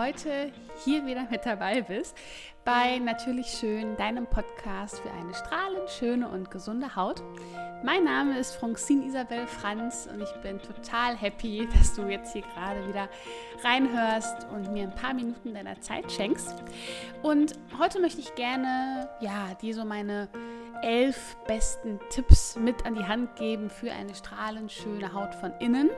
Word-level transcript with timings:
heute 0.00 0.50
hier 0.82 1.04
wieder 1.04 1.26
mit 1.30 1.44
dabei 1.44 1.82
bist 1.82 2.16
bei 2.64 2.98
Natürlich 2.98 3.48
Schön, 3.48 3.98
deinem 3.98 4.26
Podcast 4.26 4.98
für 5.00 5.10
eine 5.10 5.34
strahlend 5.34 5.90
schöne 5.90 6.26
und 6.26 6.50
gesunde 6.50 6.96
Haut. 6.96 7.22
Mein 7.84 8.04
Name 8.04 8.38
ist 8.38 8.56
Francine 8.56 9.04
Isabel 9.04 9.46
Franz 9.46 10.08
und 10.10 10.22
ich 10.22 10.32
bin 10.42 10.58
total 10.58 11.18
happy, 11.18 11.68
dass 11.76 11.94
du 11.94 12.08
jetzt 12.08 12.32
hier 12.32 12.40
gerade 12.54 12.88
wieder 12.88 13.10
reinhörst 13.62 14.46
und 14.54 14.72
mir 14.72 14.84
ein 14.84 14.94
paar 14.94 15.12
Minuten 15.12 15.52
deiner 15.52 15.78
Zeit 15.82 16.10
schenkst. 16.10 16.54
Und 17.22 17.58
heute 17.78 18.00
möchte 18.00 18.20
ich 18.20 18.34
gerne, 18.36 19.06
ja, 19.20 19.52
dir 19.60 19.74
so 19.74 19.84
meine 19.84 20.28
elf 20.82 21.36
besten 21.46 22.00
Tipps 22.08 22.56
mit 22.56 22.86
an 22.86 22.94
die 22.94 23.04
Hand 23.04 23.36
geben 23.36 23.68
für 23.68 23.92
eine 23.92 24.14
strahlend 24.14 24.72
schöne 24.72 25.12
Haut 25.12 25.34
von 25.34 25.52
innen 25.60 25.90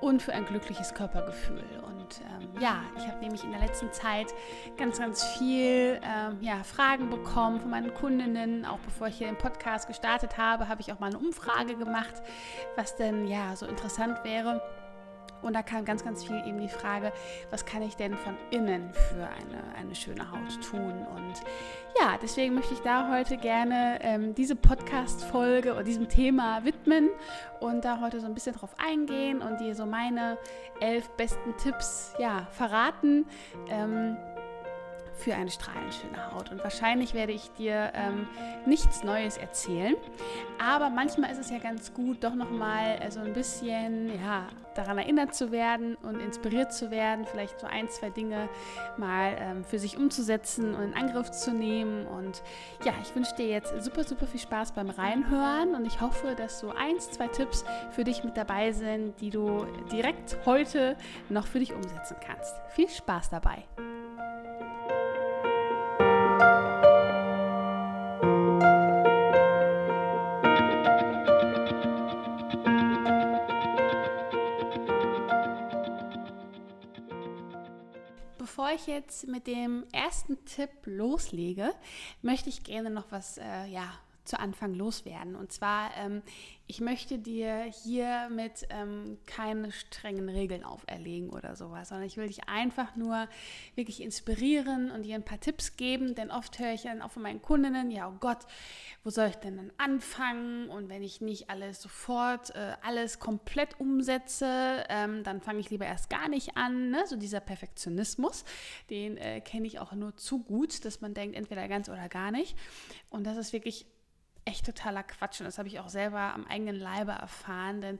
und 0.00 0.22
für 0.22 0.32
ein 0.32 0.44
glückliches 0.44 0.94
Körpergefühl. 0.94 1.64
Und 1.86 2.20
ähm, 2.20 2.60
ja, 2.60 2.82
ich 2.96 3.06
habe 3.06 3.18
nämlich 3.20 3.44
in 3.44 3.50
der 3.50 3.60
letzten 3.60 3.92
Zeit 3.92 4.34
ganz, 4.76 4.98
ganz 4.98 5.24
viel 5.24 6.00
ähm, 6.02 6.38
ja, 6.40 6.62
Fragen 6.62 7.10
bekommen 7.10 7.60
von 7.60 7.70
meinen 7.70 7.92
Kundinnen. 7.94 8.64
Auch 8.64 8.78
bevor 8.80 9.08
ich 9.08 9.18
hier 9.18 9.26
den 9.26 9.38
Podcast 9.38 9.88
gestartet 9.88 10.36
habe, 10.38 10.68
habe 10.68 10.80
ich 10.80 10.92
auch 10.92 11.00
mal 11.00 11.08
eine 11.08 11.18
Umfrage 11.18 11.76
gemacht, 11.76 12.22
was 12.76 12.96
denn 12.96 13.26
ja 13.26 13.56
so 13.56 13.66
interessant 13.66 14.22
wäre. 14.24 14.60
Und 15.44 15.54
da 15.54 15.62
kam 15.62 15.84
ganz, 15.84 16.04
ganz 16.04 16.24
viel 16.24 16.42
eben 16.46 16.58
die 16.58 16.68
Frage, 16.68 17.12
was 17.50 17.64
kann 17.64 17.82
ich 17.82 17.96
denn 17.96 18.16
von 18.16 18.36
innen 18.50 18.92
für 18.92 19.28
eine, 19.28 19.74
eine 19.78 19.94
schöne 19.94 20.30
Haut 20.30 20.60
tun? 20.68 21.06
Und 21.14 21.34
ja, 22.00 22.18
deswegen 22.20 22.54
möchte 22.54 22.74
ich 22.74 22.80
da 22.80 23.10
heute 23.12 23.36
gerne 23.36 23.98
ähm, 24.02 24.34
diese 24.34 24.56
Podcast-Folge 24.56 25.72
oder 25.72 25.84
diesem 25.84 26.08
Thema 26.08 26.64
widmen 26.64 27.10
und 27.60 27.84
da 27.84 28.00
heute 28.00 28.20
so 28.20 28.26
ein 28.26 28.34
bisschen 28.34 28.54
drauf 28.54 28.74
eingehen 28.78 29.42
und 29.42 29.60
dir 29.60 29.74
so 29.74 29.86
meine 29.86 30.38
elf 30.80 31.08
besten 31.10 31.56
Tipps 31.58 32.14
ja, 32.18 32.46
verraten. 32.50 33.26
Ähm, 33.68 34.16
für 35.16 35.34
eine 35.34 35.50
strahlend 35.50 35.94
schöne 35.94 36.32
Haut. 36.32 36.50
Und 36.50 36.62
wahrscheinlich 36.62 37.14
werde 37.14 37.32
ich 37.32 37.50
dir 37.52 37.92
ähm, 37.94 38.26
nichts 38.66 39.04
Neues 39.04 39.36
erzählen, 39.36 39.96
aber 40.58 40.90
manchmal 40.90 41.30
ist 41.30 41.38
es 41.38 41.50
ja 41.50 41.58
ganz 41.58 41.94
gut, 41.94 42.22
doch 42.24 42.34
nochmal 42.34 42.98
äh, 43.00 43.10
so 43.10 43.20
ein 43.20 43.32
bisschen 43.32 44.08
ja, 44.22 44.48
daran 44.74 44.98
erinnert 44.98 45.34
zu 45.34 45.52
werden 45.52 45.96
und 45.96 46.20
inspiriert 46.20 46.72
zu 46.72 46.90
werden, 46.90 47.24
vielleicht 47.24 47.60
so 47.60 47.66
ein, 47.66 47.88
zwei 47.88 48.10
Dinge 48.10 48.48
mal 48.96 49.36
ähm, 49.38 49.64
für 49.64 49.78
sich 49.78 49.96
umzusetzen 49.96 50.74
und 50.74 50.82
in 50.82 50.94
Angriff 50.94 51.30
zu 51.30 51.52
nehmen. 51.52 52.06
Und 52.06 52.42
ja, 52.84 52.92
ich 53.02 53.14
wünsche 53.14 53.34
dir 53.36 53.46
jetzt 53.46 53.72
super, 53.82 54.04
super 54.04 54.26
viel 54.26 54.40
Spaß 54.40 54.72
beim 54.72 54.90
Reinhören 54.90 55.74
und 55.74 55.86
ich 55.86 56.00
hoffe, 56.00 56.34
dass 56.36 56.58
so 56.58 56.70
eins, 56.70 57.10
zwei 57.10 57.28
Tipps 57.28 57.64
für 57.90 58.04
dich 58.04 58.24
mit 58.24 58.36
dabei 58.36 58.72
sind, 58.72 59.20
die 59.20 59.30
du 59.30 59.66
direkt 59.92 60.38
heute 60.44 60.96
noch 61.28 61.46
für 61.46 61.58
dich 61.58 61.72
umsetzen 61.72 62.16
kannst. 62.24 62.54
Viel 62.70 62.88
Spaß 62.88 63.30
dabei! 63.30 63.64
Jetzt 78.94 79.26
mit 79.26 79.46
dem 79.46 79.84
ersten 79.92 80.44
Tipp 80.44 80.70
loslege, 80.84 81.72
möchte 82.22 82.48
ich 82.48 82.64
gerne 82.64 82.90
noch 82.90 83.10
was 83.10 83.38
äh, 83.38 83.66
ja, 83.66 83.92
zu 84.24 84.38
Anfang 84.38 84.74
loswerden. 84.74 85.36
Und 85.36 85.52
zwar, 85.52 85.90
ähm, 85.96 86.22
ich 86.66 86.80
möchte 86.80 87.18
dir 87.18 87.64
hiermit 87.64 88.66
ähm, 88.70 89.18
keine 89.26 89.70
strengen 89.70 90.28
Regeln 90.28 90.64
auferlegen 90.64 91.30
oder 91.30 91.56
sowas, 91.56 91.90
sondern 91.90 92.06
ich 92.06 92.16
will 92.16 92.26
dich 92.26 92.48
einfach 92.48 92.96
nur 92.96 93.28
wirklich 93.74 94.02
inspirieren 94.02 94.90
und 94.90 95.02
dir 95.02 95.14
ein 95.14 95.24
paar 95.24 95.40
Tipps 95.40 95.76
geben, 95.76 96.14
denn 96.14 96.30
oft 96.30 96.58
höre 96.58 96.72
ich 96.72 96.82
dann 96.82 97.02
auch 97.02 97.10
von 97.10 97.22
meinen 97.22 97.42
Kundinnen, 97.42 97.90
ja, 97.90 98.08
oh 98.08 98.16
Gott, 98.18 98.38
wo 99.02 99.10
soll 99.10 99.28
ich 99.28 99.36
denn 99.36 99.58
dann 99.58 99.72
anfangen? 99.76 100.70
Und 100.70 100.88
wenn 100.88 101.02
ich 101.02 101.20
nicht 101.20 101.50
alles 101.50 101.82
sofort, 101.82 102.54
äh, 102.54 102.76
alles 102.82 103.18
komplett 103.18 103.78
umsetze, 103.78 104.84
ähm, 104.88 105.22
dann 105.22 105.42
fange 105.42 105.60
ich 105.60 105.68
lieber 105.68 105.84
erst 105.84 106.08
gar 106.08 106.28
nicht 106.28 106.56
an. 106.56 106.90
Ne? 106.90 107.04
So 107.06 107.16
dieser 107.16 107.40
Perfektionismus, 107.40 108.44
den 108.88 109.18
äh, 109.18 109.42
kenne 109.42 109.66
ich 109.66 109.78
auch 109.78 109.92
nur 109.92 110.16
zu 110.16 110.42
gut, 110.42 110.84
dass 110.86 111.02
man 111.02 111.12
denkt, 111.12 111.36
entweder 111.36 111.68
ganz 111.68 111.90
oder 111.90 112.08
gar 112.08 112.30
nicht. 112.30 112.56
Und 113.10 113.24
das 113.24 113.36
ist 113.36 113.52
wirklich 113.52 113.86
echt 114.44 114.66
totaler 114.66 115.02
Quatsch 115.02 115.40
und 115.40 115.46
das 115.46 115.58
habe 115.58 115.68
ich 115.68 115.80
auch 115.80 115.88
selber 115.88 116.34
am 116.34 116.46
eigenen 116.46 116.76
Leibe 116.76 117.12
erfahren, 117.12 117.80
denn 117.80 117.98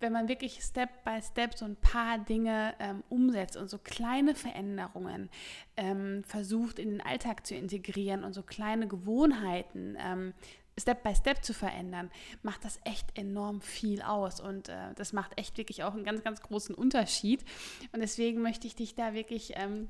wenn 0.00 0.12
man 0.12 0.28
wirklich 0.28 0.62
Step 0.62 1.04
by 1.04 1.20
Step 1.20 1.58
so 1.58 1.64
ein 1.64 1.76
paar 1.76 2.18
Dinge 2.18 2.74
ähm, 2.78 3.02
umsetzt 3.08 3.56
und 3.56 3.68
so 3.68 3.78
kleine 3.78 4.34
Veränderungen 4.34 5.28
ähm, 5.76 6.22
versucht 6.24 6.78
in 6.78 6.90
den 6.90 7.00
Alltag 7.00 7.46
zu 7.46 7.54
integrieren 7.54 8.22
und 8.22 8.32
so 8.32 8.42
kleine 8.42 8.86
Gewohnheiten 8.86 9.96
ähm, 9.98 10.34
Step 10.78 11.02
by 11.02 11.14
Step 11.14 11.44
zu 11.44 11.52
verändern, 11.52 12.10
macht 12.42 12.64
das 12.64 12.78
echt 12.84 13.18
enorm 13.18 13.60
viel 13.60 14.00
aus 14.00 14.40
und 14.40 14.68
äh, 14.68 14.94
das 14.94 15.12
macht 15.12 15.36
echt 15.36 15.58
wirklich 15.58 15.82
auch 15.82 15.94
einen 15.94 16.04
ganz, 16.04 16.22
ganz 16.22 16.40
großen 16.40 16.72
Unterschied. 16.74 17.44
Und 17.92 18.00
deswegen 18.00 18.42
möchte 18.42 18.68
ich 18.68 18.76
dich 18.76 18.94
da 18.94 19.12
wirklich 19.12 19.54
ähm, 19.56 19.88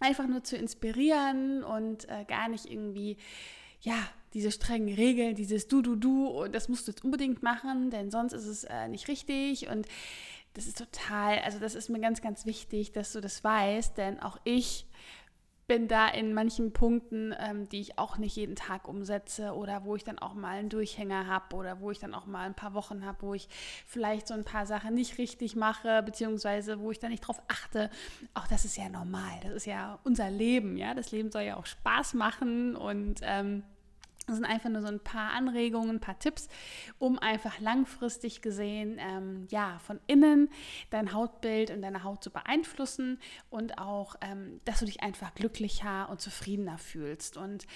einfach 0.00 0.26
nur 0.26 0.44
zu 0.44 0.56
inspirieren 0.56 1.64
und 1.64 2.08
äh, 2.10 2.24
gar 2.26 2.48
nicht 2.48 2.66
irgendwie 2.66 3.16
ja, 3.80 3.96
diese 4.34 4.50
strengen 4.50 4.94
Regeln, 4.94 5.34
dieses 5.34 5.68
Du, 5.68 5.82
Du, 5.82 5.96
Du 5.96 6.26
und 6.26 6.54
das 6.54 6.68
musst 6.68 6.86
du 6.86 6.92
jetzt 6.92 7.04
unbedingt 7.04 7.42
machen, 7.42 7.90
denn 7.90 8.10
sonst 8.10 8.32
ist 8.32 8.46
es 8.46 8.64
äh, 8.64 8.88
nicht 8.88 9.08
richtig 9.08 9.68
und 9.68 9.86
das 10.54 10.66
ist 10.66 10.78
total, 10.78 11.38
also 11.40 11.58
das 11.58 11.74
ist 11.74 11.88
mir 11.88 12.00
ganz, 12.00 12.20
ganz 12.20 12.46
wichtig, 12.46 12.92
dass 12.92 13.12
du 13.12 13.20
das 13.20 13.44
weißt, 13.44 13.96
denn 13.96 14.20
auch 14.20 14.38
ich 14.44 14.86
bin 15.68 15.86
da 15.86 16.08
in 16.08 16.32
manchen 16.32 16.72
Punkten, 16.72 17.34
ähm, 17.38 17.68
die 17.68 17.80
ich 17.80 17.98
auch 17.98 18.16
nicht 18.16 18.34
jeden 18.36 18.56
Tag 18.56 18.88
umsetze 18.88 19.52
oder 19.52 19.84
wo 19.84 19.96
ich 19.96 20.02
dann 20.02 20.18
auch 20.18 20.32
mal 20.32 20.56
einen 20.56 20.70
Durchhänger 20.70 21.26
habe 21.26 21.54
oder 21.54 21.80
wo 21.80 21.90
ich 21.90 21.98
dann 21.98 22.14
auch 22.14 22.24
mal 22.24 22.46
ein 22.46 22.54
paar 22.54 22.72
Wochen 22.72 23.04
habe, 23.04 23.18
wo 23.20 23.34
ich 23.34 23.48
vielleicht 23.86 24.26
so 24.26 24.34
ein 24.34 24.44
paar 24.44 24.64
Sachen 24.64 24.94
nicht 24.94 25.18
richtig 25.18 25.56
mache, 25.56 26.02
beziehungsweise 26.02 26.80
wo 26.80 26.90
ich 26.90 26.98
dann 26.98 27.10
nicht 27.10 27.20
drauf 27.20 27.42
achte. 27.48 27.90
Auch 28.32 28.48
das 28.48 28.64
ist 28.64 28.78
ja 28.78 28.88
normal. 28.88 29.40
Das 29.42 29.52
ist 29.52 29.66
ja 29.66 29.98
unser 30.04 30.30
Leben, 30.30 30.78
ja. 30.78 30.94
Das 30.94 31.12
Leben 31.12 31.30
soll 31.30 31.42
ja 31.42 31.58
auch 31.58 31.66
Spaß 31.66 32.14
machen 32.14 32.74
und 32.74 33.20
ähm, 33.22 33.62
das 34.28 34.36
sind 34.36 34.44
einfach 34.44 34.70
nur 34.70 34.82
so 34.82 34.88
ein 34.88 35.00
paar 35.00 35.32
Anregungen, 35.32 35.96
ein 35.96 36.00
paar 36.00 36.18
Tipps, 36.18 36.48
um 36.98 37.18
einfach 37.18 37.58
langfristig 37.60 38.42
gesehen, 38.42 38.98
ähm, 38.98 39.46
ja, 39.50 39.78
von 39.80 40.00
innen 40.06 40.50
dein 40.90 41.12
Hautbild 41.12 41.70
und 41.70 41.82
deine 41.82 42.04
Haut 42.04 42.22
zu 42.22 42.30
beeinflussen 42.30 43.18
und 43.50 43.78
auch, 43.78 44.16
ähm, 44.20 44.60
dass 44.64 44.80
du 44.80 44.84
dich 44.84 45.02
einfach 45.02 45.34
glücklicher 45.34 46.08
und 46.10 46.20
zufriedener 46.20 46.78
fühlst. 46.78 47.36
Und 47.36 47.66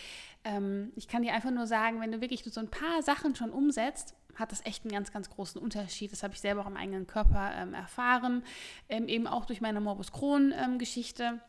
ähm, 0.44 0.92
ich 0.96 1.08
kann 1.08 1.22
dir 1.22 1.34
einfach 1.34 1.50
nur 1.50 1.66
sagen, 1.66 2.00
wenn 2.00 2.12
du 2.12 2.20
wirklich 2.20 2.44
so 2.44 2.60
ein 2.60 2.70
paar 2.70 3.02
Sachen 3.02 3.34
schon 3.34 3.50
umsetzt, 3.50 4.14
hat 4.34 4.52
das 4.52 4.64
echt 4.64 4.84
einen 4.84 4.92
ganz, 4.92 5.12
ganz 5.12 5.30
großen 5.30 5.60
Unterschied. 5.60 6.12
Das 6.12 6.22
habe 6.22 6.34
ich 6.34 6.40
selber 6.40 6.62
auch 6.62 6.66
im 6.66 6.76
eigenen 6.76 7.06
Körper 7.06 7.52
ähm, 7.54 7.74
erfahren, 7.74 8.44
ähm, 8.88 9.08
eben 9.08 9.26
auch 9.26 9.44
durch 9.44 9.60
meine 9.60 9.80
Morbus 9.80 10.12
Crohn-Geschichte. 10.12 11.40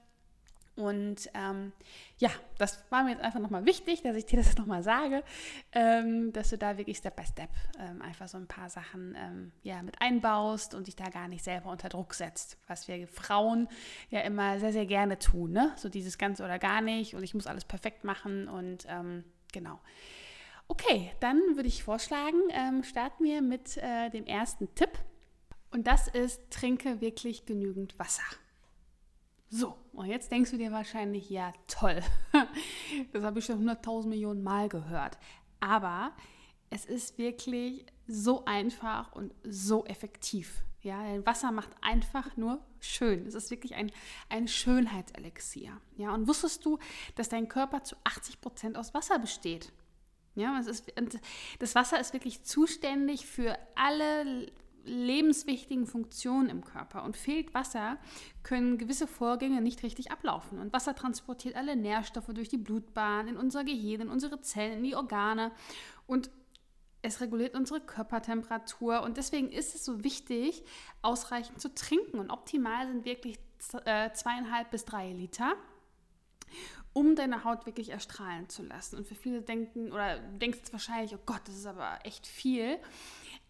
Und 0.76 1.30
ähm, 1.36 1.72
ja, 2.18 2.32
das 2.58 2.84
war 2.90 3.04
mir 3.04 3.12
jetzt 3.12 3.22
einfach 3.22 3.40
nochmal 3.40 3.66
wichtig, 3.66 4.02
dass 4.02 4.16
ich 4.16 4.26
dir 4.26 4.38
das 4.38 4.58
nochmal 4.58 4.82
sage, 4.82 5.24
ähm, 5.72 6.34
dass 6.34 6.50
du 6.50 6.58
da 6.58 6.78
wirklich 6.78 6.98
Step 6.98 7.16
by 7.16 7.26
Step 7.26 7.50
ähm, 7.80 8.02
einfach 8.02 8.28
so 8.28 8.38
ein 8.38 8.48
paar 8.48 8.70
Sachen 8.70 9.16
ähm, 9.16 9.52
ja, 9.62 9.84
mit 9.84 10.02
einbaust 10.02 10.74
und 10.74 10.88
dich 10.88 10.96
da 10.96 11.10
gar 11.10 11.28
nicht 11.28 11.44
selber 11.44 11.70
unter 11.70 11.90
Druck 11.90 12.16
setzt, 12.16 12.58
was 12.68 12.88
wir 12.88 13.08
Frauen 13.08 13.68
ja 14.10 14.22
immer 14.22 14.60
sehr, 14.60 14.74
sehr 14.74 14.88
gerne 14.88 15.20
tun. 15.20 15.52
Ne? 15.52 15.72
So 15.76 15.90
dieses 15.90 16.18
ganz 16.18 16.42
oder 16.42 16.58
gar 16.58 16.82
nicht 16.82 17.14
und 17.14 17.24
ich 17.24 17.36
muss 17.36 17.46
alles 17.46 17.66
perfekt 17.66 18.04
machen 18.04 18.48
und 18.48 18.86
ähm, 18.90 19.24
genau. 19.52 19.80
Okay, 20.68 21.12
dann 21.20 21.40
würde 21.56 21.68
ich 21.68 21.84
vorschlagen, 21.84 22.40
ähm, 22.50 22.84
starten 22.84 23.26
wir 23.26 23.42
mit 23.42 23.78
äh, 23.78 24.10
dem 24.10 24.26
ersten 24.26 24.74
Tipp. 24.74 24.90
Und 25.72 25.88
das 25.88 26.08
ist, 26.08 26.52
trinke 26.52 27.02
wirklich 27.02 27.46
genügend 27.46 27.98
Wasser. 28.00 28.24
So, 29.56 29.78
und 29.92 30.08
jetzt 30.08 30.32
denkst 30.32 30.50
du 30.50 30.58
dir 30.58 30.72
wahrscheinlich, 30.72 31.30
ja 31.30 31.54
toll, 31.68 32.02
das 33.14 33.24
habe 33.24 33.38
ich 33.38 33.46
schon 33.46 33.64
100.000 33.64 34.08
Millionen 34.08 34.42
Mal 34.42 34.68
gehört. 34.68 35.20
Aber 35.60 36.12
es 36.72 36.86
ist 36.86 37.20
wirklich 37.20 37.86
so 38.08 38.46
einfach 38.46 39.12
und 39.12 39.32
so 39.44 39.86
effektiv. 39.86 40.64
Ja, 40.82 41.04
denn 41.04 41.24
Wasser 41.28 41.52
macht 41.52 41.70
einfach 41.82 42.36
nur 42.36 42.66
schön. 42.80 43.28
Es 43.28 43.36
ist 43.36 43.52
wirklich 43.52 43.76
ein, 43.76 43.92
ein 44.28 44.48
Schönheitselixier. 44.48 45.80
Ja, 45.98 46.16
und 46.16 46.28
wusstest 46.28 46.66
du, 46.66 46.80
dass 47.14 47.30
dein 47.30 47.48
Körper 47.48 47.84
zu 47.84 47.96
80 48.06 48.42
Prozent 48.42 48.76
aus 48.76 48.96
Wasser 48.96 49.20
besteht? 49.20 49.72
Ja, 50.34 50.58
es 50.60 50.66
ist, 50.66 50.92
das 51.60 51.76
Wasser 51.76 52.00
ist 52.00 52.14
wirklich 52.14 52.42
zuständig 52.42 53.28
für 53.28 53.56
alle 53.76 54.52
lebenswichtigen 54.84 55.86
Funktionen 55.86 56.50
im 56.50 56.64
Körper. 56.64 57.04
Und 57.04 57.18
fehlt 57.18 57.54
Wasser, 57.54 57.98
können 58.44 58.78
gewisse 58.78 59.08
Vorgänge 59.08 59.62
nicht 59.62 59.84
richtig 59.84 60.12
ablaufen. 60.12 60.60
Und 60.60 60.74
Wasser 60.74 60.96
transportiert 60.96 61.56
alle 61.56 61.76
Nährstoffe 61.76 62.32
durch 62.34 62.50
die 62.50 62.58
Blutbahn, 62.58 63.28
in 63.28 63.38
unser 63.38 63.64
Gehirn, 63.64 64.02
in 64.02 64.10
unsere 64.10 64.42
Zellen, 64.42 64.80
in 64.80 64.84
die 64.84 64.96
Organe. 64.96 65.52
Und 66.08 66.30
es 67.04 67.20
reguliert 67.20 67.54
unsere 67.54 67.82
Körpertemperatur 67.82 69.04
und 69.04 69.18
deswegen 69.18 69.52
ist 69.52 69.76
es 69.76 69.84
so 69.84 70.04
wichtig, 70.06 70.64
ausreichend 71.02 71.60
zu 71.62 71.74
trinken. 71.76 72.18
Und 72.18 72.32
optimal 72.32 72.88
sind 72.88 73.06
wirklich 73.06 73.38
äh, 73.86 74.12
zweieinhalb 74.14 74.72
bis 74.72 74.86
drei 74.86 75.12
Liter, 75.12 75.54
um 76.94 77.16
deine 77.16 77.44
Haut 77.44 77.66
wirklich 77.66 77.90
erstrahlen 77.90 78.48
zu 78.48 78.64
lassen. 78.64 78.98
Und 78.98 79.08
für 79.08 79.16
viele 79.16 79.42
denken 79.42 79.92
oder 79.92 80.18
denkst 80.18 80.60
du 80.66 80.72
wahrscheinlich, 80.72 81.14
oh 81.14 81.22
Gott, 81.26 81.42
das 81.46 81.56
ist 81.56 81.66
aber 81.66 82.00
echt 82.04 82.26
viel. 82.26 82.80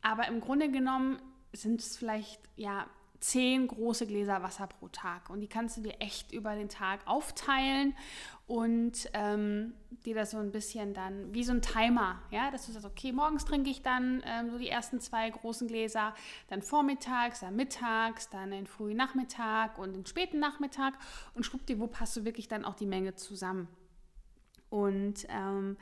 Aber 0.03 0.27
im 0.27 0.39
Grunde 0.41 0.69
genommen 0.69 1.19
sind 1.53 1.79
es 1.81 1.97
vielleicht 1.97 2.39
ja 2.55 2.85
zehn 3.23 3.67
große 3.67 4.05
Gläser 4.05 4.43
Wasser 4.43 4.67
pro 4.67 4.89
Tag. 4.89 5.29
Und 5.29 5.39
die 5.39 5.47
kannst 5.47 5.77
du 5.77 5.81
dir 5.81 5.95
echt 6.01 6.33
über 6.33 6.55
den 6.55 6.67
Tag 6.67 6.99
aufteilen 7.07 7.95
und 8.47 9.09
ähm, 9.13 9.73
dir 10.05 10.13
das 10.13 10.31
so 10.31 10.37
ein 10.37 10.51
bisschen 10.51 10.93
dann 10.93 11.33
wie 11.33 11.45
so 11.45 11.53
ein 11.53 11.61
Timer, 11.61 12.21
ja, 12.31 12.51
dass 12.51 12.65
du 12.65 12.73
sagst, 12.73 12.85
okay, 12.85 13.13
morgens 13.13 13.45
trinke 13.45 13.69
ich 13.69 13.81
dann 13.81 14.21
ähm, 14.25 14.51
so 14.51 14.57
die 14.57 14.67
ersten 14.67 14.99
zwei 14.99 15.29
großen 15.29 15.69
Gläser, 15.69 16.13
dann 16.49 16.61
vormittags, 16.61 17.39
dann 17.39 17.55
mittags, 17.55 18.29
dann 18.29 18.51
den 18.51 18.67
frühen 18.67 18.97
Nachmittag 18.97 19.79
und 19.79 19.95
den 19.95 20.05
späten 20.05 20.39
Nachmittag 20.39 20.93
und 21.33 21.45
schwuppdiwupp 21.45 22.01
hast 22.01 22.17
du 22.17 22.25
wirklich 22.25 22.49
dann 22.49 22.65
auch 22.65 22.75
die 22.75 22.85
Menge 22.85 23.15
zusammen. 23.15 23.69
Und 24.69 25.25
ähm, 25.29 25.77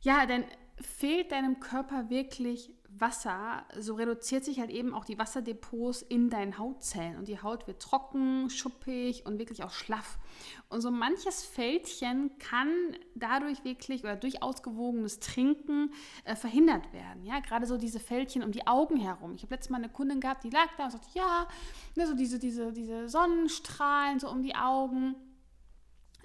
ja, 0.00 0.24
dann 0.24 0.44
fehlt 0.80 1.32
deinem 1.32 1.60
Körper 1.60 2.08
wirklich 2.08 2.72
Wasser, 2.98 3.64
so 3.78 3.94
reduziert 3.94 4.44
sich 4.44 4.60
halt 4.60 4.70
eben 4.70 4.94
auch 4.94 5.04
die 5.04 5.18
Wasserdepots 5.18 6.02
in 6.02 6.28
deinen 6.28 6.58
Hautzellen 6.58 7.16
und 7.16 7.28
die 7.28 7.40
Haut 7.40 7.66
wird 7.66 7.80
trocken, 7.80 8.50
schuppig 8.50 9.24
und 9.26 9.38
wirklich 9.38 9.62
auch 9.62 9.70
schlaff. 9.70 10.18
Und 10.68 10.80
so 10.80 10.90
manches 10.90 11.44
Fältchen 11.44 12.36
kann 12.38 12.68
dadurch 13.14 13.64
wirklich 13.64 14.02
oder 14.02 14.16
durch 14.16 14.42
ausgewogenes 14.42 15.20
Trinken 15.20 15.92
äh, 16.24 16.34
verhindert 16.34 16.92
werden. 16.92 17.24
Ja, 17.24 17.40
gerade 17.40 17.66
so 17.66 17.76
diese 17.76 18.00
Fältchen 18.00 18.42
um 18.42 18.52
die 18.52 18.66
Augen 18.66 18.96
herum. 18.96 19.34
Ich 19.34 19.42
habe 19.42 19.54
letztes 19.54 19.70
Mal 19.70 19.78
eine 19.78 19.88
Kundin 19.88 20.20
gehabt, 20.20 20.44
die 20.44 20.50
lag 20.50 20.68
da 20.76 20.84
und 20.84 20.90
sagte, 20.90 21.08
ja, 21.14 21.46
ne, 21.96 22.06
so 22.06 22.14
diese, 22.14 22.38
diese, 22.38 22.72
diese 22.72 23.08
Sonnenstrahlen 23.08 24.18
so 24.18 24.28
um 24.28 24.42
die 24.42 24.54
Augen 24.54 25.14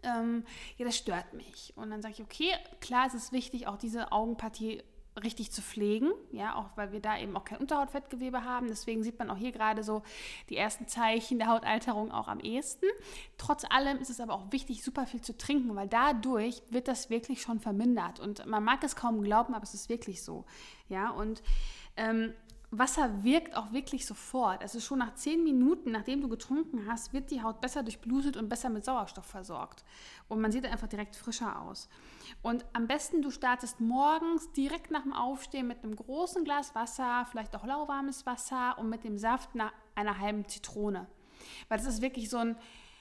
ähm, 0.03 0.43
ja, 0.77 0.85
das 0.85 0.97
stört 0.97 1.33
mich. 1.33 1.73
Und 1.75 1.89
dann 1.89 2.01
sage 2.01 2.13
ich, 2.15 2.21
okay, 2.21 2.51
klar, 2.79 3.07
es 3.07 3.13
ist 3.13 3.31
wichtig, 3.31 3.67
auch 3.67 3.77
diese 3.77 4.11
Augenpartie 4.11 4.83
richtig 5.23 5.51
zu 5.51 5.61
pflegen, 5.61 6.11
ja, 6.31 6.55
auch 6.55 6.75
weil 6.75 6.91
wir 6.91 6.99
da 6.99 7.17
eben 7.17 7.35
auch 7.37 7.45
kein 7.45 7.59
Unterhautfettgewebe 7.59 8.43
haben. 8.43 8.67
Deswegen 8.67 9.03
sieht 9.03 9.17
man 9.17 9.29
auch 9.29 9.37
hier 9.37 9.51
gerade 9.51 9.83
so 9.83 10.03
die 10.49 10.57
ersten 10.57 10.87
Zeichen 10.87 11.39
der 11.39 11.47
Hautalterung 11.47 12.11
auch 12.11 12.27
am 12.27 12.39
ehesten. 12.39 12.85
Trotz 13.37 13.63
allem 13.63 13.99
ist 13.99 14.09
es 14.09 14.19
aber 14.19 14.33
auch 14.33 14.51
wichtig, 14.51 14.83
super 14.83 15.05
viel 15.05 15.21
zu 15.21 15.37
trinken, 15.37 15.75
weil 15.75 15.87
dadurch 15.87 16.61
wird 16.69 16.87
das 16.87 17.09
wirklich 17.09 17.41
schon 17.41 17.59
vermindert. 17.59 18.19
Und 18.19 18.45
man 18.45 18.63
mag 18.63 18.83
es 18.83 18.95
kaum 18.95 19.21
glauben, 19.23 19.53
aber 19.53 19.63
es 19.63 19.73
ist 19.73 19.89
wirklich 19.89 20.21
so, 20.21 20.45
ja. 20.89 21.11
Und 21.11 21.41
ähm, 21.95 22.33
Wasser 22.71 23.23
wirkt 23.23 23.55
auch 23.55 23.71
wirklich 23.71 24.05
sofort. 24.05 24.61
Also 24.61 24.79
schon 24.79 24.99
nach 24.99 25.13
zehn 25.15 25.43
Minuten, 25.43 25.91
nachdem 25.91 26.21
du 26.21 26.27
getrunken 26.27 26.85
hast, 26.87 27.13
wird 27.13 27.31
die 27.31 27.41
Haut 27.41 27.61
besser 27.61 27.83
durchblutet 27.83 28.37
und 28.37 28.49
besser 28.49 28.69
mit 28.69 28.83
Sauerstoff 28.83 29.25
versorgt. 29.25 29.83
Und 30.27 30.41
man 30.41 30.51
sieht 30.51 30.65
einfach 30.65 30.87
direkt 30.87 31.15
frischer 31.15 31.61
aus. 31.61 31.87
Und 32.41 32.65
am 32.73 32.87
besten, 32.87 33.21
du 33.21 33.31
startest 33.31 33.79
morgens 33.79 34.51
direkt 34.53 34.91
nach 34.91 35.03
dem 35.03 35.13
Aufstehen 35.13 35.67
mit 35.67 35.83
einem 35.83 35.95
großen 35.95 36.43
Glas 36.43 36.75
Wasser, 36.75 37.25
vielleicht 37.29 37.55
auch 37.55 37.65
lauwarmes 37.65 38.25
Wasser 38.25 38.77
und 38.77 38.89
mit 38.89 39.03
dem 39.03 39.17
Saft 39.17 39.49
einer 39.95 40.19
halben 40.19 40.47
Zitrone. 40.47 41.07
Weil 41.69 41.77
das 41.77 41.87
ist 41.87 42.01
wirklich 42.01 42.29
so 42.29 42.37
ein, 42.37 42.57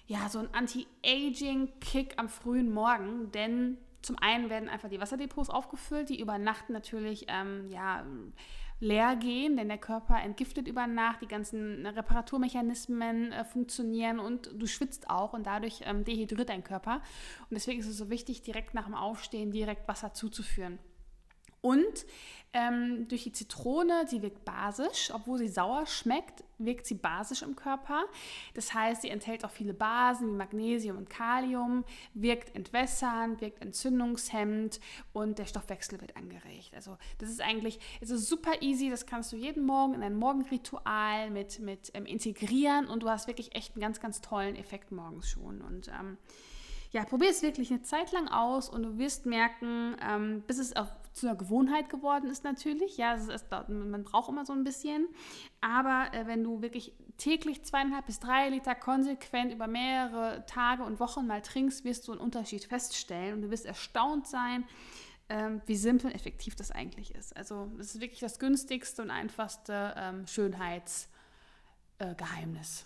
ja, 0.06 0.28
so 0.28 0.38
ein 0.38 0.52
Anti-Aging-Kick 0.52 2.14
am 2.18 2.28
frühen 2.28 2.72
Morgen, 2.72 3.32
denn 3.32 3.78
zum 4.02 4.18
einen 4.18 4.50
werden 4.50 4.68
einfach 4.68 4.90
die 4.90 5.00
Wasserdepots 5.00 5.48
aufgefüllt, 5.48 6.10
die 6.10 6.20
über 6.20 6.36
Nacht 6.36 6.68
natürlich, 6.68 7.24
ähm, 7.28 7.68
ja, 7.70 8.04
leer 8.80 9.16
gehen, 9.16 9.56
denn 9.56 9.68
der 9.68 9.78
Körper 9.78 10.20
entgiftet 10.20 10.68
über 10.68 10.86
Nacht, 10.86 11.22
die 11.22 11.28
ganzen 11.28 11.86
Reparaturmechanismen 11.86 13.32
äh, 13.32 13.44
funktionieren 13.44 14.18
und 14.18 14.50
du 14.54 14.66
schwitzt 14.66 15.08
auch 15.08 15.32
und 15.32 15.46
dadurch 15.46 15.82
ähm, 15.84 16.04
dehydriert 16.04 16.48
dein 16.48 16.64
Körper. 16.64 16.96
Und 17.50 17.54
deswegen 17.54 17.80
ist 17.80 17.88
es 17.88 17.96
so 17.96 18.10
wichtig, 18.10 18.42
direkt 18.42 18.74
nach 18.74 18.86
dem 18.86 18.94
Aufstehen 18.94 19.50
direkt 19.50 19.88
Wasser 19.88 20.12
zuzuführen. 20.12 20.78
Und 21.64 22.04
ähm, 22.52 23.08
durch 23.08 23.22
die 23.22 23.32
Zitrone, 23.32 24.06
sie 24.06 24.20
wirkt 24.20 24.44
basisch, 24.44 25.10
obwohl 25.14 25.38
sie 25.38 25.48
sauer 25.48 25.86
schmeckt, 25.86 26.44
wirkt 26.58 26.84
sie 26.84 26.94
basisch 26.94 27.40
im 27.40 27.56
Körper. 27.56 28.04
Das 28.52 28.74
heißt, 28.74 29.00
sie 29.00 29.08
enthält 29.08 29.46
auch 29.46 29.50
viele 29.50 29.72
Basen 29.72 30.28
wie 30.28 30.36
Magnesium 30.36 30.98
und 30.98 31.08
Kalium, 31.08 31.86
wirkt 32.12 32.54
entwässernd, 32.54 33.40
wirkt 33.40 33.62
entzündungshemmend 33.62 34.78
und 35.14 35.38
der 35.38 35.46
Stoffwechsel 35.46 36.02
wird 36.02 36.18
angeregt. 36.18 36.72
Also 36.74 36.98
das 37.16 37.30
ist 37.30 37.40
eigentlich, 37.40 37.80
es 38.02 38.10
ist 38.10 38.28
super 38.28 38.60
easy, 38.60 38.90
das 38.90 39.06
kannst 39.06 39.32
du 39.32 39.36
jeden 39.36 39.64
Morgen 39.64 39.94
in 39.94 40.02
ein 40.02 40.14
Morgenritual 40.14 41.30
mit, 41.30 41.60
mit 41.60 41.92
ähm, 41.94 42.04
integrieren 42.04 42.88
und 42.88 43.02
du 43.02 43.08
hast 43.08 43.26
wirklich 43.26 43.54
echt 43.54 43.74
einen 43.74 43.80
ganz, 43.80 44.00
ganz 44.00 44.20
tollen 44.20 44.54
Effekt 44.54 44.92
morgens 44.92 45.30
schon. 45.30 45.62
Und 45.62 45.88
ähm, 45.88 46.18
ja, 46.94 47.04
probier 47.04 47.30
es 47.30 47.42
wirklich 47.42 47.70
eine 47.72 47.82
Zeit 47.82 48.12
lang 48.12 48.28
aus 48.28 48.68
und 48.68 48.84
du 48.84 48.98
wirst 48.98 49.26
merken, 49.26 49.96
ähm, 50.00 50.44
bis 50.46 50.58
es 50.58 50.76
auf, 50.76 50.88
zu 51.14 51.28
einer 51.28 51.36
Gewohnheit 51.36 51.88
geworden 51.88 52.28
ist 52.28 52.44
natürlich. 52.44 52.96
Ja, 52.96 53.14
es 53.14 53.28
ist, 53.28 53.46
man 53.50 54.04
braucht 54.04 54.28
immer 54.28 54.44
so 54.44 54.52
ein 54.52 54.64
bisschen. 54.64 55.06
Aber 55.60 56.08
äh, 56.12 56.26
wenn 56.26 56.42
du 56.42 56.60
wirklich 56.60 56.92
täglich 57.16 57.64
zweieinhalb 57.64 58.06
bis 58.06 58.20
drei 58.20 58.48
Liter 58.48 58.74
konsequent 58.74 59.52
über 59.52 59.66
mehrere 59.66 60.44
Tage 60.46 60.82
und 60.82 61.00
Wochen 61.00 61.26
mal 61.26 61.40
trinkst, 61.40 61.84
wirst 61.84 62.08
du 62.08 62.12
einen 62.12 62.20
Unterschied 62.20 62.64
feststellen 62.64 63.34
und 63.34 63.42
du 63.42 63.50
wirst 63.50 63.64
erstaunt 63.64 64.26
sein, 64.26 64.64
ähm, 65.28 65.62
wie 65.66 65.76
simpel 65.76 66.08
und 66.08 66.14
effektiv 66.14 66.56
das 66.56 66.70
eigentlich 66.70 67.14
ist. 67.14 67.36
Also 67.36 67.70
es 67.78 67.94
ist 67.94 68.00
wirklich 68.00 68.20
das 68.20 68.38
günstigste 68.38 69.02
und 69.02 69.10
einfachste 69.10 69.94
ähm, 69.96 70.26
Schönheitsgeheimnis. 70.26 72.82
Äh, 72.82 72.84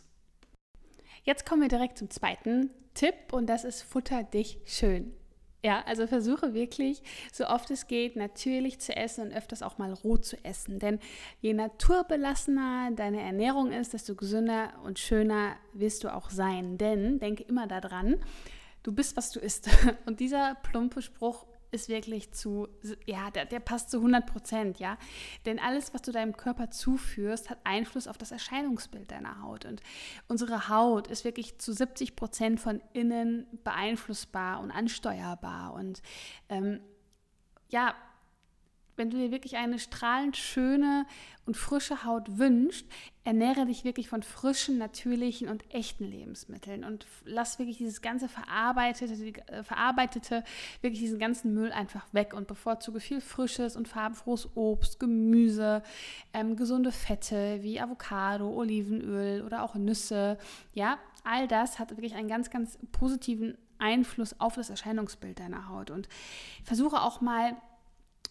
Jetzt 1.25 1.45
kommen 1.45 1.63
wir 1.63 1.69
direkt 1.69 1.99
zum 1.99 2.11
zweiten 2.11 2.71
Tipp 2.95 3.33
und 3.33 3.49
das 3.49 3.65
ist 3.65 3.83
Futter 3.83 4.23
dich 4.23 4.59
schön. 4.65 5.18
Ja, 5.65 5.83
also 5.87 6.07
versuche 6.07 6.55
wirklich, 6.55 7.03
so 7.33 7.47
oft 7.47 7.71
es 7.73 7.89
geht, 7.89 8.15
natürlich 8.15 8.79
zu 8.79 8.97
essen 8.97 9.27
und 9.27 9.33
öfters 9.33 9.63
auch 9.63 9.77
mal 9.77 9.93
roh 9.93 10.17
zu 10.17 10.37
essen. 10.45 10.79
Denn 10.79 11.01
je 11.41 11.53
naturbelassener 11.53 12.93
deine 12.95 13.21
Ernährung 13.21 13.73
ist, 13.73 13.93
desto 13.93 14.15
gesünder 14.15 14.73
und 14.85 15.01
schöner 15.01 15.57
wirst 15.73 16.05
du 16.05 16.15
auch 16.15 16.31
sein. 16.31 16.79
Denn 16.79 17.19
denke 17.19 17.43
immer 17.43 17.67
daran, 17.67 18.19
du 18.85 18.93
bist, 18.93 19.17
was 19.17 19.31
du 19.33 19.41
isst. 19.41 19.69
Und 20.07 20.21
dieser 20.21 20.55
plumpe 20.63 21.03
Spruch 21.03 21.45
ist 21.71 21.89
wirklich 21.89 22.33
zu, 22.33 22.69
ja, 23.07 23.31
der, 23.31 23.45
der 23.45 23.61
passt 23.61 23.91
zu 23.91 23.99
100 23.99 24.27
Prozent, 24.27 24.79
ja. 24.79 24.97
Denn 25.45 25.59
alles, 25.59 25.93
was 25.95 26.03
du 26.03 26.13
deinem 26.13 26.37
Körper 26.37 26.71
zuführst, 26.71 27.51
hat 27.51 27.59
Einfluss 27.65 28.09
auf 28.09 28.19
das 28.19 28.33
Erscheinungsbild 28.33 29.11
deiner 29.11 29.43
Haut. 29.43 29.65
Und 29.65 29.83
unsere 30.29 30.69
Haut 30.69 31.09
ist 31.09 31.25
wirklich 31.25 31.59
zu 31.59 31.73
70 31.73 32.17
Prozent 32.17 32.61
von 32.61 32.81
innen 32.93 33.47
beeinflussbar 33.65 34.61
und 34.61 34.71
ansteuerbar. 34.71 35.75
Und 35.75 36.03
ähm, 36.49 36.81
ja, 37.69 37.95
wenn 38.99 39.11
du 39.11 39.17
dir 39.17 39.31
wirklich 39.31 39.57
eine 39.57 39.79
strahlend 39.79 40.37
schöne 40.37 41.07
und 41.47 41.57
frische 41.57 42.05
Haut 42.05 42.39
wünschst, 42.39 42.87
ernähre 43.25 43.65
dich 43.67 43.85
wirklich 43.85 44.09
von 44.09 44.23
frischen, 44.23 44.77
natürlichen 44.77 45.49
und 45.49 45.73
echten 45.73 46.05
Lebensmitteln 46.05 46.85
und 46.85 47.07
lass 47.25 47.59
wirklich 47.59 47.79
dieses 47.79 48.03
ganze 48.03 48.29
verarbeitete, 48.29 49.15
äh, 49.47 49.63
verarbeitete, 49.63 50.45
wirklich 50.83 51.01
diesen 51.01 51.19
ganzen 51.19 51.55
Müll 51.55 51.73
einfach 51.73 52.07
weg 52.13 52.35
und 52.35 52.47
bevorzuge 52.49 53.01
viel 53.01 53.21
frisches 53.21 53.77
und 53.77 53.89
farbenfrohes 53.89 54.51
Obst, 54.57 55.01
Gemüse, 55.01 55.83
ähm, 56.35 56.57
gesunde 56.57 56.93
Fette 56.93 57.63
wie 57.63 57.81
Avocado, 57.81 58.51
Olivenöl 58.51 59.43
oder 59.43 59.63
auch 59.63 59.75
Nüsse. 59.75 60.39
Ja, 60.75 60.99
all 61.25 61.49
das 61.49 61.79
hat 61.79 61.91
wirklich 61.91 62.15
einen 62.15 62.29
ganz, 62.29 62.51
ganz 62.51 62.79
positiven 62.93 63.57
Einfluss 63.79 64.39
auf 64.41 64.57
das 64.57 64.71
Erscheinungsbild 64.71 65.39
deiner 65.39 65.69
Haut 65.69 65.91
und 65.91 66.09
versuche 66.65 67.01
auch 67.01 67.21
mal 67.21 67.57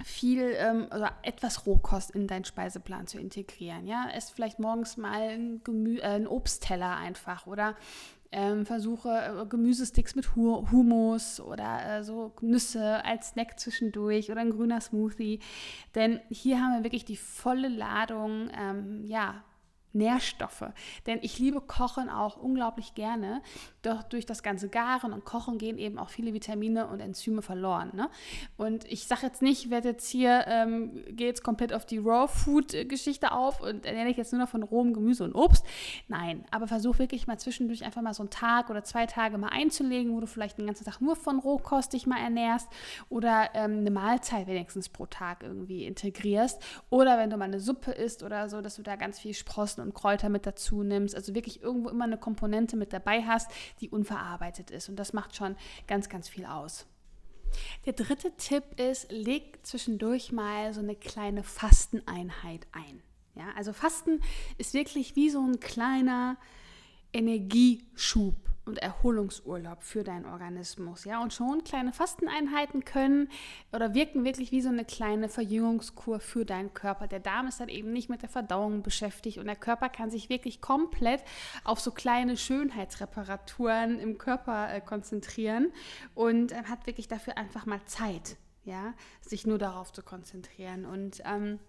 viel 0.03 0.53
ähm, 0.57 0.87
oder 0.95 1.13
etwas 1.23 1.65
Rohkost 1.65 2.11
in 2.11 2.27
deinen 2.27 2.45
Speiseplan 2.45 3.07
zu 3.07 3.19
integrieren. 3.19 3.87
Ja, 3.87 4.09
ess 4.09 4.29
vielleicht 4.29 4.59
morgens 4.59 4.97
mal 4.97 5.21
ein 5.21 5.61
Gemü 5.63 5.97
äh, 5.99 6.03
einen 6.03 6.27
Obstteller 6.27 6.95
einfach 6.97 7.47
oder 7.47 7.75
ähm, 8.31 8.65
versuche 8.65 9.09
äh, 9.09 9.45
Gemüsesticks 9.45 10.15
mit 10.15 10.35
Humus 10.35 11.39
oder 11.39 11.97
äh, 11.99 12.03
so 12.03 12.33
Nüsse 12.41 13.03
als 13.05 13.29
Snack 13.29 13.59
zwischendurch 13.59 14.31
oder 14.31 14.41
ein 14.41 14.51
grüner 14.51 14.81
Smoothie. 14.81 15.39
Denn 15.95 16.19
hier 16.29 16.61
haben 16.61 16.73
wir 16.73 16.83
wirklich 16.83 17.05
die 17.05 17.17
volle 17.17 17.69
Ladung, 17.69 18.49
ähm, 18.57 19.03
ja, 19.05 19.43
Nährstoffe. 19.93 20.65
Denn 21.05 21.19
ich 21.21 21.39
liebe 21.39 21.61
Kochen 21.61 22.09
auch 22.09 22.37
unglaublich 22.37 22.93
gerne. 22.93 23.41
Doch 23.87 24.03
durch 24.03 24.25
das 24.25 24.43
ganze 24.43 24.67
Garen 24.67 25.13
und 25.13 25.23
Kochen 25.23 25.57
gehen 25.57 25.77
eben 25.77 25.97
auch 25.97 26.09
viele 26.09 26.33
Vitamine 26.33 26.87
und 26.87 26.99
Enzyme 26.99 27.41
verloren. 27.41 27.91
Ne? 27.93 28.09
Und 28.57 28.83
ich 28.91 29.07
sage 29.07 29.25
jetzt 29.25 29.41
nicht, 29.41 29.63
ich 29.63 29.71
werde 29.71 29.87
jetzt 29.87 30.09
hier, 30.09 30.43
ähm, 30.45 31.05
gehe 31.07 31.27
jetzt 31.27 31.41
komplett 31.41 31.71
auf 31.71 31.85
die 31.85 31.99
Raw-Food-Geschichte 31.99 33.31
auf 33.31 33.61
und 33.61 33.85
ernähre 33.85 34.09
ich 34.09 34.17
jetzt 34.17 34.33
nur 34.33 34.41
noch 34.41 34.49
von 34.49 34.63
rohem 34.63 34.93
Gemüse 34.93 35.23
und 35.23 35.35
Obst. 35.35 35.65
Nein, 36.09 36.43
aber 36.51 36.67
versuch 36.67 36.99
wirklich 36.99 37.27
mal 37.27 37.39
zwischendurch 37.39 37.85
einfach 37.85 38.01
mal 38.01 38.13
so 38.13 38.23
einen 38.23 38.29
Tag 38.29 38.69
oder 38.69 38.83
zwei 38.83 39.05
Tage 39.05 39.37
mal 39.37 39.51
einzulegen, 39.53 40.13
wo 40.13 40.19
du 40.19 40.27
vielleicht 40.27 40.57
den 40.57 40.65
ganzen 40.65 40.83
Tag 40.83 40.99
nur 40.99 41.15
von 41.15 41.39
Rohkost 41.39 41.93
dich 41.93 42.07
mal 42.07 42.19
ernährst 42.19 42.67
oder 43.07 43.51
ähm, 43.53 43.79
eine 43.79 43.91
Mahlzeit 43.91 44.47
wenigstens 44.47 44.89
pro 44.89 45.05
Tag 45.05 45.43
irgendwie 45.43 45.85
integrierst. 45.85 46.61
Oder 46.89 47.17
wenn 47.17 47.29
du 47.29 47.37
mal 47.37 47.45
eine 47.45 47.61
Suppe 47.61 47.91
isst 47.91 48.21
oder 48.21 48.49
so, 48.49 48.59
dass 48.59 48.75
du 48.75 48.81
da 48.81 48.97
ganz 48.97 49.17
viel 49.17 49.33
Sprossen 49.33 49.81
und 49.81 49.93
Kräuter 49.93 50.27
mit 50.27 50.45
dazu 50.45 50.83
nimmst. 50.83 51.15
Also 51.15 51.33
wirklich 51.35 51.63
irgendwo 51.63 51.87
immer 51.87 52.03
eine 52.03 52.17
Komponente 52.17 52.75
mit 52.75 52.91
dabei 52.91 53.23
hast, 53.23 53.49
die 53.81 53.89
unverarbeitet 53.89 54.71
ist. 54.71 54.89
Und 54.89 54.95
das 54.97 55.13
macht 55.13 55.35
schon 55.35 55.55
ganz, 55.87 56.09
ganz 56.09 56.29
viel 56.29 56.45
aus. 56.45 56.85
Der 57.85 57.93
dritte 57.93 58.35
Tipp 58.35 58.79
ist, 58.79 59.11
leg 59.11 59.59
zwischendurch 59.63 60.31
mal 60.31 60.73
so 60.73 60.81
eine 60.81 60.95
kleine 60.95 61.43
Fasteneinheit 61.43 62.67
ein. 62.71 63.01
Ja, 63.35 63.51
also 63.55 63.71
Fasten 63.71 64.21
ist 64.57 64.73
wirklich 64.73 65.15
wie 65.15 65.29
so 65.29 65.39
ein 65.39 65.59
kleiner 65.59 66.37
Energieschub 67.13 68.35
und 68.67 68.79
Erholungsurlaub 68.79 69.83
für 69.83 70.03
deinen 70.03 70.25
Organismus. 70.25 71.05
Ja, 71.05 71.21
und 71.21 71.33
schon 71.33 71.63
kleine 71.63 71.93
Fasteneinheiten 71.93 72.85
können 72.85 73.29
oder 73.71 73.93
wirken 73.93 74.25
wirklich 74.25 74.51
wie 74.51 74.61
so 74.61 74.69
eine 74.69 74.85
kleine 74.85 75.29
Verjüngungskur 75.29 76.19
für 76.19 76.45
deinen 76.45 76.73
Körper. 76.73 77.07
Der 77.07 77.19
Darm 77.19 77.47
ist 77.47 77.59
dann 77.59 77.69
eben 77.69 77.91
nicht 77.91 78.09
mit 78.09 78.21
der 78.21 78.29
Verdauung 78.29 78.83
beschäftigt 78.83 79.37
und 79.37 79.45
der 79.45 79.55
Körper 79.55 79.89
kann 79.89 80.09
sich 80.09 80.29
wirklich 80.29 80.61
komplett 80.61 81.23
auf 81.63 81.79
so 81.79 81.91
kleine 81.91 82.37
Schönheitsreparaturen 82.37 83.99
im 83.99 84.17
Körper 84.17 84.73
äh, 84.73 84.81
konzentrieren 84.81 85.71
und 86.13 86.51
äh, 86.51 86.63
hat 86.65 86.85
wirklich 86.85 87.07
dafür 87.07 87.37
einfach 87.37 87.65
mal 87.65 87.83
Zeit, 87.85 88.37
ja, 88.65 88.93
sich 89.21 89.47
nur 89.47 89.57
darauf 89.57 89.91
zu 89.91 90.03
konzentrieren 90.03 90.85
und 90.85 91.21
ähm, 91.25 91.59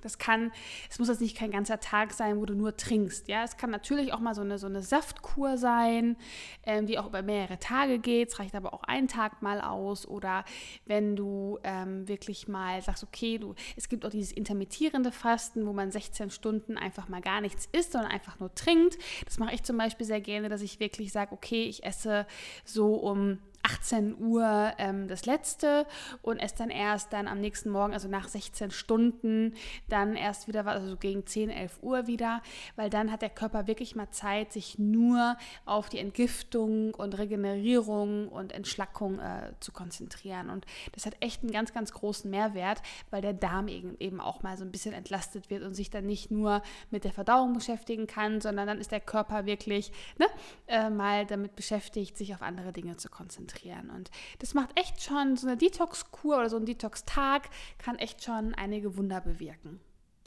das 0.00 0.18
kann, 0.18 0.52
es 0.88 0.98
muss 0.98 1.08
jetzt 1.08 1.20
nicht 1.20 1.36
kein 1.36 1.50
ganzer 1.50 1.80
Tag 1.80 2.12
sein, 2.12 2.38
wo 2.38 2.46
du 2.46 2.54
nur 2.54 2.76
trinkst. 2.76 3.28
Ja, 3.28 3.44
es 3.44 3.56
kann 3.56 3.70
natürlich 3.70 4.12
auch 4.12 4.20
mal 4.20 4.34
so 4.34 4.42
eine, 4.42 4.58
so 4.58 4.66
eine 4.66 4.82
Saftkur 4.82 5.58
sein, 5.58 6.16
ähm, 6.64 6.86
die 6.86 6.98
auch 6.98 7.06
über 7.06 7.22
mehrere 7.22 7.58
Tage 7.58 7.98
geht. 7.98 8.28
Es 8.28 8.38
reicht 8.38 8.54
aber 8.54 8.74
auch 8.74 8.82
einen 8.84 9.08
Tag 9.08 9.42
mal 9.42 9.60
aus. 9.60 10.06
Oder 10.06 10.44
wenn 10.86 11.16
du 11.16 11.58
ähm, 11.64 12.06
wirklich 12.08 12.48
mal 12.48 12.80
sagst, 12.82 13.02
okay, 13.04 13.38
du, 13.38 13.54
es 13.76 13.88
gibt 13.88 14.04
auch 14.04 14.10
dieses 14.10 14.32
intermittierende 14.32 15.12
Fasten, 15.12 15.66
wo 15.66 15.72
man 15.72 15.90
16 15.90 16.30
Stunden 16.30 16.76
einfach 16.76 17.08
mal 17.08 17.20
gar 17.20 17.40
nichts 17.40 17.68
isst, 17.72 17.92
sondern 17.92 18.10
einfach 18.10 18.38
nur 18.40 18.54
trinkt. 18.54 18.98
Das 19.24 19.38
mache 19.38 19.54
ich 19.54 19.62
zum 19.62 19.76
Beispiel 19.76 20.06
sehr 20.06 20.20
gerne, 20.20 20.48
dass 20.48 20.62
ich 20.62 20.80
wirklich 20.80 21.12
sage, 21.12 21.32
okay, 21.32 21.64
ich 21.64 21.84
esse 21.84 22.26
so 22.64 22.94
um 22.94 23.38
18 23.62 24.18
Uhr 24.18 24.72
ähm, 24.78 25.06
das 25.08 25.26
letzte 25.26 25.86
und 26.22 26.38
esse 26.38 26.56
dann 26.58 26.70
erst 26.70 27.12
dann 27.12 27.28
am 27.28 27.40
nächsten 27.40 27.70
Morgen, 27.70 27.92
also 27.92 28.08
nach 28.08 28.28
16 28.28 28.70
Stunden, 28.70 29.54
dann 29.88 30.16
erst 30.16 30.48
wieder, 30.48 30.66
also 30.66 30.96
gegen 30.96 31.26
10, 31.26 31.50
11 31.50 31.78
Uhr 31.82 32.06
wieder, 32.06 32.42
weil 32.76 32.90
dann 32.90 33.12
hat 33.12 33.22
der 33.22 33.30
Körper 33.30 33.66
wirklich 33.66 33.94
mal 33.96 34.10
Zeit, 34.10 34.52
sich 34.52 34.78
nur 34.78 35.36
auf 35.66 35.88
die 35.88 35.98
Entgiftung 35.98 36.94
und 36.94 37.18
Regenerierung 37.18 38.28
und 38.28 38.52
Entschlackung 38.52 39.18
äh, 39.18 39.52
zu 39.60 39.72
konzentrieren. 39.72 40.48
Und 40.48 40.64
das 40.92 41.04
hat 41.04 41.16
echt 41.20 41.42
einen 41.42 41.52
ganz, 41.52 41.74
ganz 41.74 41.92
großen 41.92 42.30
Mehrwert, 42.30 42.80
weil 43.10 43.20
der 43.20 43.34
Darm 43.34 43.68
eben, 43.68 43.96
eben 43.98 44.20
auch 44.20 44.42
mal 44.42 44.56
so 44.56 44.64
ein 44.64 44.72
bisschen 44.72 44.94
entlastet 44.94 45.50
wird 45.50 45.62
und 45.64 45.74
sich 45.74 45.90
dann 45.90 46.06
nicht 46.06 46.30
nur 46.30 46.62
mit 46.90 47.04
der 47.04 47.12
Verdauung 47.12 47.52
beschäftigen 47.52 48.06
kann, 48.06 48.40
sondern 48.40 48.66
dann 48.66 48.78
ist 48.78 48.90
der 48.90 49.00
Körper 49.00 49.44
wirklich 49.44 49.92
ne, 50.18 50.26
äh, 50.66 50.88
mal 50.88 51.26
damit 51.26 51.56
beschäftigt, 51.56 52.16
sich 52.16 52.34
auf 52.34 52.42
andere 52.42 52.72
Dinge 52.72 52.96
zu 52.96 53.10
konzentrieren 53.10 53.49
konzentrieren. 53.50 53.90
Und 53.90 54.10
das 54.38 54.54
macht 54.54 54.70
echt 54.78 55.02
schon, 55.02 55.36
so 55.36 55.46
eine 55.46 55.56
Detox-Kur 55.56 56.38
oder 56.38 56.50
so 56.50 56.56
ein 56.56 56.66
Detox-Tag 56.66 57.48
kann 57.78 57.96
echt 57.96 58.24
schon 58.24 58.54
einige 58.54 58.96
Wunder 58.96 59.20
bewirken. 59.20 59.80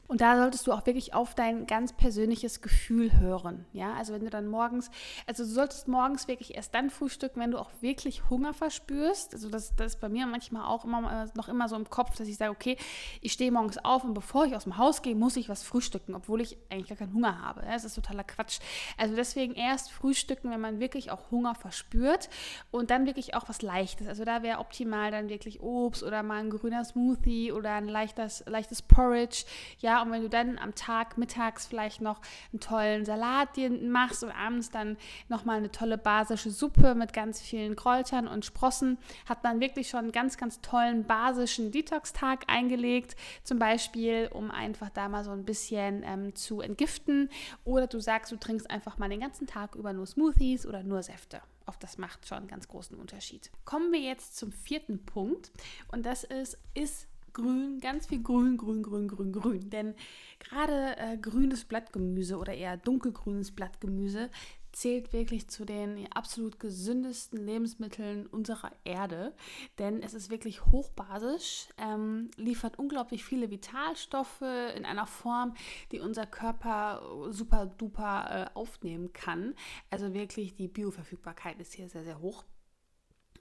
Und 0.07 0.19
da 0.21 0.37
solltest 0.37 0.67
du 0.67 0.73
auch 0.73 0.85
wirklich 0.85 1.13
auf 1.13 1.33
dein 1.33 1.65
ganz 1.65 1.93
persönliches 1.93 2.61
Gefühl 2.61 3.19
hören. 3.19 3.65
Ja, 3.71 3.93
also 3.93 4.13
wenn 4.13 4.23
du 4.23 4.29
dann 4.29 4.47
morgens, 4.47 4.91
also 5.27 5.43
du 5.43 5.49
solltest 5.49 5.87
morgens 5.87 6.27
wirklich 6.27 6.55
erst 6.55 6.75
dann 6.75 6.89
frühstücken, 6.89 7.39
wenn 7.39 7.51
du 7.51 7.57
auch 7.57 7.71
wirklich 7.79 8.29
Hunger 8.29 8.53
verspürst. 8.53 9.33
Also 9.33 9.49
das, 9.49 9.75
das 9.75 9.93
ist 9.93 10.01
bei 10.01 10.09
mir 10.09 10.27
manchmal 10.27 10.65
auch 10.65 10.83
immer 10.83 11.27
noch 11.35 11.47
immer 11.47 11.69
so 11.69 11.75
im 11.75 11.89
Kopf, 11.89 12.17
dass 12.17 12.27
ich 12.27 12.37
sage, 12.37 12.51
okay, 12.51 12.77
ich 13.21 13.31
stehe 13.31 13.51
morgens 13.51 13.77
auf 13.77 14.03
und 14.03 14.13
bevor 14.13 14.45
ich 14.45 14.55
aus 14.55 14.63
dem 14.63 14.77
Haus 14.77 15.01
gehe, 15.01 15.15
muss 15.15 15.37
ich 15.37 15.47
was 15.47 15.63
frühstücken, 15.63 16.15
obwohl 16.15 16.41
ich 16.41 16.57
eigentlich 16.69 16.89
gar 16.89 16.97
keinen 16.97 17.13
Hunger 17.13 17.41
habe. 17.41 17.61
Das 17.61 17.85
ist 17.85 17.95
totaler 17.95 18.23
Quatsch. 18.23 18.59
Also 18.97 19.15
deswegen 19.15 19.53
erst 19.53 19.91
frühstücken, 19.91 20.51
wenn 20.51 20.61
man 20.61 20.79
wirklich 20.79 21.11
auch 21.11 21.31
Hunger 21.31 21.55
verspürt 21.55 22.29
und 22.71 22.91
dann 22.91 23.05
wirklich 23.05 23.35
auch 23.35 23.47
was 23.47 23.61
Leichtes. 23.61 24.07
Also 24.07 24.25
da 24.25 24.43
wäre 24.43 24.59
optimal 24.59 25.11
dann 25.11 25.29
wirklich 25.29 25.61
Obst 25.61 26.03
oder 26.03 26.23
mal 26.23 26.39
ein 26.39 26.49
grüner 26.49 26.83
Smoothie 26.83 27.51
oder 27.51 27.71
ein 27.71 27.87
leichtes, 27.87 28.43
leichtes 28.47 28.81
Porridge. 28.81 29.45
Ja, 29.79 29.92
und 30.01 30.11
wenn 30.11 30.21
du 30.21 30.29
dann 30.29 30.57
am 30.57 30.75
Tag 30.75 31.17
mittags 31.17 31.67
vielleicht 31.67 32.01
noch 32.01 32.21
einen 32.51 32.59
tollen 32.59 33.05
Salat 33.05 33.49
machst 33.81 34.23
und 34.23 34.31
abends 34.31 34.69
dann 34.69 34.97
nochmal 35.29 35.57
eine 35.57 35.71
tolle 35.71 35.97
basische 35.97 36.49
Suppe 36.49 36.95
mit 36.95 37.13
ganz 37.13 37.41
vielen 37.41 37.75
Kräutern 37.75 38.27
und 38.27 38.45
Sprossen, 38.45 38.97
hat 39.27 39.43
man 39.43 39.59
wirklich 39.59 39.89
schon 39.89 39.99
einen 39.99 40.11
ganz, 40.11 40.37
ganz 40.37 40.61
tollen 40.61 41.05
basischen 41.05 41.71
Detox-Tag 41.71 42.45
eingelegt. 42.47 43.15
Zum 43.43 43.59
Beispiel, 43.59 44.29
um 44.33 44.51
einfach 44.51 44.89
da 44.89 45.09
mal 45.09 45.23
so 45.23 45.31
ein 45.31 45.45
bisschen 45.45 46.03
ähm, 46.05 46.35
zu 46.35 46.61
entgiften. 46.61 47.29
Oder 47.63 47.87
du 47.87 47.99
sagst, 47.99 48.31
du 48.31 48.37
trinkst 48.37 48.69
einfach 48.69 48.97
mal 48.97 49.09
den 49.09 49.19
ganzen 49.19 49.47
Tag 49.47 49.75
über 49.75 49.93
nur 49.93 50.05
Smoothies 50.05 50.65
oder 50.65 50.83
nur 50.83 51.03
Säfte. 51.03 51.41
Auch 51.65 51.75
das 51.77 51.97
macht 51.97 52.27
schon 52.27 52.39
einen 52.39 52.47
ganz 52.47 52.67
großen 52.67 52.97
Unterschied. 52.97 53.49
Kommen 53.65 53.91
wir 53.91 53.99
jetzt 53.99 54.35
zum 54.35 54.51
vierten 54.51 55.05
Punkt 55.05 55.51
und 55.91 56.05
das 56.05 56.23
ist, 56.23 56.57
ist 56.73 57.07
grün, 57.33 57.79
ganz 57.79 58.07
viel 58.07 58.21
grün, 58.23 58.57
grün, 58.57 58.83
grün, 58.83 59.07
grün, 59.07 59.31
grün. 59.33 59.69
Denn 59.69 59.95
gerade 60.39 60.95
äh, 60.97 61.17
grünes 61.17 61.65
Blattgemüse 61.65 62.37
oder 62.37 62.53
eher 62.53 62.77
dunkelgrünes 62.77 63.51
Blattgemüse 63.51 64.29
zählt 64.73 65.13
wirklich 65.13 65.47
zu 65.49 65.65
den 65.65 66.11
absolut 66.13 66.59
gesündesten 66.59 67.45
Lebensmitteln 67.45 68.25
unserer 68.27 68.71
Erde, 68.83 69.33
denn 69.77 70.01
es 70.01 70.13
ist 70.13 70.29
wirklich 70.29 70.65
hochbasisch, 70.65 71.69
ähm, 71.77 72.31
liefert 72.35 72.79
unglaublich 72.79 73.23
viele 73.23 73.49
Vitalstoffe 73.51 74.41
in 74.75 74.85
einer 74.85 75.05
Form, 75.05 75.53
die 75.91 75.99
unser 75.99 76.25
Körper 76.25 77.01
super 77.29 77.67
duper 77.67 78.49
äh, 78.51 78.57
aufnehmen 78.57 79.13
kann. 79.13 79.53
Also 79.89 80.13
wirklich 80.13 80.55
die 80.55 80.67
Bioverfügbarkeit 80.67 81.59
ist 81.59 81.73
hier 81.73 81.87
sehr, 81.87 82.03
sehr 82.03 82.19
hoch. 82.19 82.43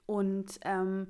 Und 0.05 0.59
ähm, 0.63 1.07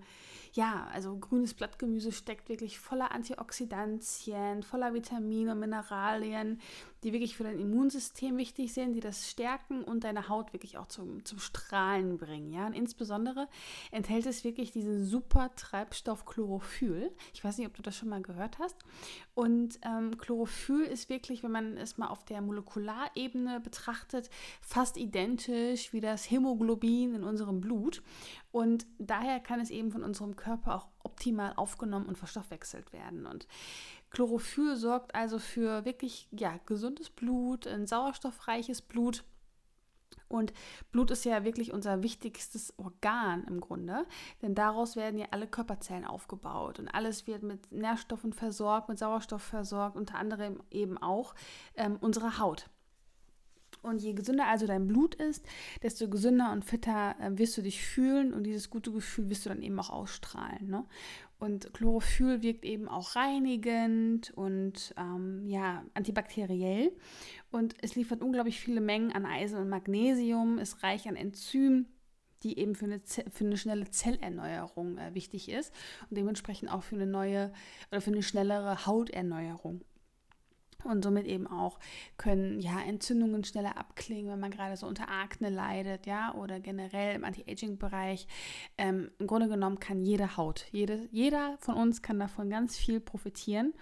ja, 0.53 0.87
also 0.93 1.17
grünes 1.17 1.53
Blattgemüse 1.53 2.11
steckt 2.11 2.49
wirklich 2.49 2.79
voller 2.79 3.11
Antioxidantien, 3.11 4.61
voller 4.61 4.93
Vitamine 4.93 5.53
und 5.53 5.59
Mineralien, 5.59 6.61
die 7.03 7.13
wirklich 7.13 7.35
für 7.35 7.43
dein 7.43 7.59
Immunsystem 7.59 8.37
wichtig 8.37 8.73
sind, 8.73 8.93
die 8.93 8.99
das 8.99 9.29
stärken 9.29 9.83
und 9.83 10.03
deine 10.03 10.29
Haut 10.29 10.53
wirklich 10.53 10.77
auch 10.77 10.87
zum, 10.87 11.23
zum 11.25 11.39
Strahlen 11.39 12.17
bringen. 12.17 12.51
Ja? 12.51 12.65
Und 12.65 12.73
insbesondere 12.73 13.47
enthält 13.91 14.25
es 14.25 14.43
wirklich 14.43 14.71
diesen 14.71 15.05
super 15.05 15.51
Treibstoff 15.55 16.25
Chlorophyll. 16.25 17.11
Ich 17.33 17.43
weiß 17.43 17.57
nicht, 17.57 17.67
ob 17.67 17.75
du 17.75 17.81
das 17.81 17.95
schon 17.95 18.09
mal 18.09 18.21
gehört 18.21 18.59
hast. 18.59 18.77
Und 19.33 19.79
ähm, 19.83 20.17
Chlorophyll 20.17 20.83
ist 20.83 21.09
wirklich, 21.09 21.43
wenn 21.43 21.51
man 21.51 21.77
es 21.77 21.97
mal 21.97 22.07
auf 22.07 22.23
der 22.25 22.41
Molekularebene 22.41 23.59
betrachtet, 23.59 24.29
fast 24.61 24.97
identisch 24.97 25.93
wie 25.93 26.01
das 26.01 26.29
Hämoglobin 26.29 27.15
in 27.15 27.23
unserem 27.23 27.61
Blut. 27.61 28.01
Und 28.51 28.85
daher 28.99 29.39
kann 29.39 29.59
es 29.59 29.71
eben 29.71 29.91
von 29.91 30.03
unserem 30.03 30.35
Körper 30.35 30.75
auch 30.75 30.87
optimal 31.03 31.53
aufgenommen 31.55 32.05
und 32.05 32.17
verstoffwechselt 32.17 32.93
werden. 32.93 33.25
Und 33.25 33.47
Chlorophyll 34.13 34.75
sorgt 34.77 35.15
also 35.15 35.39
für 35.39 35.85
wirklich 35.85 36.29
ja, 36.31 36.59
gesundes 36.65 37.09
Blut, 37.09 37.67
ein 37.67 37.87
sauerstoffreiches 37.87 38.81
Blut. 38.81 39.23
Und 40.27 40.53
Blut 40.91 41.11
ist 41.11 41.25
ja 41.25 41.43
wirklich 41.43 41.73
unser 41.73 42.01
wichtigstes 42.01 42.77
Organ 42.77 43.43
im 43.45 43.59
Grunde, 43.59 44.05
denn 44.41 44.55
daraus 44.55 44.95
werden 44.95 45.19
ja 45.19 45.27
alle 45.31 45.47
Körperzellen 45.47 46.05
aufgebaut 46.05 46.79
und 46.79 46.87
alles 46.87 47.27
wird 47.27 47.43
mit 47.43 47.71
Nährstoffen 47.71 48.33
versorgt, 48.33 48.89
mit 48.89 48.97
Sauerstoff 48.97 49.43
versorgt, 49.43 49.95
unter 49.95 50.15
anderem 50.15 50.61
eben 50.71 50.97
auch 50.97 51.35
ähm, 51.75 51.97
unsere 51.99 52.39
Haut. 52.39 52.69
Und 53.83 54.01
je 54.01 54.13
gesünder 54.13 54.47
also 54.47 54.65
dein 54.65 54.87
Blut 54.87 55.13
ist, 55.15 55.45
desto 55.81 56.09
gesünder 56.09 56.51
und 56.53 56.63
fitter 56.63 57.15
äh, 57.19 57.37
wirst 57.37 57.57
du 57.57 57.61
dich 57.61 57.83
fühlen 57.85 58.33
und 58.33 58.45
dieses 58.45 58.69
gute 58.69 58.91
Gefühl 58.91 59.29
wirst 59.29 59.45
du 59.45 59.49
dann 59.49 59.61
eben 59.61 59.77
auch 59.79 59.89
ausstrahlen. 59.89 60.69
Ne? 60.69 60.85
Und 61.39 61.73
Chlorophyll 61.73 62.41
wirkt 62.41 62.63
eben 62.63 62.87
auch 62.87 63.15
reinigend 63.15 64.31
und 64.35 64.93
ähm, 64.97 65.45
ja, 65.45 65.83
antibakteriell. 65.93 66.91
Und 67.51 67.75
es 67.81 67.95
liefert 67.95 68.21
unglaublich 68.21 68.59
viele 68.59 68.81
Mengen 68.81 69.11
an 69.11 69.25
Eisen 69.25 69.59
und 69.59 69.67
Magnesium, 69.67 70.57
ist 70.57 70.83
reich 70.83 71.07
an 71.07 71.15
Enzymen 71.15 71.87
die 72.43 72.59
eben 72.59 72.75
für 72.75 72.85
eine, 72.85 72.99
für 73.05 73.45
eine 73.45 73.57
schnelle 73.57 73.89
Zellerneuerung 73.89 74.97
äh, 74.97 75.13
wichtig 75.13 75.49
ist 75.49 75.73
und 76.09 76.17
dementsprechend 76.17 76.69
auch 76.69 76.83
für 76.83 76.95
eine 76.95 77.07
neue 77.07 77.51
oder 77.89 78.01
für 78.01 78.11
eine 78.11 78.23
schnellere 78.23 78.85
Hauterneuerung. 78.85 79.81
Und 80.83 81.03
somit 81.03 81.25
eben 81.25 81.47
auch 81.47 81.79
können 82.17 82.59
ja 82.59 82.81
Entzündungen 82.81 83.43
schneller 83.43 83.77
abklingen, 83.77 84.31
wenn 84.31 84.39
man 84.39 84.51
gerade 84.51 84.77
so 84.77 84.87
unter 84.87 85.09
Akne 85.09 85.49
leidet, 85.49 86.05
ja, 86.05 86.33
oder 86.35 86.59
generell 86.59 87.15
im 87.15 87.23
Anti-Aging-Bereich. 87.23 88.27
Ähm, 88.77 89.11
Im 89.19 89.27
Grunde 89.27 89.47
genommen 89.47 89.79
kann 89.79 90.01
jede 90.01 90.37
Haut, 90.37 90.65
jede, 90.71 91.07
jeder 91.11 91.57
von 91.59 91.75
uns 91.75 92.01
kann 92.01 92.19
davon 92.19 92.49
ganz 92.49 92.77
viel 92.77 92.99
profitieren. 92.99 93.73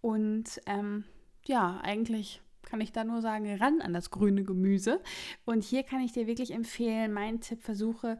Und 0.00 0.60
ähm, 0.66 1.04
ja, 1.46 1.80
eigentlich 1.82 2.40
kann 2.64 2.80
ich 2.80 2.92
da 2.92 3.04
nur 3.04 3.20
sagen, 3.20 3.46
ran 3.56 3.80
an 3.80 3.92
das 3.92 4.10
grüne 4.10 4.44
Gemüse. 4.44 5.00
Und 5.44 5.64
hier 5.64 5.82
kann 5.82 6.00
ich 6.00 6.12
dir 6.12 6.26
wirklich 6.26 6.52
empfehlen, 6.52 7.12
mein 7.12 7.40
Tipp, 7.40 7.62
versuche 7.62 8.18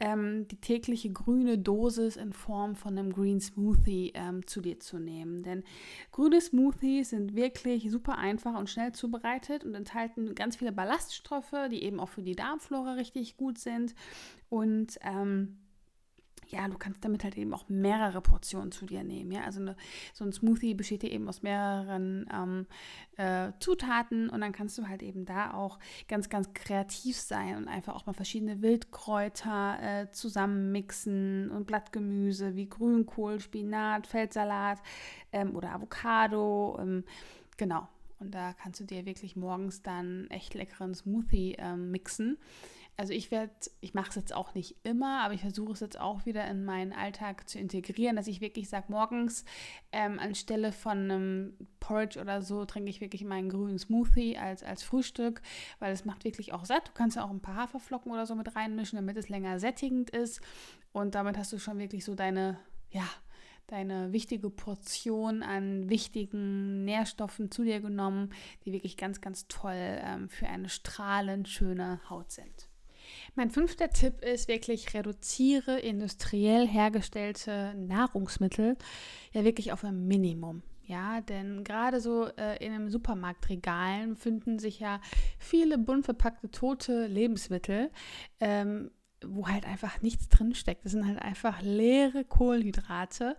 ähm, 0.00 0.46
die 0.48 0.60
tägliche 0.60 1.10
grüne 1.10 1.58
Dosis 1.58 2.16
in 2.16 2.32
Form 2.32 2.74
von 2.74 2.98
einem 2.98 3.12
Green 3.12 3.40
Smoothie 3.40 4.12
ähm, 4.14 4.46
zu 4.46 4.60
dir 4.60 4.80
zu 4.80 4.98
nehmen. 4.98 5.42
Denn 5.42 5.64
grüne 6.12 6.40
Smoothies 6.40 7.10
sind 7.10 7.34
wirklich 7.34 7.90
super 7.90 8.18
einfach 8.18 8.58
und 8.58 8.70
schnell 8.70 8.92
zubereitet 8.92 9.64
und 9.64 9.74
enthalten 9.74 10.34
ganz 10.34 10.56
viele 10.56 10.72
Ballaststoffe, 10.72 11.54
die 11.70 11.82
eben 11.82 12.00
auch 12.00 12.08
für 12.08 12.22
die 12.22 12.36
Darmflora 12.36 12.92
richtig 12.92 13.36
gut 13.36 13.58
sind. 13.58 13.94
Und 14.48 14.98
ähm, 15.02 15.58
ja, 16.48 16.68
du 16.68 16.78
kannst 16.78 17.04
damit 17.04 17.24
halt 17.24 17.36
eben 17.36 17.52
auch 17.52 17.68
mehrere 17.68 18.20
Portionen 18.20 18.72
zu 18.72 18.86
dir 18.86 19.02
nehmen. 19.02 19.32
Ja? 19.32 19.42
Also 19.44 19.60
eine, 19.60 19.76
so 20.12 20.24
ein 20.24 20.32
Smoothie 20.32 20.74
besteht 20.74 21.02
ja 21.02 21.08
eben 21.08 21.28
aus 21.28 21.42
mehreren 21.42 22.28
ähm, 22.32 22.66
äh, 23.16 23.52
Zutaten 23.60 24.28
und 24.30 24.40
dann 24.40 24.52
kannst 24.52 24.78
du 24.78 24.88
halt 24.88 25.02
eben 25.02 25.24
da 25.24 25.54
auch 25.54 25.78
ganz, 26.08 26.28
ganz 26.28 26.52
kreativ 26.54 27.16
sein 27.16 27.56
und 27.56 27.68
einfach 27.68 27.94
auch 27.94 28.06
mal 28.06 28.12
verschiedene 28.12 28.62
Wildkräuter 28.62 29.78
äh, 29.80 30.10
zusammenmixen 30.12 31.50
und 31.50 31.66
Blattgemüse 31.66 32.54
wie 32.54 32.68
Grünkohl, 32.68 33.40
Spinat, 33.40 34.06
Feldsalat 34.06 34.78
ähm, 35.32 35.54
oder 35.56 35.72
Avocado. 35.72 36.78
Ähm, 36.80 37.04
genau. 37.56 37.88
Und 38.18 38.34
da 38.34 38.54
kannst 38.54 38.80
du 38.80 38.84
dir 38.84 39.04
wirklich 39.04 39.36
morgens 39.36 39.82
dann 39.82 40.26
echt 40.30 40.54
leckeren 40.54 40.94
Smoothie 40.94 41.56
ähm, 41.58 41.90
mixen 41.90 42.38
also 42.98 43.12
ich 43.12 43.30
werde, 43.30 43.52
ich 43.80 43.92
mache 43.92 44.08
es 44.08 44.14
jetzt 44.14 44.34
auch 44.34 44.54
nicht 44.54 44.76
immer, 44.82 45.22
aber 45.22 45.34
ich 45.34 45.42
versuche 45.42 45.72
es 45.72 45.80
jetzt 45.80 46.00
auch 46.00 46.24
wieder 46.24 46.46
in 46.46 46.64
meinen 46.64 46.92
Alltag 46.92 47.48
zu 47.48 47.58
integrieren, 47.58 48.16
dass 48.16 48.26
ich 48.26 48.40
wirklich 48.40 48.68
sage, 48.68 48.86
morgens 48.88 49.44
ähm, 49.92 50.18
anstelle 50.18 50.72
von 50.72 50.98
einem 50.98 51.54
Porridge 51.78 52.18
oder 52.18 52.40
so 52.40 52.64
trinke 52.64 52.88
ich 52.88 53.02
wirklich 53.02 53.24
meinen 53.24 53.50
grünen 53.50 53.78
Smoothie 53.78 54.38
als, 54.38 54.62
als 54.62 54.82
Frühstück, 54.82 55.42
weil 55.78 55.92
es 55.92 56.06
macht 56.06 56.24
wirklich 56.24 56.54
auch 56.54 56.64
satt. 56.64 56.88
Du 56.88 56.92
kannst 56.92 57.16
ja 57.16 57.24
auch 57.24 57.30
ein 57.30 57.42
paar 57.42 57.56
Haferflocken 57.56 58.10
oder 58.10 58.24
so 58.24 58.34
mit 58.34 58.56
reinmischen, 58.56 58.96
damit 58.96 59.18
es 59.18 59.28
länger 59.28 59.60
sättigend 59.60 60.10
ist. 60.10 60.40
Und 60.92 61.14
damit 61.14 61.36
hast 61.36 61.52
du 61.52 61.58
schon 61.58 61.78
wirklich 61.78 62.04
so 62.04 62.14
deine, 62.14 62.58
ja, 62.90 63.06
deine 63.66 64.12
wichtige 64.12 64.48
Portion 64.48 65.42
an 65.42 65.90
wichtigen 65.90 66.84
Nährstoffen 66.84 67.50
zu 67.50 67.64
dir 67.64 67.80
genommen, 67.80 68.32
die 68.64 68.72
wirklich 68.72 68.96
ganz, 68.96 69.20
ganz 69.20 69.48
toll 69.48 69.74
ähm, 69.76 70.30
für 70.30 70.46
eine 70.46 70.70
strahlend 70.70 71.48
schöne 71.48 72.00
Haut 72.08 72.30
sind. 72.30 72.65
Mein 73.34 73.50
fünfter 73.50 73.90
Tipp 73.90 74.22
ist 74.22 74.48
wirklich, 74.48 74.94
reduziere 74.94 75.78
industriell 75.78 76.66
hergestellte 76.66 77.74
Nahrungsmittel 77.76 78.76
ja 79.32 79.44
wirklich 79.44 79.72
auf 79.72 79.84
ein 79.84 80.06
Minimum. 80.06 80.62
Ja, 80.86 81.20
denn 81.20 81.64
gerade 81.64 82.00
so 82.00 82.28
äh, 82.36 82.64
in 82.64 82.72
den 82.72 82.90
Supermarktregalen 82.90 84.14
finden 84.14 84.60
sich 84.60 84.78
ja 84.78 85.00
viele 85.38 85.78
bunt 85.78 86.04
verpackte 86.04 86.48
tote 86.52 87.06
Lebensmittel, 87.08 87.90
ähm, 88.38 88.92
wo 89.24 89.48
halt 89.48 89.66
einfach 89.66 90.00
nichts 90.02 90.28
drinsteckt. 90.28 90.84
Das 90.84 90.92
sind 90.92 91.06
halt 91.06 91.20
einfach 91.20 91.60
leere 91.60 92.24
Kohlenhydrate. 92.24 93.36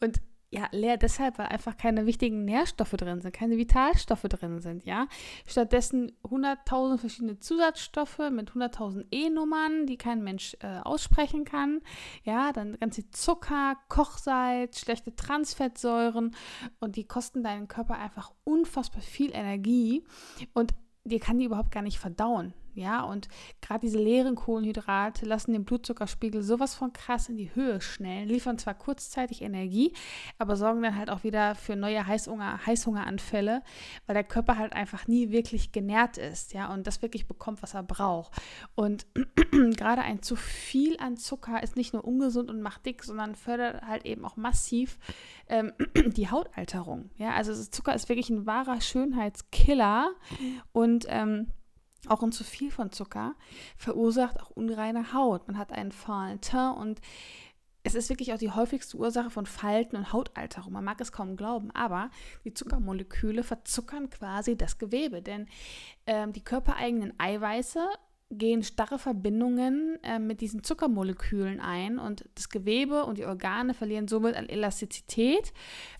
Und 0.00 0.20
ja, 0.52 0.68
leer 0.72 0.96
deshalb, 0.96 1.38
weil 1.38 1.46
einfach 1.46 1.76
keine 1.76 2.06
wichtigen 2.06 2.44
Nährstoffe 2.44 2.92
drin 2.92 3.20
sind, 3.20 3.32
keine 3.32 3.56
Vitalstoffe 3.56 4.22
drin 4.22 4.60
sind, 4.60 4.84
ja. 4.84 5.06
Stattdessen 5.46 6.12
100.000 6.24 6.98
verschiedene 6.98 7.38
Zusatzstoffe 7.38 8.18
mit 8.30 8.50
100.000 8.50 9.06
E-Nummern, 9.12 9.86
die 9.86 9.96
kein 9.96 10.24
Mensch 10.24 10.56
äh, 10.60 10.80
aussprechen 10.80 11.44
kann, 11.44 11.80
ja. 12.24 12.52
Dann 12.52 12.76
ganz 12.80 12.96
viel 12.96 13.08
Zucker, 13.10 13.76
Kochsalz, 13.88 14.80
schlechte 14.80 15.14
Transfettsäuren 15.14 16.34
und 16.80 16.96
die 16.96 17.04
kosten 17.04 17.44
deinen 17.44 17.68
Körper 17.68 17.98
einfach 17.98 18.32
unfassbar 18.42 19.02
viel 19.02 19.30
Energie 19.32 20.04
und 20.52 20.72
dir 21.04 21.20
kann 21.20 21.38
die 21.38 21.44
überhaupt 21.44 21.70
gar 21.70 21.82
nicht 21.82 21.98
verdauen. 21.98 22.54
Ja, 22.74 23.02
und 23.02 23.28
gerade 23.60 23.80
diese 23.80 23.98
leeren 23.98 24.34
Kohlenhydrate 24.34 25.26
lassen 25.26 25.52
den 25.52 25.64
Blutzuckerspiegel 25.64 26.42
sowas 26.42 26.74
von 26.74 26.92
krass 26.92 27.28
in 27.28 27.36
die 27.36 27.54
Höhe 27.54 27.80
schnellen, 27.80 28.28
liefern 28.28 28.58
zwar 28.58 28.74
kurzzeitig 28.74 29.42
Energie, 29.42 29.92
aber 30.38 30.56
sorgen 30.56 30.82
dann 30.82 30.96
halt 30.96 31.10
auch 31.10 31.24
wieder 31.24 31.54
für 31.54 31.76
neue 31.76 32.06
Heißhunger, 32.06 32.66
Heißhungeranfälle, 32.66 33.62
weil 34.06 34.14
der 34.14 34.24
Körper 34.24 34.56
halt 34.56 34.72
einfach 34.72 35.08
nie 35.08 35.30
wirklich 35.30 35.72
genährt 35.72 36.18
ist, 36.18 36.52
ja, 36.52 36.72
und 36.72 36.86
das 36.86 37.02
wirklich 37.02 37.26
bekommt, 37.26 37.62
was 37.62 37.74
er 37.74 37.82
braucht. 37.82 38.32
Und 38.74 39.06
gerade 39.76 40.02
ein 40.02 40.22
zu 40.22 40.36
viel 40.36 40.98
an 40.98 41.16
Zucker 41.16 41.62
ist 41.62 41.76
nicht 41.76 41.92
nur 41.92 42.04
ungesund 42.04 42.50
und 42.50 42.62
macht 42.62 42.86
dick, 42.86 43.02
sondern 43.04 43.34
fördert 43.34 43.82
halt 43.82 44.04
eben 44.04 44.24
auch 44.24 44.36
massiv 44.36 44.98
ähm, 45.48 45.72
die 46.16 46.30
Hautalterung. 46.30 47.10
Ja, 47.16 47.32
also 47.32 47.52
Zucker 47.54 47.94
ist 47.94 48.08
wirklich 48.08 48.30
ein 48.30 48.46
wahrer 48.46 48.80
Schönheitskiller 48.80 50.10
und 50.72 51.06
ähm, 51.08 51.48
auch 52.08 52.22
ein 52.22 52.32
zu 52.32 52.44
viel 52.44 52.70
von 52.70 52.92
Zucker 52.92 53.34
verursacht 53.76 54.40
auch 54.40 54.50
unreine 54.50 55.12
Haut. 55.12 55.46
Man 55.48 55.58
hat 55.58 55.72
einen 55.72 55.92
fahlen 55.92 56.40
Teint 56.40 56.78
und 56.78 57.00
es 57.82 57.94
ist 57.94 58.10
wirklich 58.10 58.32
auch 58.32 58.38
die 58.38 58.50
häufigste 58.50 58.96
Ursache 58.96 59.30
von 59.30 59.46
Falten 59.46 59.96
und 59.96 60.12
Hautalterung. 60.12 60.72
Man 60.72 60.84
mag 60.84 61.00
es 61.00 61.12
kaum 61.12 61.36
glauben, 61.36 61.70
aber 61.70 62.10
die 62.44 62.52
Zuckermoleküle 62.52 63.42
verzuckern 63.42 64.10
quasi 64.10 64.56
das 64.56 64.78
Gewebe, 64.78 65.22
denn 65.22 65.46
ähm, 66.06 66.32
die 66.32 66.44
körpereigenen 66.44 67.18
Eiweiße 67.18 67.86
gehen 68.30 68.62
starre 68.62 68.98
Verbindungen 68.98 69.98
äh, 70.02 70.18
mit 70.18 70.40
diesen 70.40 70.62
Zuckermolekülen 70.62 71.60
ein 71.60 71.98
und 71.98 72.24
das 72.36 72.48
Gewebe 72.48 73.04
und 73.04 73.18
die 73.18 73.26
Organe 73.26 73.74
verlieren 73.74 74.06
somit 74.06 74.36
an 74.36 74.48
Elastizität, 74.48 75.52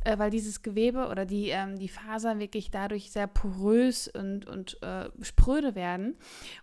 äh, 0.05 0.16
weil 0.19 0.31
dieses 0.31 0.62
Gewebe 0.62 1.09
oder 1.09 1.27
die, 1.27 1.49
ähm, 1.49 1.77
die 1.77 1.88
Fasern 1.88 2.38
wirklich 2.38 2.71
dadurch 2.71 3.11
sehr 3.11 3.27
porös 3.27 4.07
und, 4.09 4.47
und 4.47 4.81
äh, 4.83 5.11
spröde 5.23 5.75
werden 5.75 6.16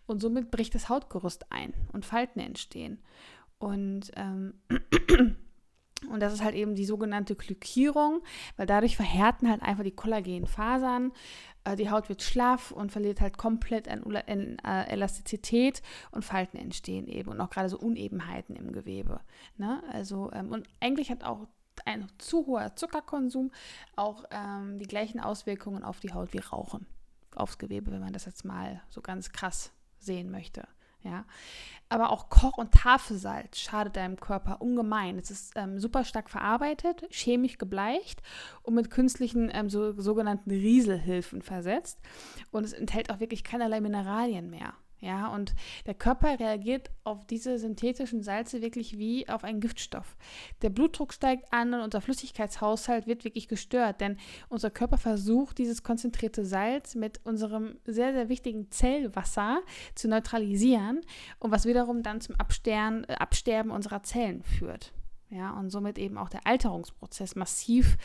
und 0.05 0.21
somit 0.21 0.51
bricht 0.51 0.73
das 0.73 0.87
Hautgerüst 0.87 1.51
ein 1.51 1.73
und 1.91 2.05
Falten 2.05 2.39
entstehen. 2.39 2.99
Und 3.59 4.11
ähm, 4.15 4.53
Und 6.09 6.19
das 6.19 6.33
ist 6.33 6.43
halt 6.43 6.55
eben 6.55 6.75
die 6.75 6.85
sogenannte 6.85 7.35
Glykierung, 7.35 8.21
weil 8.55 8.67
dadurch 8.67 8.95
verhärten 8.95 9.49
halt 9.49 9.63
einfach 9.63 9.83
die 9.83 9.95
Kollagenfasern. 9.95 11.11
Äh, 11.67 11.75
die 11.75 11.89
Haut 11.89 12.09
wird 12.09 12.23
schlaff 12.23 12.71
und 12.71 12.91
verliert 12.91 13.21
halt 13.21 13.37
komplett 13.37 13.87
an 13.87 14.03
äh, 14.13 14.87
Elastizität 14.87 15.81
und 16.11 16.23
Falten 16.23 16.57
entstehen 16.57 17.07
eben 17.07 17.29
und 17.29 17.41
auch 17.41 17.49
gerade 17.49 17.69
so 17.69 17.77
Unebenheiten 17.77 18.55
im 18.55 18.71
Gewebe. 18.71 19.19
Ne? 19.57 19.83
Also, 19.91 20.31
ähm, 20.33 20.51
und 20.51 20.67
eigentlich 20.79 21.11
hat 21.11 21.23
auch 21.23 21.47
ein 21.85 22.07
zu 22.17 22.47
hoher 22.47 22.75
Zuckerkonsum 22.75 23.51
auch 23.95 24.25
ähm, 24.31 24.79
die 24.79 24.87
gleichen 24.87 25.19
Auswirkungen 25.19 25.83
auf 25.83 25.99
die 25.99 26.13
Haut 26.13 26.33
wie 26.33 26.39
Rauchen, 26.39 26.87
aufs 27.35 27.57
Gewebe, 27.57 27.91
wenn 27.91 27.99
man 28.01 28.13
das 28.13 28.25
jetzt 28.25 28.45
mal 28.45 28.81
so 28.89 29.01
ganz 29.01 29.31
krass 29.31 29.71
sehen 29.99 30.31
möchte. 30.31 30.67
Ja. 31.07 31.25
Aber 31.89 32.11
auch 32.11 32.29
Koch- 32.29 32.57
und 32.57 32.73
Tafelsalz 32.73 33.59
schadet 33.59 33.95
deinem 33.95 34.19
Körper 34.19 34.61
ungemein. 34.61 35.17
Es 35.17 35.31
ist 35.31 35.53
ähm, 35.55 35.79
super 35.79 36.03
stark 36.03 36.29
verarbeitet, 36.29 37.07
chemisch 37.11 37.57
gebleicht 37.57 38.21
und 38.63 38.75
mit 38.75 38.89
künstlichen 38.89 39.49
ähm, 39.53 39.69
so, 39.69 39.93
sogenannten 39.99 40.51
Rieselhilfen 40.51 41.41
versetzt. 41.41 41.99
Und 42.51 42.65
es 42.65 42.73
enthält 42.73 43.09
auch 43.09 43.21
wirklich 43.21 43.45
keinerlei 43.45 43.79
Mineralien 43.79 44.49
mehr. 44.49 44.73
Ja, 44.99 45.27
und 45.27 45.53
der 45.85 45.93
Körper 45.93 46.39
reagiert 46.39 46.89
auf 47.03 47.27
diese 47.27 47.59
synthetischen 47.59 48.23
Salze 48.23 48.63
wirklich 48.63 48.97
wie 48.97 49.29
auf 49.29 49.43
einen 49.43 49.59
Giftstoff. 49.59 50.17
Der 50.63 50.71
Blutdruck 50.71 51.13
steigt 51.13 51.53
an 51.53 51.75
und 51.75 51.81
unser 51.81 52.01
Flüssigkeitshaushalt 52.01 53.05
wird 53.05 53.23
wirklich 53.23 53.47
gestört, 53.47 54.01
denn 54.01 54.17
unser 54.49 54.71
Körper 54.71 54.97
versucht, 54.97 55.59
dieses 55.59 55.83
konzentrierte 55.83 56.45
Salz 56.45 56.95
mit 56.95 57.19
unserem 57.25 57.77
sehr, 57.85 58.11
sehr 58.13 58.27
wichtigen 58.27 58.71
Zellwasser 58.71 59.59
zu 59.93 60.07
neutralisieren 60.07 61.01
und 61.37 61.51
was 61.51 61.65
wiederum 61.65 62.01
dann 62.01 62.19
zum 62.19 62.35
Absterben, 62.35 63.03
äh, 63.07 63.13
Absterben 63.13 63.69
unserer 63.69 64.01
Zellen 64.01 64.41
führt 64.41 64.93
ja, 65.29 65.51
und 65.51 65.69
somit 65.69 65.97
eben 65.97 66.17
auch 66.17 66.29
der 66.29 66.45
Alterungsprozess 66.45 67.35
massiv 67.35 67.97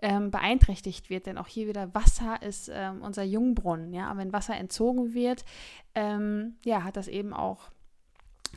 ähm, 0.00 0.30
beeinträchtigt 0.30 1.10
wird, 1.10 1.26
denn 1.26 1.38
auch 1.38 1.46
hier 1.46 1.68
wieder 1.68 1.94
Wasser 1.94 2.40
ist 2.42 2.70
ähm, 2.72 3.02
unser 3.02 3.22
Jungbrunnen, 3.22 3.92
ja, 3.92 4.10
und 4.10 4.18
wenn 4.18 4.32
Wasser 4.32 4.56
entzogen 4.56 5.14
wird, 5.14 5.44
ähm, 5.94 6.56
ja, 6.64 6.82
hat 6.82 6.96
das 6.96 7.08
eben 7.08 7.32
auch 7.32 7.70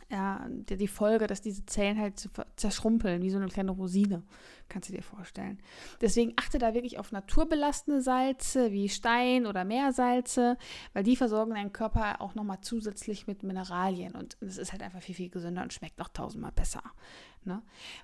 ja, 0.09 0.45
die, 0.49 0.87
Folge, 0.87 1.27
dass 1.27 1.41
diese 1.41 1.65
Zellen 1.65 1.99
halt 1.99 2.29
zerschrumpeln, 2.55 3.21
wie 3.23 3.29
so 3.29 3.37
eine 3.37 3.47
kleine 3.47 3.71
Rosine, 3.71 4.23
kannst 4.69 4.89
du 4.89 4.93
dir 4.93 5.01
vorstellen. 5.01 5.59
Deswegen 6.01 6.33
achte 6.35 6.59
da 6.59 6.73
wirklich 6.73 6.99
auf 6.99 7.11
naturbelastende 7.11 8.01
Salze 8.01 8.71
wie 8.71 8.89
Stein 8.89 9.45
oder 9.45 9.65
Meersalze, 9.65 10.57
weil 10.93 11.03
die 11.03 11.15
versorgen 11.15 11.55
deinen 11.55 11.73
Körper 11.73 12.21
auch 12.21 12.35
nochmal 12.35 12.61
zusätzlich 12.61 13.27
mit 13.27 13.43
Mineralien 13.43 14.15
und 14.15 14.37
es 14.41 14.57
ist 14.57 14.71
halt 14.71 14.83
einfach 14.83 15.01
viel, 15.01 15.15
viel 15.15 15.29
gesünder 15.29 15.63
und 15.63 15.73
schmeckt 15.73 15.99
auch 16.01 16.09
tausendmal 16.09 16.51
besser. 16.51 16.83
Ne? 17.43 17.61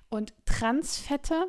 Und 0.08 0.34
Transfette 0.46 1.46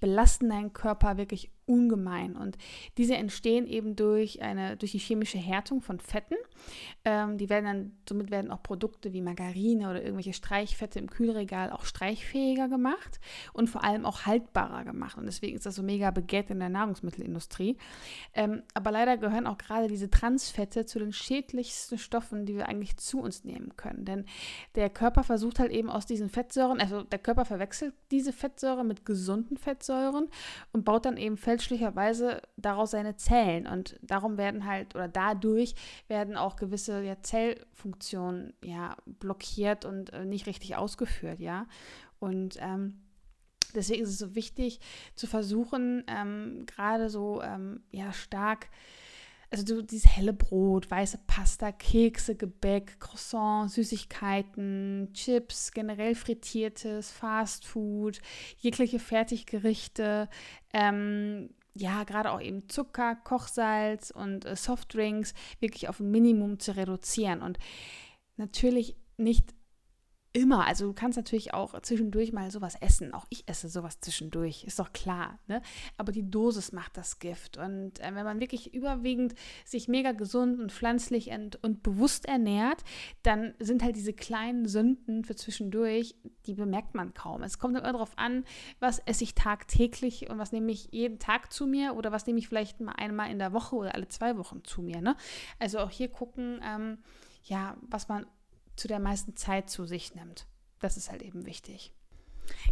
belasten 0.00 0.48
deinen 0.48 0.72
Körper 0.72 1.16
wirklich 1.16 1.50
ungemein. 1.72 2.36
Und 2.36 2.58
diese 2.98 3.16
entstehen 3.16 3.66
eben 3.66 3.96
durch 3.96 4.42
eine, 4.42 4.76
durch 4.76 4.92
die 4.92 4.98
chemische 4.98 5.38
Härtung 5.38 5.80
von 5.80 5.98
Fetten. 5.98 6.36
Ähm, 7.04 7.38
die 7.38 7.48
werden 7.48 7.64
dann, 7.64 7.96
somit 8.06 8.30
werden 8.30 8.50
auch 8.50 8.62
Produkte 8.62 9.12
wie 9.14 9.22
Margarine 9.22 9.88
oder 9.88 10.02
irgendwelche 10.02 10.34
Streichfette 10.34 10.98
im 10.98 11.08
Kühlregal 11.08 11.70
auch 11.70 11.86
streichfähiger 11.86 12.68
gemacht 12.68 13.20
und 13.54 13.70
vor 13.70 13.84
allem 13.84 14.04
auch 14.04 14.26
haltbarer 14.26 14.84
gemacht. 14.84 15.16
Und 15.16 15.24
deswegen 15.24 15.56
ist 15.56 15.64
das 15.64 15.74
so 15.74 15.82
mega 15.82 16.10
begehrt 16.10 16.50
in 16.50 16.60
der 16.60 16.68
Nahrungsmittelindustrie. 16.68 17.78
Ähm, 18.34 18.62
aber 18.74 18.90
leider 18.90 19.16
gehören 19.16 19.46
auch 19.46 19.58
gerade 19.58 19.88
diese 19.88 20.10
Transfette 20.10 20.84
zu 20.84 20.98
den 20.98 21.12
schädlichsten 21.12 21.96
Stoffen, 21.96 22.44
die 22.44 22.54
wir 22.54 22.68
eigentlich 22.68 22.98
zu 22.98 23.20
uns 23.20 23.44
nehmen 23.44 23.76
können. 23.76 24.04
Denn 24.04 24.26
der 24.74 24.90
Körper 24.90 25.22
versucht 25.22 25.58
halt 25.58 25.72
eben 25.72 25.88
aus 25.88 26.04
diesen 26.04 26.28
Fettsäuren, 26.28 26.80
also 26.80 27.02
der 27.02 27.18
Körper 27.18 27.46
verwechselt 27.46 27.94
diese 28.10 28.32
Fettsäure 28.32 28.84
mit 28.84 29.06
gesunden 29.06 29.56
Fettsäuren 29.56 30.28
und 30.72 30.84
baut 30.84 31.06
dann 31.06 31.16
eben 31.16 31.36
fälschlicherweise 31.62 32.42
daraus 32.56 32.90
seine 32.90 33.16
Zellen. 33.16 33.66
Und 33.66 33.98
darum 34.02 34.36
werden 34.36 34.66
halt, 34.66 34.94
oder 34.94 35.08
dadurch 35.08 35.74
werden 36.08 36.36
auch 36.36 36.56
gewisse 36.56 37.02
ja, 37.02 37.20
Zellfunktionen 37.22 38.54
ja 38.64 38.96
blockiert 39.06 39.84
und 39.84 40.12
äh, 40.12 40.24
nicht 40.24 40.46
richtig 40.46 40.76
ausgeführt, 40.76 41.38
ja. 41.38 41.66
Und 42.18 42.56
ähm, 42.60 43.00
deswegen 43.74 44.02
ist 44.02 44.10
es 44.10 44.18
so 44.18 44.34
wichtig 44.34 44.80
zu 45.14 45.26
versuchen, 45.26 46.04
ähm, 46.08 46.64
gerade 46.66 47.08
so 47.08 47.42
ähm, 47.42 47.82
ja 47.92 48.12
stark 48.12 48.68
also 49.52 49.64
du, 49.64 49.82
dieses 49.82 50.16
helle 50.16 50.32
Brot, 50.32 50.90
weiße 50.90 51.20
Pasta, 51.26 51.72
Kekse, 51.72 52.34
Gebäck, 52.34 52.98
Croissants, 53.00 53.74
Süßigkeiten, 53.74 55.10
Chips, 55.12 55.72
generell 55.72 56.14
frittiertes, 56.14 57.10
Fastfood, 57.10 58.20
jegliche 58.56 58.98
Fertiggerichte, 58.98 60.30
ähm, 60.72 61.50
ja, 61.74 62.04
gerade 62.04 62.32
auch 62.32 62.40
eben 62.40 62.68
Zucker, 62.70 63.14
Kochsalz 63.14 64.10
und 64.10 64.46
äh, 64.46 64.56
Softdrinks 64.56 65.34
wirklich 65.60 65.88
auf 65.88 66.00
ein 66.00 66.10
Minimum 66.10 66.58
zu 66.58 66.74
reduzieren. 66.74 67.42
Und 67.42 67.58
natürlich 68.36 68.96
nicht 69.18 69.54
immer. 70.32 70.66
Also 70.66 70.86
du 70.86 70.92
kannst 70.92 71.16
natürlich 71.16 71.52
auch 71.54 71.78
zwischendurch 71.80 72.32
mal 72.32 72.50
sowas 72.50 72.74
essen. 72.80 73.12
Auch 73.12 73.26
ich 73.28 73.48
esse 73.48 73.68
sowas 73.68 74.00
zwischendurch, 74.00 74.64
ist 74.64 74.78
doch 74.78 74.92
klar. 74.92 75.38
Ne? 75.46 75.62
Aber 75.96 76.12
die 76.12 76.28
Dosis 76.28 76.72
macht 76.72 76.96
das 76.96 77.18
Gift. 77.18 77.58
Und 77.58 78.00
äh, 78.00 78.14
wenn 78.14 78.24
man 78.24 78.40
wirklich 78.40 78.74
überwiegend 78.74 79.34
sich 79.64 79.88
mega 79.88 80.12
gesund 80.12 80.58
und 80.58 80.72
pflanzlich 80.72 81.30
und, 81.30 81.62
und 81.62 81.82
bewusst 81.82 82.26
ernährt, 82.26 82.82
dann 83.22 83.54
sind 83.58 83.82
halt 83.82 83.96
diese 83.96 84.12
kleinen 84.12 84.66
Sünden 84.66 85.24
für 85.24 85.36
zwischendurch, 85.36 86.14
die 86.46 86.54
bemerkt 86.54 86.94
man 86.94 87.14
kaum. 87.14 87.42
Es 87.42 87.58
kommt 87.58 87.76
immer 87.76 87.92
darauf 87.92 88.16
an, 88.16 88.44
was 88.80 88.98
esse 89.00 89.24
ich 89.24 89.34
tagtäglich 89.34 90.30
und 90.30 90.38
was 90.38 90.52
nehme 90.52 90.72
ich 90.72 90.88
jeden 90.92 91.18
Tag 91.18 91.52
zu 91.52 91.66
mir 91.66 91.94
oder 91.94 92.12
was 92.12 92.26
nehme 92.26 92.38
ich 92.38 92.48
vielleicht 92.48 92.80
mal 92.80 92.92
einmal 92.92 93.30
in 93.30 93.38
der 93.38 93.52
Woche 93.52 93.76
oder 93.76 93.94
alle 93.94 94.08
zwei 94.08 94.36
Wochen 94.38 94.64
zu 94.64 94.82
mir. 94.82 95.02
Ne? 95.02 95.16
Also 95.58 95.78
auch 95.78 95.90
hier 95.90 96.08
gucken, 96.08 96.60
ähm, 96.64 96.98
ja, 97.44 97.76
was 97.82 98.08
man 98.08 98.26
zu 98.76 98.88
der 98.88 98.98
meisten 98.98 99.36
Zeit 99.36 99.70
zu 99.70 99.84
sich 99.84 100.14
nimmt. 100.14 100.46
Das 100.80 100.96
ist 100.96 101.10
halt 101.10 101.22
eben 101.22 101.46
wichtig. 101.46 101.92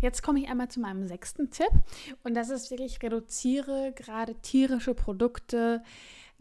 Jetzt 0.00 0.22
komme 0.22 0.40
ich 0.40 0.48
einmal 0.48 0.68
zu 0.68 0.80
meinem 0.80 1.06
sechsten 1.06 1.50
Tipp 1.50 1.70
und 2.24 2.34
das 2.34 2.50
ist 2.50 2.70
wirklich, 2.70 3.02
reduziere 3.02 3.92
gerade 3.94 4.34
tierische 4.36 4.94
Produkte 4.94 5.82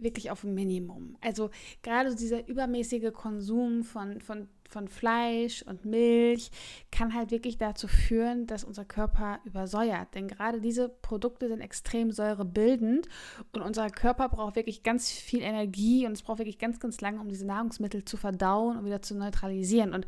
wirklich 0.01 0.31
auf 0.31 0.43
ein 0.43 0.53
Minimum. 0.53 1.15
Also 1.21 1.49
gerade 1.83 2.15
dieser 2.15 2.47
übermäßige 2.47 3.11
Konsum 3.13 3.83
von, 3.83 4.19
von, 4.21 4.47
von 4.69 4.87
Fleisch 4.87 5.63
und 5.63 5.85
Milch 5.85 6.51
kann 6.91 7.13
halt 7.13 7.31
wirklich 7.31 7.57
dazu 7.57 7.87
führen, 7.87 8.47
dass 8.47 8.63
unser 8.63 8.85
Körper 8.85 9.39
übersäuert. 9.45 10.13
Denn 10.15 10.27
gerade 10.27 10.61
diese 10.61 10.89
Produkte 10.89 11.47
sind 11.47 11.61
extrem 11.61 12.11
säurebildend 12.11 13.07
und 13.53 13.61
unser 13.61 13.89
Körper 13.89 14.29
braucht 14.29 14.55
wirklich 14.55 14.83
ganz 14.83 15.09
viel 15.11 15.41
Energie 15.41 16.05
und 16.05 16.13
es 16.13 16.21
braucht 16.21 16.39
wirklich 16.39 16.59
ganz, 16.59 16.79
ganz 16.79 17.01
lange, 17.01 17.19
um 17.19 17.27
diese 17.27 17.45
Nahrungsmittel 17.45 18.05
zu 18.05 18.17
verdauen 18.17 18.77
und 18.77 18.85
wieder 18.85 19.01
zu 19.01 19.15
neutralisieren. 19.15 19.93
Und 19.93 20.05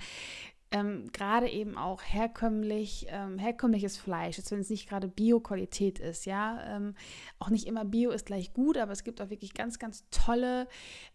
ähm, 0.72 1.12
gerade 1.12 1.50
eben 1.50 1.78
auch 1.78 2.02
herkömmlich, 2.02 3.08
ähm, 3.10 3.38
herkömmliches 3.38 3.98
Fleisch, 3.98 4.38
jetzt 4.38 4.52
wenn 4.52 4.60
es 4.60 4.70
nicht 4.70 4.88
gerade 4.88 5.08
Bio-Qualität 5.08 6.00
ist, 6.00 6.26
ja, 6.26 6.64
ähm, 6.76 6.96
auch 7.40 7.50
nicht 7.50 7.68
immer 7.68 7.84
Bio 7.84 8.12
ist 8.12 8.26
gleich 8.26 8.54
gut, 8.54 8.78
aber 8.78 8.94
es 8.94 9.04
gibt 9.04 9.22
auch 9.22 9.30
wirklich 9.30 9.54
ganz, 9.54 9.80
ganz 9.80 10.06
tolle, 10.12 10.68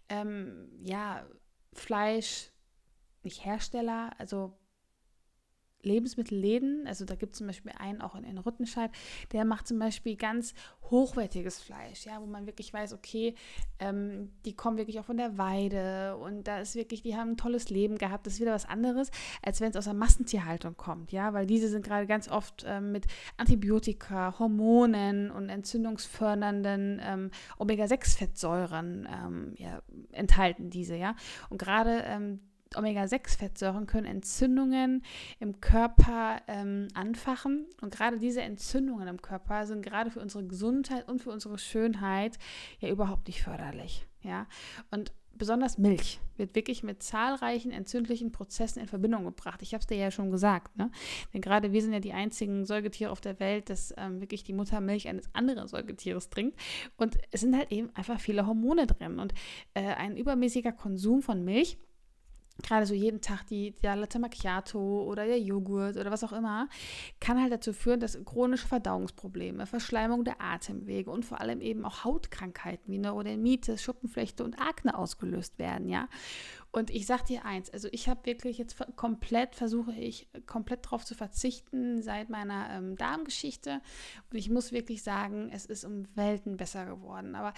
ähm, 0.09 0.69
ja, 0.83 1.27
Fleisch, 1.73 2.51
nicht 3.23 3.45
Hersteller, 3.45 4.11
also 4.19 4.57
Lebensmittelläden, 5.87 6.87
also 6.87 7.05
da 7.05 7.15
gibt 7.15 7.33
es 7.33 7.39
zum 7.39 7.47
Beispiel 7.47 7.73
einen 7.79 8.01
auch 8.01 8.15
in, 8.15 8.25
in 8.25 8.39
Rüttenscheid, 8.39 8.91
der 9.33 9.45
macht 9.45 9.67
zum 9.67 9.79
Beispiel 9.79 10.17
ganz 10.17 10.55
hochwertiges 10.91 11.61
Fleisch, 11.61 12.07
ja, 12.07 12.21
wo 12.21 12.27
man 12.27 12.47
wirklich 12.47 12.73
weiß, 12.73 12.93
okay, 12.93 13.35
ähm, 13.79 14.31
die 14.45 14.55
kommen 14.55 14.77
wirklich 14.77 15.01
auch 15.01 15.05
von 15.05 15.17
der 15.17 15.39
Weide 15.39 16.17
und 16.17 16.45
da 16.45 16.61
ist 16.61 16.75
wirklich, 16.75 17.03
die 17.03 17.17
haben 17.17 17.31
ein 17.31 17.37
tolles 17.37 17.71
Leben 17.71 17.99
gehabt. 17.99 18.27
Das 18.27 18.35
ist 18.35 18.41
wieder 18.41 18.55
was 18.55 18.67
anderes, 18.67 19.11
als 19.43 19.61
wenn 19.61 19.71
es 19.71 19.77
aus 19.77 19.85
der 19.85 19.95
Massentierhaltung 19.95 20.77
kommt, 20.77 21.13
ja, 21.13 21.33
weil 21.33 21.47
diese 21.47 21.69
sind 21.69 21.85
gerade 21.85 22.07
ganz 22.07 22.29
oft 22.29 22.65
ähm, 22.67 22.93
mit 22.93 23.07
Antibiotika, 23.37 24.39
Hormonen 24.39 25.31
und 25.31 25.49
entzündungsfördernden 25.49 27.01
ähm, 27.03 27.31
Omega-6-Fettsäuren 27.59 29.09
ähm, 29.11 29.55
ja, 29.57 29.83
enthalten 30.13 30.71
diese, 30.71 30.97
ja. 30.97 31.17
Und 31.51 31.59
gerade 31.59 32.03
ähm, 32.07 32.41
Omega-6-Fettsäuren 32.75 33.87
können 33.87 34.07
Entzündungen 34.07 35.05
im 35.39 35.61
Körper 35.61 36.41
ähm, 36.49 36.89
anfachen. 36.95 37.67
Und 37.81 37.95
gerade 37.95 38.19
diese 38.19 38.43
Entzündungen 38.43 39.09
im 39.09 39.23
Körper 39.23 39.67
sind 39.67 39.83
gerade 39.83 40.11
für 40.11 40.21
unsere 40.21 40.45
Gesundheit 40.45 41.09
und 41.09 41.23
für 41.23 41.31
unsere 41.31 41.59
Schönheit 41.59 42.39
ja 42.81 42.89
überhaupt 42.89 43.29
nicht 43.29 43.43
förderlich. 43.43 44.07
Ja? 44.23 44.47
Und 44.91 45.13
besonders 45.39 45.79
Milch 45.79 46.21
wird 46.37 46.55
wirklich 46.55 46.83
mit 46.83 47.03
zahlreichen 47.03 47.71
entzündlichen 47.71 48.33
Prozessen 48.33 48.81
in 48.81 48.89
Verbindung 48.89 49.25
gebracht. 49.25 49.63
Ich 49.63 49.73
habe 49.73 49.81
es 49.81 49.87
dir 49.87 49.97
ja 49.97 50.11
schon 50.11 50.31
gesagt. 50.31 50.77
Ne? 50.77 50.91
Denn 51.33 51.41
gerade 51.41 51.73
wir 51.73 51.83
sind 51.83 51.93
ja 51.93 52.01
die 52.01 52.13
einzigen 52.13 52.65
Säugetiere 52.65 53.11
auf 53.11 53.21
der 53.21 53.39
Welt, 53.41 53.71
das 53.71 53.95
ähm, 53.97 54.21
wirklich 54.21 54.45
die 54.45 54.53
Muttermilch 54.53 55.09
eines 55.09 55.33
anderen 55.35 55.69
Säugetieres 55.69 56.31
trinkt. 56.31 56.59
Und 56.97 57.17
es 57.31 57.41
sind 57.41 57.57
halt 57.57 57.71
eben 57.73 57.91
einfach 57.95 58.21
viele 58.21 58.47
Hormone 58.47 58.87
drin. 58.87 59.19
Und 59.19 59.33
äh, 59.75 59.83
ein 59.83 60.17
übermäßiger 60.17 60.73
Konsum 60.73 61.23
von 61.23 61.45
Milch 61.45 61.79
gerade 62.63 62.87
so 62.87 62.95
jeden 62.95 63.21
Tag 63.21 63.47
die, 63.47 63.73
der 63.83 63.97
Latte 63.97 64.19
Macchiato 64.19 65.05
oder 65.05 65.27
der 65.27 65.41
Joghurt 65.41 65.97
oder 65.97 66.11
was 66.11 66.25
auch 66.25 66.33
immer, 66.33 66.69
kann 67.21 67.41
halt 67.41 67.53
dazu 67.53 67.73
führen, 67.73 68.01
dass 68.01 68.19
chronische 68.25 68.67
Verdauungsprobleme, 68.67 69.67
Verschleimung 69.67 70.25
der 70.25 70.41
Atemwege 70.41 71.11
und 71.11 71.25
vor 71.25 71.41
allem 71.41 71.61
eben 71.61 71.85
auch 71.85 72.05
Hautkrankheiten 72.05 72.93
wie 72.93 72.99
Neurodermitis, 72.99 73.83
Schuppenflechte 73.83 74.45
und 74.45 74.61
Akne 74.61 74.97
ausgelöst 74.97 75.59
werden, 75.59 75.89
ja. 75.89 76.09
Und 76.73 76.91
ich 76.91 77.07
sag 77.07 77.25
dir 77.25 77.45
eins, 77.45 77.71
also 77.71 77.89
ich 77.93 78.09
habe 78.09 78.27
wirklich 78.27 78.59
jetzt 78.59 78.77
komplett, 78.97 79.55
versuche 79.55 79.93
ich 79.93 80.29
komplett 80.47 80.85
darauf 80.85 81.05
zu 81.05 81.15
verzichten 81.15 82.03
seit 82.03 82.29
meiner 82.29 82.69
ähm, 82.71 82.97
Darmgeschichte 82.97 83.81
und 84.31 84.37
ich 84.37 84.51
muss 84.51 84.73
wirklich 84.73 85.03
sagen, 85.03 85.51
es 85.53 85.65
ist 85.67 85.85
um 85.85 86.05
Welten 86.15 86.57
besser 86.57 86.85
geworden, 86.85 87.35
aber 87.35 87.55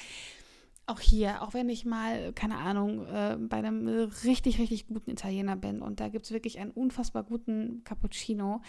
auch 0.88 1.00
hier, 1.00 1.42
auch 1.42 1.54
wenn 1.54 1.68
ich 1.68 1.84
mal, 1.84 2.32
keine 2.32 2.56
Ahnung, 2.56 3.06
äh, 3.06 3.36
bei 3.38 3.58
einem 3.58 3.86
richtig, 4.24 4.58
richtig 4.58 4.88
guten 4.88 5.10
Italiener 5.10 5.56
bin 5.56 5.82
und 5.82 6.00
da 6.00 6.08
gibt 6.08 6.24
es 6.24 6.32
wirklich 6.32 6.58
einen 6.58 6.70
unfassbar 6.70 7.24
guten 7.24 7.82
Cappuccino 7.84 8.62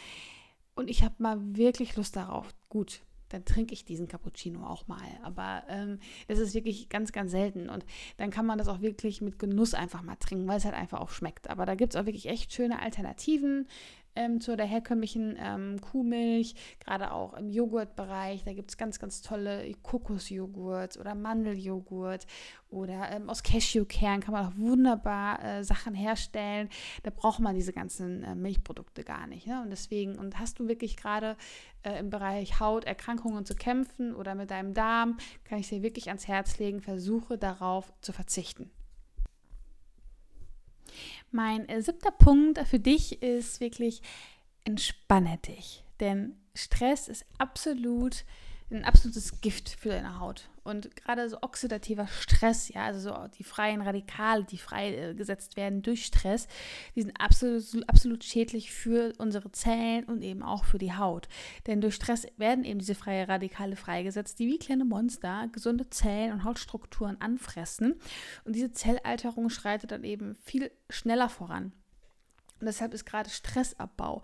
und 0.76 0.90
ich 0.90 1.04
habe 1.04 1.16
mal 1.20 1.38
wirklich 1.56 1.96
Lust 1.96 2.16
darauf, 2.16 2.54
gut, 2.70 3.02
dann 3.30 3.46
trinke 3.46 3.74
ich 3.74 3.86
diesen 3.86 4.08
Cappuccino 4.08 4.66
auch 4.66 4.88
mal. 4.88 5.08
Aber 5.24 5.64
ähm, 5.70 6.00
das 6.28 6.40
ist 6.40 6.54
wirklich 6.54 6.90
ganz, 6.90 7.12
ganz 7.12 7.32
selten. 7.32 7.70
Und 7.70 7.86
dann 8.18 8.32
kann 8.32 8.46
man 8.46 8.58
das 8.58 8.68
auch 8.68 8.82
wirklich 8.82 9.22
mit 9.22 9.40
Genuss 9.40 9.74
einfach 9.74 10.02
mal 10.02 10.16
trinken, 10.16 10.48
weil 10.48 10.58
es 10.58 10.66
halt 10.66 10.76
einfach 10.76 11.00
auch 11.00 11.10
schmeckt. 11.10 11.50
Aber 11.50 11.66
da 11.66 11.76
gibt 11.76 11.94
es 11.94 12.02
auch 12.02 12.06
wirklich 12.06 12.28
echt 12.28 12.52
schöne 12.52 12.82
Alternativen 12.82 13.68
ähm, 14.16 14.42
zu 14.42 14.56
der 14.56 14.66
herkömmlichen 14.66 15.38
ähm, 15.40 15.80
Kuhmilch, 15.82 16.56
gerade 16.80 17.12
auch 17.12 17.34
im 17.34 17.50
Joghurtbereich. 17.50 18.44
Da 18.44 18.54
gibt 18.54 18.72
es 18.72 18.78
ganz, 18.78 19.00
ganz 19.00 19.22
tolle 19.22 19.72
Kokosjoghurt 19.84 20.98
oder 20.98 21.16
Mandeljoghurt 21.16 22.26
oder 22.70 23.10
ähm, 23.12 23.30
aus 23.30 23.42
Cashewkern 23.44 24.20
kann 24.20 24.34
man 24.34 24.46
auch 24.46 24.58
wunderbar 24.58 25.44
äh, 25.44 25.64
Sachen 25.64 25.96
herstellen. 25.96 26.70
Da 27.04 27.10
braucht 27.10 27.40
man 27.40 27.56
diese 27.56 27.74
ganzen 27.74 28.24
äh, 28.24 28.36
Milchprodukte 28.36 29.04
gar 29.04 29.26
nicht. 29.28 29.48
Ne? 29.48 29.62
Und 29.62 29.72
deswegen, 29.72 30.18
und 30.20 30.38
hast 30.40 30.60
du 30.60 30.68
wirklich 30.68 30.96
gerade 30.96 31.36
äh, 31.84 32.00
im 32.00 32.10
Bereich 32.10 32.60
Hauterkrankungen 32.60 33.46
zu 33.46 33.56
kämpfen 33.56 34.14
oder 34.14 34.36
mit 34.36 34.52
deinem 34.52 34.74
Darm, 34.74 35.18
kann 35.46 35.60
ich 35.60 35.70
dir 35.70 35.82
wirklich 35.82 36.10
ans 36.10 36.28
Herz 36.28 36.60
legen, 36.60 36.82
versuche 36.82 37.38
darauf 37.38 37.92
zu 38.02 38.14
verzichten. 38.14 38.70
Mein 41.32 41.68
äh, 41.70 41.82
siebter 41.82 42.12
Punkt 42.12 42.60
für 42.68 42.80
dich 42.80 43.22
ist 43.22 43.60
wirklich, 43.60 44.02
entspanne 44.64 45.38
dich. 45.40 45.84
Denn 46.00 46.36
Stress 46.56 47.08
ist 47.08 47.26
absolut 47.38 48.26
ein 48.72 48.86
absolutes 48.86 49.42
Gift 49.42 49.70
für 49.70 49.90
deine 49.90 50.20
Haut. 50.20 50.50
Und 50.70 50.96
gerade 50.96 51.28
so 51.28 51.38
oxidativer 51.42 52.06
Stress, 52.08 52.70
ja, 52.70 52.86
also 52.86 53.00
so 53.00 53.28
die 53.40 53.44
freien 53.44 53.82
Radikale, 53.82 54.44
die 54.44 54.60
freigesetzt 54.60 55.58
werden 55.58 55.82
durch 55.82 56.06
Stress, 56.06 56.48
die 56.96 57.02
sind 57.02 57.20
absolut, 57.20 57.90
absolut 57.90 58.24
schädlich 58.24 58.72
für 58.72 59.14
unsere 59.18 59.52
Zellen 59.52 60.06
und 60.06 60.22
eben 60.22 60.44
auch 60.44 60.66
für 60.66 60.78
die 60.78 60.94
Haut. 60.94 61.28
Denn 61.66 61.82
durch 61.82 61.96
Stress 61.96 62.28
werden 62.38 62.64
eben 62.66 62.78
diese 62.78 62.94
freien 62.94 63.26
Radikale 63.26 63.76
freigesetzt, 63.76 64.38
die 64.38 64.48
wie 64.48 64.60
kleine 64.60 64.86
Monster 64.86 65.50
gesunde 65.52 65.90
Zellen 65.90 66.34
und 66.34 66.44
Hautstrukturen 66.44 67.20
anfressen. 67.20 67.96
Und 68.46 68.56
diese 68.56 68.72
Zellalterung 68.72 69.50
schreitet 69.50 69.92
dann 69.92 70.04
eben 70.04 70.36
viel 70.36 70.72
schneller 70.90 71.30
voran. 71.30 71.74
Und 72.60 72.68
deshalb 72.68 72.94
ist 72.94 73.06
gerade 73.06 73.32
Stressabbau 73.32 74.22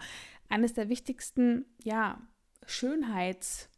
eines 0.48 0.74
der 0.74 0.90
wichtigsten, 0.90 1.66
ja, 1.84 2.20
Schönheits- 2.68 3.70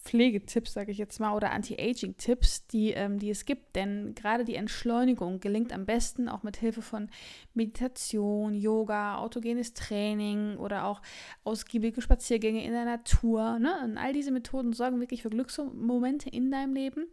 Pflegetipps, 0.00 0.72
sage 0.72 0.92
ich 0.92 0.98
jetzt 0.98 1.18
mal, 1.18 1.34
oder 1.34 1.50
Anti-Aging-Tipps, 1.50 2.66
die, 2.68 2.92
ähm, 2.92 3.18
die 3.18 3.30
es 3.30 3.44
gibt. 3.44 3.76
Denn 3.76 4.14
gerade 4.14 4.44
die 4.44 4.54
Entschleunigung 4.54 5.40
gelingt 5.40 5.72
am 5.72 5.86
besten 5.86 6.28
auch 6.28 6.42
mit 6.42 6.56
Hilfe 6.56 6.82
von 6.82 7.10
Meditation, 7.54 8.54
Yoga, 8.54 9.18
autogenes 9.18 9.74
Training 9.74 10.56
oder 10.56 10.84
auch 10.84 11.02
ausgiebige 11.44 12.00
Spaziergänge 12.00 12.64
in 12.64 12.72
der 12.72 12.84
Natur. 12.84 13.58
Ne? 13.58 13.74
Und 13.84 13.98
all 13.98 14.12
diese 14.12 14.30
Methoden 14.30 14.72
sorgen 14.72 15.00
wirklich 15.00 15.22
für 15.22 15.30
Glücksmomente 15.30 16.30
in 16.30 16.50
deinem 16.50 16.74
Leben. 16.74 17.06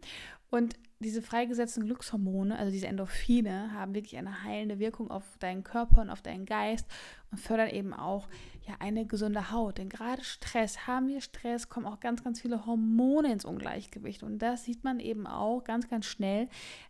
Und 0.50 0.76
diese 0.98 1.20
freigesetzten 1.20 1.84
Glückshormone, 1.84 2.58
also 2.58 2.70
diese 2.72 2.86
Endorphine, 2.86 3.72
haben 3.72 3.94
wirklich 3.94 4.16
eine 4.16 4.44
heilende 4.44 4.78
Wirkung 4.78 5.10
auf 5.10 5.24
deinen 5.38 5.62
Körper 5.62 6.00
und 6.00 6.10
auf 6.10 6.22
deinen 6.22 6.46
Geist 6.46 6.86
und 7.30 7.38
fördern 7.38 7.68
eben 7.68 7.92
auch 7.92 8.28
ja 8.66 8.74
eine 8.80 9.06
gesunde 9.06 9.50
Haut. 9.50 9.78
Denn 9.78 9.90
gerade 9.90 10.24
Stress, 10.24 10.86
haben 10.86 11.08
wir 11.08 11.20
Stress, 11.20 11.68
kommen 11.68 11.86
auch 11.86 12.00
ganz, 12.00 12.24
ganz 12.24 12.40
viele 12.40 12.64
Hormone 12.64 13.30
ins 13.32 13.44
Ungleichgewicht. 13.44 14.22
Und 14.22 14.38
das 14.38 14.64
sieht 14.64 14.84
man 14.84 14.98
eben 14.98 15.26
auch 15.26 15.64
ganz, 15.64 15.88
ganz 15.88 16.06
schnell 16.06 16.48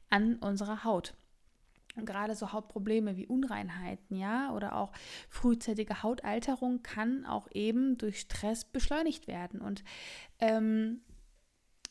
an 0.08 0.36
unserer 0.36 0.84
Haut. 0.84 1.14
Und 1.96 2.04
gerade 2.04 2.34
so 2.34 2.52
Hautprobleme 2.52 3.16
wie 3.16 3.26
Unreinheiten, 3.26 4.16
ja, 4.16 4.52
oder 4.52 4.76
auch 4.76 4.92
frühzeitige 5.30 6.02
Hautalterung 6.02 6.82
kann 6.82 7.24
auch 7.24 7.48
eben 7.52 7.96
durch 7.96 8.20
Stress 8.20 8.64
beschleunigt 8.66 9.26
werden. 9.26 9.60
Und 9.60 9.82
ähm, 10.38 11.00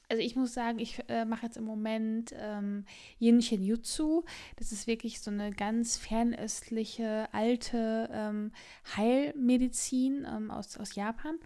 also 0.10 0.22
ich 0.22 0.36
muss 0.36 0.54
sagen, 0.54 0.80
ich 0.80 1.02
äh, 1.08 1.26
mache 1.26 1.46
jetzt 1.46 1.58
im 1.58 1.66
Moment 1.66 2.34
ähm, 2.38 2.86
Yin-Shin 3.20 3.64
Jutsu. 3.64 4.24
Das 4.56 4.72
ist 4.72 4.88
wirklich 4.88 5.22
so 5.22 5.32
eine 5.32 5.52
ganz 5.52 5.98
fernöstliche, 5.98 7.28
alte 7.32 8.10
ähm, 8.12 8.52
Heilmedizin 8.96 10.26
ähm, 10.30 10.52
aus, 10.52 10.78
aus 10.78 10.96
Japan. 10.96 11.38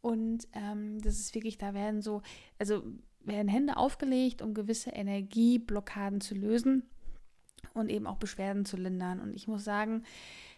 Und 0.00 0.48
ähm, 0.52 1.00
das 1.00 1.18
ist 1.18 1.34
wirklich, 1.34 1.56
da 1.56 1.72
werden 1.72 2.02
so, 2.02 2.22
also 2.58 2.82
werden 3.20 3.48
Hände 3.48 3.76
aufgelegt, 3.76 4.42
um 4.42 4.52
gewisse 4.52 4.90
Energieblockaden 4.90 6.20
zu 6.20 6.34
lösen 6.34 6.82
und 7.72 7.90
eben 7.90 8.06
auch 8.06 8.16
Beschwerden 8.16 8.64
zu 8.64 8.76
lindern. 8.76 9.20
Und 9.20 9.34
ich 9.34 9.48
muss 9.48 9.64
sagen, 9.64 10.04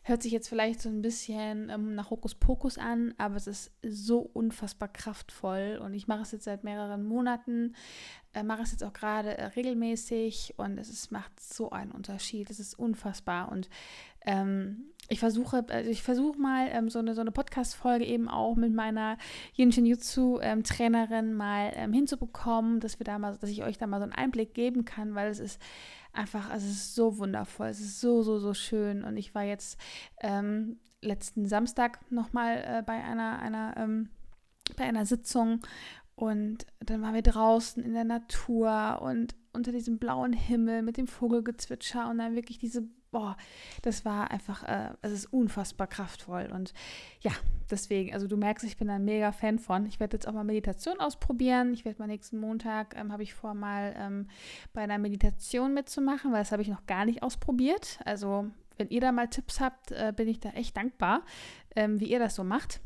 Hört 0.07 0.23
sich 0.23 0.31
jetzt 0.31 0.47
vielleicht 0.49 0.81
so 0.81 0.89
ein 0.89 1.03
bisschen 1.03 1.69
ähm, 1.69 1.97
nach 1.97 2.11
Hokuspokus 2.11 2.79
an, 2.79 3.13
aber 3.19 3.35
es 3.35 3.49
ist 3.49 3.73
so 3.83 4.21
unfassbar 4.21 4.87
kraftvoll 4.89 5.81
und 5.83 5.95
ich 5.95 6.07
mache 6.07 6.23
es 6.23 6.31
jetzt 6.31 6.45
seit 6.45 6.63
mehreren 6.63 7.03
Monaten, 7.03 7.75
äh, 8.33 8.45
mache 8.45 8.63
es 8.63 8.71
jetzt 8.71 8.85
auch 8.85 8.93
gerade 8.93 9.37
äh, 9.37 9.47
regelmäßig 9.47 10.55
und 10.59 10.79
es 10.79 10.91
ist, 10.91 11.11
macht 11.11 11.41
so 11.41 11.71
einen 11.71 11.91
Unterschied. 11.91 12.51
Es 12.51 12.61
ist 12.61 12.79
unfassbar 12.79 13.51
und 13.51 13.69
ähm, 14.25 14.93
ich 15.09 15.19
versuche, 15.19 15.65
also 15.69 15.91
ich 15.91 16.05
versuche 16.05 16.39
mal 16.39 16.69
ähm, 16.71 16.89
so 16.89 17.01
eine, 17.01 17.15
so 17.17 17.21
eine 17.21 17.33
Podcast-Folge 17.33 18.05
eben 18.05 18.29
auch 18.29 18.55
mit 18.55 18.73
meiner 18.73 19.19
Yinshin 19.55 19.87
Jutsu 19.87 20.39
ähm, 20.41 20.63
mal 21.35 21.73
ähm, 21.75 21.93
hinzubekommen, 21.93 22.79
dass 22.79 23.01
wir 23.01 23.05
da 23.05 23.19
mal, 23.19 23.37
dass 23.39 23.51
ich 23.51 23.65
euch 23.65 23.77
da 23.77 23.89
mal 23.89 23.99
so 23.99 24.05
einen 24.05 24.13
Einblick 24.13 24.55
geben 24.55 24.85
kann, 24.85 25.17
weil 25.17 25.31
es 25.31 25.41
ist 25.41 25.61
einfach, 26.17 26.51
also 26.51 26.67
es 26.67 26.73
ist 26.73 26.95
so 26.95 27.19
wundervoll, 27.19 27.69
es 27.69 27.81
ist 27.81 28.01
so, 28.01 28.23
so, 28.23 28.39
so 28.39 28.55
schön. 28.55 29.05
Und 29.05 29.17
ich 29.17 29.35
war 29.35 29.43
jetzt 29.45 29.79
ähm, 30.21 30.79
letzten 31.03 31.47
Samstag 31.47 32.11
nochmal 32.11 32.57
äh, 32.67 32.83
bei 32.85 33.03
einer, 33.03 33.39
einer, 33.39 33.75
ähm, 33.77 34.09
bei 34.77 34.85
einer 34.85 35.07
Sitzung 35.07 35.61
und 36.17 36.67
dann 36.81 37.03
waren 37.03 37.15
wir 37.15 37.23
draußen 37.23 37.83
in 37.83 37.93
der 37.93 38.05
Natur 38.05 39.01
und 39.03 39.35
unter 39.53 39.71
diesem 39.71 39.99
blauen 39.99 40.33
Himmel 40.33 40.83
mit 40.83 40.97
dem 40.97 41.07
Vogelgezwitscher 41.07 42.09
und 42.09 42.19
dann 42.19 42.35
wirklich 42.35 42.59
diese 42.59 42.89
boah, 43.17 43.35
das 43.81 44.05
war 44.05 44.31
einfach, 44.31 44.63
äh, 44.65 44.91
es 45.01 45.11
ist 45.11 45.33
unfassbar 45.33 45.87
kraftvoll. 45.87 46.51
Und 46.53 46.75
ja, 47.23 47.33
deswegen, 47.71 48.13
also 48.13 48.29
du 48.29 48.37
merkst, 48.37 48.63
ich 48.67 48.77
bin 48.77 48.91
ein 48.91 49.07
mega 49.07 49.33
Fan 49.33 49.59
von. 49.59 49.87
Ich 49.87 49.99
werde 50.01 50.19
jetzt 50.19 50.29
auch 50.29 50.35
mal 50.35 50.45
Meditation 50.45 51.01
ausprobieren. 51.01 51.73
Ich 51.73 51.87
werde 51.87 51.99
mal 51.99 52.09
nächsten 52.09 52.39
Montag, 52.39 52.95
ähm, 52.95 53.13
habe 53.13 53.23
ich 53.23 53.33
vor, 53.33 53.55
mal 53.55 53.95
ähm, 53.97 54.29
bei 54.75 54.83
einer 54.83 54.99
Meditation 54.99 55.73
mitzumachen, 55.73 56.31
weil 56.31 56.41
das 56.41 56.53
habe 56.53 56.61
ich 56.61 56.69
noch 56.69 56.85
gar 56.85 57.07
nicht 57.07 57.23
ausprobiert. 57.23 58.01
Also 58.05 58.51
wenn 58.77 58.91
ihr 58.91 59.01
da 59.01 59.13
mal 59.13 59.29
Tipps 59.29 59.61
habt, 59.61 59.93
äh, 59.93 60.13
bin 60.15 60.29
ich 60.29 60.41
da 60.41 60.51
echt 60.51 60.77
dankbar, 60.77 61.23
ähm, 61.75 61.99
wie 62.01 62.11
ihr 62.11 62.19
das 62.19 62.35
so 62.35 62.45
macht. 62.45 62.83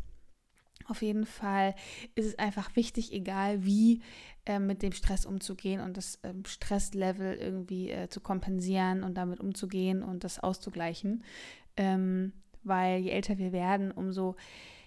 Auf 0.87 1.03
jeden 1.03 1.27
Fall 1.27 1.75
ist 2.15 2.27
es 2.27 2.39
einfach 2.39 2.77
wichtig, 2.77 3.13
egal 3.13 3.65
wie 3.65 4.01
äh, 4.51 4.59
mit 4.59 4.83
dem 4.83 4.93
Stress 4.93 5.25
umzugehen 5.25 5.81
und 5.81 5.97
das 5.97 6.19
ähm, 6.25 6.45
Stresslevel 6.45 7.35
irgendwie 7.35 7.91
äh, 7.91 8.09
zu 8.09 8.21
kompensieren 8.21 9.05
und 9.05 9.15
damit 9.15 9.39
umzugehen 9.39 10.03
und 10.03 10.25
das 10.25 10.41
auszugleichen. 10.41 11.23
Ähm, 11.77 12.33
weil 12.65 13.01
je 13.01 13.11
älter 13.11 13.39
wir 13.39 13.53
werden, 13.53 13.93
umso 13.93 14.35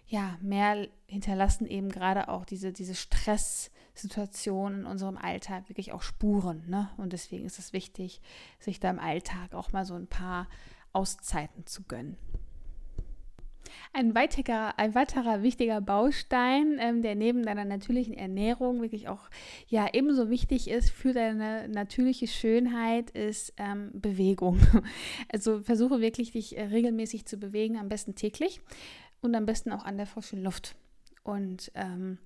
ja, 0.06 0.38
mehr 0.42 0.88
hinterlassen 1.08 1.66
eben 1.66 1.90
gerade 1.90 2.28
auch 2.28 2.44
diese, 2.44 2.74
diese 2.74 2.94
Stresssituationen 2.94 4.82
in 4.82 4.86
unserem 4.86 5.18
Alltag 5.18 5.70
wirklich 5.70 5.94
auch 5.94 6.02
Spuren. 6.02 6.66
Ne? 6.68 6.90
Und 6.98 7.14
deswegen 7.14 7.46
ist 7.46 7.58
es 7.58 7.72
wichtig, 7.72 8.22
sich 8.60 8.82
da 8.82 8.90
im 8.90 9.00
Alltag 9.00 9.54
auch 9.54 9.72
mal 9.72 9.86
so 9.86 9.96
ein 9.96 10.08
paar 10.08 10.50
Auszeiten 10.92 11.66
zu 11.66 11.84
gönnen. 11.84 12.18
Ein 13.94 14.16
weiterer, 14.16 14.78
ein 14.78 14.96
weiterer 14.96 15.44
wichtiger 15.44 15.82
Baustein, 15.82 16.78
ähm, 16.80 17.02
der 17.02 17.16
neben 17.16 17.44
deiner 17.44 17.66
natürlichen 17.66 18.14
Ernährung 18.14 18.82
wirklich 18.82 19.08
auch 19.08 19.30
ja 19.68 19.88
ebenso 19.94 20.30
wichtig 20.30 20.70
ist 20.70 20.90
für 20.92 21.14
deine 21.14 21.68
natürliche 21.68 22.28
Schönheit, 22.28 23.12
ist 23.12 23.54
ähm, 23.58 23.92
Bewegung. 23.94 24.60
Also 25.32 25.62
versuche 25.62 26.02
wirklich 26.02 26.32
dich 26.32 26.58
äh, 26.58 26.64
regelmäßig 26.64 27.26
zu 27.26 27.38
bewegen, 27.38 27.78
am 27.78 27.90
besten 27.90 28.16
täglich 28.16 28.62
und 29.22 29.36
am 29.36 29.46
besten 29.46 29.72
auch 29.72 29.86
an 29.86 29.98
der 29.98 30.06
frischen 30.06 30.44
Luft. 30.44 30.76
Und 31.24 31.72
ähm, 31.76 32.18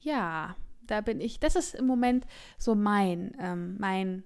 ja, 0.00 0.56
da 0.88 1.00
bin 1.00 1.20
ich, 1.20 1.38
das 1.38 1.56
ist 1.56 1.74
im 1.74 1.86
Moment 1.86 2.26
so 2.58 2.74
mein, 2.74 3.32
ähm, 3.38 3.76
mein 3.78 4.24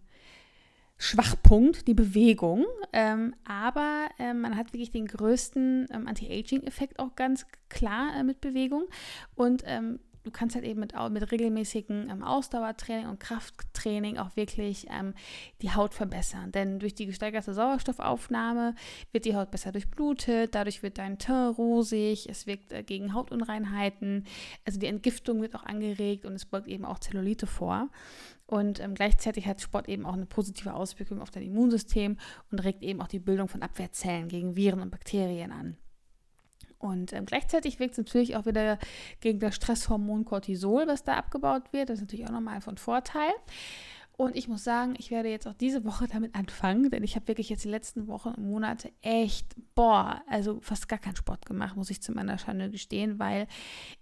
Schwachpunkt, 1.03 1.89
die 1.89 1.95
Bewegung. 1.95 2.65
Ähm, 2.93 3.35
aber 3.45 4.07
ähm, 4.21 4.41
man 4.43 4.57
hat 4.57 4.73
wirklich 4.73 4.93
den 4.93 5.07
größten 5.07 5.89
ähm, 5.93 6.07
Anti-Aging-Effekt 6.07 7.01
auch 7.01 7.17
ganz 7.17 7.45
klar 7.69 8.17
äh, 8.17 8.23
mit 8.23 8.41
Bewegung. 8.41 8.85
Und 9.35 9.65
ähm, 9.67 9.99
du 10.23 10.31
kannst 10.31 10.55
halt 10.55 10.65
eben 10.65 10.79
mit, 10.79 10.95
mit 11.11 11.33
regelmäßigen 11.33 12.09
ähm, 12.09 12.23
Ausdauertraining 12.23 13.09
und 13.09 13.19
Krafttraining 13.19 14.19
auch 14.19 14.37
wirklich 14.37 14.87
ähm, 14.91 15.15
die 15.61 15.73
Haut 15.73 15.93
verbessern. 15.93 16.53
Denn 16.53 16.79
durch 16.79 16.95
die 16.95 17.07
gesteigerte 17.07 17.53
Sauerstoffaufnahme 17.53 18.77
wird 19.11 19.25
die 19.25 19.35
Haut 19.35 19.51
besser 19.51 19.73
durchblutet, 19.73 20.55
dadurch 20.55 20.85
wird 20.85 20.99
dein 20.99 21.19
Teint 21.19 21.59
rosig, 21.59 22.29
es 22.29 22.47
wirkt 22.47 22.73
äh, 22.73 22.85
gegen 22.85 23.13
Hautunreinheiten, 23.13 24.25
also 24.65 24.79
die 24.79 24.87
Entgiftung 24.87 25.43
wird 25.43 25.57
auch 25.57 25.65
angeregt 25.65 26.25
und 26.27 26.35
es 26.35 26.45
beugt 26.45 26.69
eben 26.69 26.85
auch 26.85 27.01
Zellulite 27.01 27.49
vor. 27.49 27.89
Und 28.53 28.81
ähm, 28.81 28.95
gleichzeitig 28.95 29.47
hat 29.47 29.63
Sport 29.63 29.89
eben 29.89 30.05
auch 30.05 30.13
eine 30.13 30.27
positive 30.27 30.75
Auswirkung 30.75 31.23
auf 31.23 31.31
dein 31.31 31.43
Immunsystem 31.43 32.19
und 32.51 32.59
regt 32.59 32.83
eben 32.83 33.01
auch 33.01 33.09
die 33.09 33.19
Bildung 33.19 33.49
von 33.49 33.63
Abwehrzellen 33.63 34.29
gegen 34.29 34.57
Viren 34.57 34.83
und 34.83 34.91
Bakterien 34.91 35.53
an. 35.53 35.79
Und 36.77 37.15
ähm, 37.15 37.25
gleichzeitig 37.25 37.81
wirkt 37.81 37.93
es 37.93 37.99
natürlich 37.99 38.37
auch 38.37 38.45
wieder 38.45 38.79
gegen 39.21 39.41
das 39.41 39.55
Stresshormon 39.55 40.27
Cortisol, 40.27 40.87
was 40.87 41.03
da 41.03 41.15
abgebaut 41.15 41.73
wird. 41.73 41.89
Das 41.89 41.95
ist 41.95 42.03
natürlich 42.03 42.27
auch 42.27 42.33
nochmal 42.33 42.61
von 42.61 42.77
Vorteil. 42.77 43.33
Und 44.17 44.37
ich 44.37 44.47
muss 44.47 44.63
sagen, 44.63 44.95
ich 44.99 45.11
werde 45.11 45.31
jetzt 45.31 45.49
auch 45.49 45.55
diese 45.55 45.85
Woche 45.85 46.07
damit 46.07 46.35
anfangen, 46.35 46.91
denn 46.91 47.03
ich 47.03 47.17
habe 47.17 47.29
wirklich 47.29 47.49
jetzt 47.49 47.65
die 47.65 47.71
letzten 47.71 48.07
Wochen 48.09 48.29
und 48.29 48.45
Monate 48.45 48.93
echt, 49.01 49.57
boah, 49.75 50.23
also 50.29 50.61
fast 50.61 50.89
gar 50.89 50.99
keinen 50.99 51.17
Sport 51.17 51.47
gemacht, 51.47 51.77
muss 51.77 51.91
ich 51.91 52.03
zu 52.03 52.13
meiner 52.13 52.37
Schande 52.37 52.71
gestehen, 52.71 53.19
weil 53.19 53.47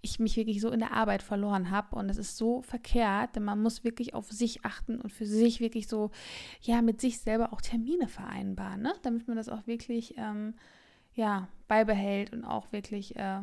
ich 0.01 0.19
mich 0.19 0.35
wirklich 0.35 0.59
so 0.59 0.69
in 0.69 0.79
der 0.79 0.91
Arbeit 0.91 1.23
verloren 1.23 1.71
habe. 1.71 1.95
Und 1.95 2.09
es 2.09 2.17
ist 2.17 2.35
so 2.35 2.61
verkehrt, 2.61 3.35
denn 3.35 3.43
man 3.43 3.61
muss 3.61 3.85
wirklich 3.85 4.13
auf 4.13 4.29
sich 4.31 4.65
achten 4.65 4.99
und 4.99 5.13
für 5.13 5.25
sich 5.25 5.61
wirklich 5.61 5.87
so, 5.87 6.11
ja, 6.61 6.81
mit 6.81 6.99
sich 6.99 7.19
selber 7.19 7.53
auch 7.53 7.61
Termine 7.61 8.09
vereinbaren, 8.09 8.81
ne? 8.81 8.93
damit 9.03 9.27
man 9.27 9.37
das 9.37 9.47
auch 9.47 9.65
wirklich, 9.65 10.15
ähm, 10.17 10.55
ja, 11.13 11.47
beibehält 11.69 12.33
und 12.33 12.43
auch 12.43 12.71
wirklich, 12.73 13.15
äh, 13.15 13.41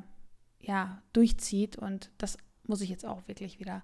ja, 0.61 1.03
durchzieht. 1.15 1.79
Und 1.79 2.11
das 2.19 2.37
muss 2.67 2.83
ich 2.83 2.91
jetzt 2.91 3.07
auch 3.07 3.27
wirklich 3.27 3.59
wieder 3.59 3.83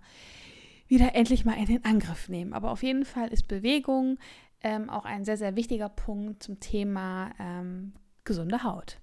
wieder 0.87 1.15
endlich 1.15 1.45
mal 1.45 1.57
in 1.57 1.67
den 1.67 1.85
Angriff 1.85 2.29
nehmen. 2.29 2.53
Aber 2.53 2.71
auf 2.71 2.83
jeden 2.83 3.05
Fall 3.05 3.29
ist 3.29 3.49
Bewegung 3.49 4.19
ähm, 4.63 4.91
auch 4.91 5.05
ein 5.05 5.25
sehr, 5.25 5.37
sehr 5.37 5.57
wichtiger 5.57 5.89
Punkt 5.89 6.43
zum 6.43 6.61
Thema 6.61 7.31
ähm, 7.39 7.95
gesunde 8.25 8.63
Haut. 8.63 8.99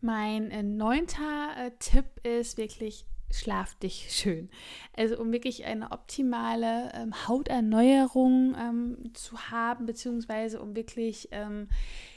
Mein 0.00 0.50
äh, 0.50 0.62
neunter 0.62 1.54
äh, 1.56 1.70
Tipp 1.78 2.04
ist 2.24 2.58
wirklich 2.58 3.06
schlaf 3.30 3.74
dich 3.76 4.08
schön. 4.10 4.50
Also 4.96 5.18
um 5.18 5.32
wirklich 5.32 5.64
eine 5.64 5.90
optimale 5.90 6.92
ähm, 6.94 7.28
Hauterneuerung 7.28 8.54
ähm, 8.58 9.14
zu 9.14 9.38
haben, 9.50 9.86
beziehungsweise 9.86 10.60
um 10.60 10.76
wirklich, 10.76 11.28
ähm, 11.32 11.68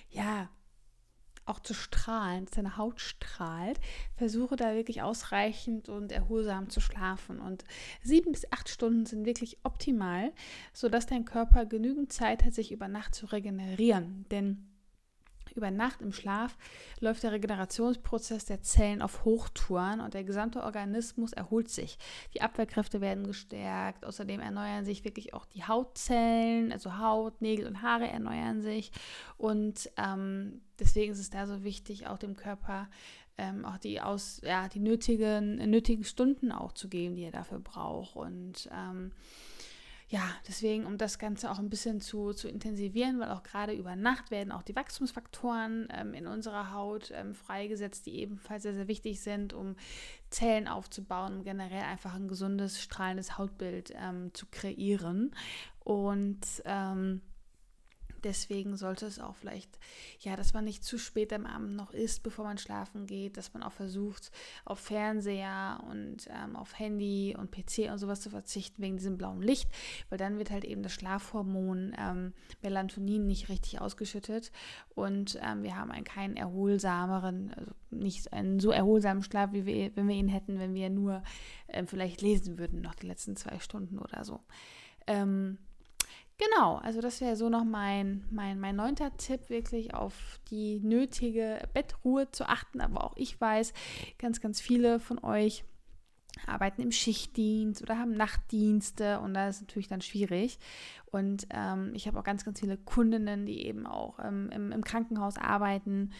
ja, 0.09 0.49
auch 1.45 1.59
zu 1.59 1.73
strahlen, 1.73 2.45
dass 2.45 2.55
deine 2.55 2.77
Haut 2.77 2.99
strahlt, 2.99 3.79
versuche 4.15 4.55
da 4.55 4.73
wirklich 4.73 5.01
ausreichend 5.01 5.89
und 5.89 6.11
erholsam 6.11 6.69
zu 6.69 6.81
schlafen. 6.81 7.39
Und 7.39 7.63
sieben 8.01 8.31
bis 8.31 8.51
acht 8.51 8.69
Stunden 8.69 9.05
sind 9.05 9.25
wirklich 9.25 9.59
optimal, 9.63 10.31
sodass 10.73 11.05
dein 11.05 11.25
Körper 11.25 11.65
genügend 11.65 12.11
Zeit 12.11 12.43
hat, 12.43 12.53
sich 12.53 12.71
über 12.71 12.87
Nacht 12.87 13.15
zu 13.15 13.27
regenerieren. 13.27 14.25
Denn 14.31 14.74
über 15.57 15.71
Nacht 15.71 16.01
im 16.01 16.11
Schlaf 16.11 16.57
läuft 16.99 17.23
der 17.23 17.31
Regenerationsprozess 17.31 18.45
der 18.45 18.61
Zellen 18.61 19.01
auf 19.01 19.25
Hochtouren 19.25 19.99
und 19.99 20.13
der 20.13 20.23
gesamte 20.23 20.63
Organismus 20.63 21.33
erholt 21.33 21.69
sich. 21.69 21.97
Die 22.33 22.41
Abwehrkräfte 22.41 23.01
werden 23.01 23.25
gestärkt. 23.25 24.05
Außerdem 24.05 24.39
erneuern 24.39 24.85
sich 24.85 25.03
wirklich 25.03 25.33
auch 25.33 25.45
die 25.45 25.63
Hautzellen, 25.63 26.71
also 26.71 26.97
Haut, 26.97 27.41
Nägel 27.41 27.67
und 27.67 27.81
Haare 27.81 28.07
erneuern 28.07 28.61
sich. 28.61 28.91
Und 29.37 29.89
ähm, 29.97 30.61
deswegen 30.79 31.11
ist 31.11 31.19
es 31.19 31.29
da 31.29 31.47
so 31.47 31.63
wichtig, 31.63 32.07
auch 32.07 32.17
dem 32.17 32.35
Körper 32.35 32.87
ähm, 33.37 33.65
auch 33.65 33.77
die 33.77 33.99
aus, 34.01 34.41
ja, 34.43 34.67
die 34.69 34.79
nötigen, 34.79 35.55
nötigen 35.69 36.03
Stunden 36.03 36.51
auch 36.51 36.71
zu 36.71 36.87
geben, 36.87 37.15
die 37.15 37.23
er 37.23 37.31
dafür 37.31 37.59
braucht. 37.59 38.15
Und 38.15 38.69
ähm, 38.71 39.11
ja, 40.07 40.21
deswegen, 40.47 40.85
um 40.85 40.99
das 40.99 41.17
Ganze 41.17 41.49
auch 41.49 41.57
ein 41.57 41.69
bisschen 41.69 41.99
zu, 41.99 42.33
zu 42.33 42.47
intensivieren, 42.47 43.19
weil 43.19 43.31
auch 43.31 43.41
gerade 43.41 43.73
über 43.73 43.95
Nacht 43.95 44.29
werden 44.29 44.51
auch 44.51 44.61
die 44.61 44.75
Wachstumsfaktoren 44.75 45.87
ähm, 45.91 46.13
in 46.13 46.27
unserer 46.27 46.71
Haut 46.73 47.11
ähm, 47.11 47.33
freigesetzt, 47.33 48.05
die 48.05 48.19
ebenfalls 48.19 48.63
sehr, 48.63 48.75
sehr 48.75 48.87
wichtig 48.87 49.21
sind, 49.21 49.53
um 49.53 49.75
Zellen 50.29 50.67
aufzubauen, 50.67 51.37
um 51.37 51.43
generell 51.43 51.81
einfach 51.81 52.13
ein 52.13 52.27
gesundes, 52.27 52.81
strahlendes 52.81 53.39
Hautbild 53.39 53.93
ähm, 53.95 54.31
zu 54.33 54.45
kreieren. 54.45 55.33
Und 55.79 56.45
ähm, 56.65 57.21
Deswegen 58.25 58.75
sollte 58.75 59.05
es 59.05 59.19
auch 59.19 59.35
vielleicht, 59.35 59.77
ja, 60.19 60.35
dass 60.35 60.55
man 60.55 60.65
nicht 60.65 60.83
zu 60.83 60.97
spät 60.97 61.31
am 61.31 61.45
Abend 61.45 61.75
noch 61.75 61.93
isst, 61.93 62.23
bevor 62.23 62.43
man 62.43 62.57
schlafen 62.57 63.05
geht, 63.05 63.37
dass 63.37 63.53
man 63.53 63.61
auch 63.61 63.71
versucht, 63.71 64.31
auf 64.65 64.79
Fernseher 64.79 65.79
und 65.91 66.27
ähm, 66.29 66.55
auf 66.55 66.79
Handy 66.79 67.35
und 67.37 67.51
PC 67.51 67.91
und 67.91 67.99
sowas 67.99 68.21
zu 68.21 68.31
verzichten 68.31 68.81
wegen 68.81 68.97
diesem 68.97 69.19
blauen 69.19 69.43
Licht, 69.43 69.69
weil 70.09 70.17
dann 70.17 70.39
wird 70.39 70.49
halt 70.49 70.65
eben 70.65 70.81
das 70.81 70.93
Schlafhormon 70.93 71.95
ähm, 71.99 72.33
Melatonin 72.63 73.27
nicht 73.27 73.49
richtig 73.49 73.79
ausgeschüttet 73.79 74.51
und 74.95 75.39
ähm, 75.43 75.61
wir 75.61 75.75
haben 75.75 75.91
einen 75.91 76.03
keinen 76.03 76.35
erholsameren, 76.35 77.53
also 77.55 77.73
nicht 77.91 78.33
einen 78.33 78.59
so 78.59 78.71
erholsamen 78.71 79.21
Schlaf, 79.21 79.53
wie 79.53 79.67
wir, 79.67 79.95
wenn 79.95 80.07
wir 80.07 80.15
ihn 80.15 80.29
hätten, 80.29 80.57
wenn 80.57 80.73
wir 80.73 80.89
nur 80.89 81.21
ähm, 81.67 81.85
vielleicht 81.85 82.23
lesen 82.23 82.57
würden, 82.57 82.81
noch 82.81 82.95
die 82.95 83.05
letzten 83.05 83.35
zwei 83.35 83.59
Stunden 83.59 83.99
oder 83.99 84.25
so. 84.25 84.39
Ähm, 85.05 85.59
Genau, 86.37 86.75
also 86.77 86.99
das 86.99 87.21
wäre 87.21 87.37
so 87.37 87.47
noch 87.47 87.63
mein, 87.63 88.25
mein, 88.29 88.59
mein 88.59 88.75
neunter 88.75 89.15
Tipp, 89.15 89.49
wirklich 89.49 89.93
auf 89.93 90.39
die 90.51 90.81
nötige 90.81 91.59
Bettruhe 91.73 92.29
zu 92.31 92.47
achten. 92.49 92.81
Aber 92.81 93.05
auch 93.05 93.13
ich 93.15 93.39
weiß, 93.39 93.73
ganz, 94.17 94.41
ganz 94.41 94.59
viele 94.59 94.99
von 94.99 95.23
euch 95.23 95.63
arbeiten 96.45 96.81
im 96.81 96.91
Schichtdienst 96.91 97.81
oder 97.81 97.97
haben 97.97 98.11
Nachtdienste 98.11 99.19
und 99.19 99.33
da 99.33 99.47
ist 99.47 99.61
natürlich 99.61 99.87
dann 99.87 100.01
schwierig. 100.01 100.59
Und 101.05 101.47
ähm, 101.51 101.91
ich 101.93 102.07
habe 102.07 102.19
auch 102.19 102.23
ganz, 102.23 102.43
ganz 102.43 102.59
viele 102.59 102.77
Kundinnen, 102.77 103.45
die 103.45 103.65
eben 103.65 103.87
auch 103.87 104.19
ähm, 104.19 104.49
im, 104.51 104.73
im, 104.73 104.83
Krankenhaus 104.83 105.37
arbeiten 105.37 106.11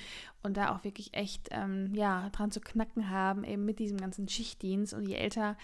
und 0.42 0.56
da 0.56 0.74
auch 0.74 0.86
wirklich 0.86 1.14
echt 1.14 1.50
ähm, 1.52 1.94
ja, 1.94 2.30
dran 2.30 2.52
zu 2.52 2.62
knacken 2.62 3.10
haben, 3.10 3.44
eben 3.44 3.66
mit 3.66 3.80
diesem 3.80 3.98
ganzen 3.98 4.30
Schichtdienst. 4.30 4.94
Und 4.94 5.06
je 5.06 5.16
älter 5.16 5.58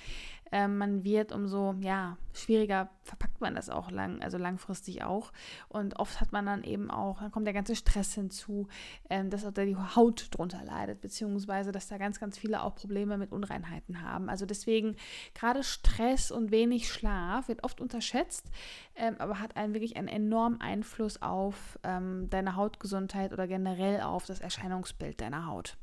ähm, 0.51 0.77
man 0.77 1.03
wird, 1.03 1.31
umso 1.31 1.75
ja, 1.81 2.17
schwieriger 2.33 2.89
verpackt 3.03 3.39
man 3.41 3.55
das 3.55 3.69
auch 3.69 3.89
lang, 3.89 4.21
also 4.21 4.37
langfristig 4.37 5.03
auch. 5.03 5.31
Und 5.69 5.97
oft 5.99 6.19
hat 6.19 6.31
man 6.31 6.45
dann 6.45 6.63
eben 6.63 6.91
auch, 6.91 7.19
dann 7.19 7.31
kommt 7.31 7.45
der 7.45 7.53
ganze 7.53 7.75
Stress 7.75 8.13
hinzu, 8.13 8.67
ähm, 9.09 9.29
dass 9.29 9.45
auch 9.45 9.51
da 9.51 9.65
die 9.65 9.75
Haut 9.75 10.27
drunter 10.31 10.63
leidet, 10.63 11.01
beziehungsweise 11.01 11.71
dass 11.71 11.87
da 11.87 11.97
ganz, 11.97 12.19
ganz 12.19 12.37
viele 12.37 12.63
auch 12.63 12.75
Probleme 12.75 13.17
mit 13.17 13.31
Unreinheiten 13.31 14.01
haben. 14.01 14.29
Also 14.29 14.45
deswegen 14.45 14.95
gerade 15.33 15.63
Stress 15.63 16.31
und 16.31 16.51
wenig 16.51 16.91
Schlaf 16.91 17.47
wird 17.47 17.63
oft 17.63 17.79
unterschätzt, 17.79 18.49
ähm, 18.95 19.15
aber 19.19 19.39
hat 19.39 19.55
einen 19.55 19.73
wirklich 19.73 19.95
einen 19.95 20.09
enormen 20.09 20.59
Einfluss 20.59 21.21
auf 21.21 21.79
ähm, 21.83 22.29
deine 22.29 22.55
Hautgesundheit 22.55 23.31
oder 23.31 23.47
generell 23.47 24.01
auf 24.01 24.25
das 24.25 24.41
Erscheinungsbild 24.41 25.21
deiner 25.21 25.47
Haut. 25.47 25.77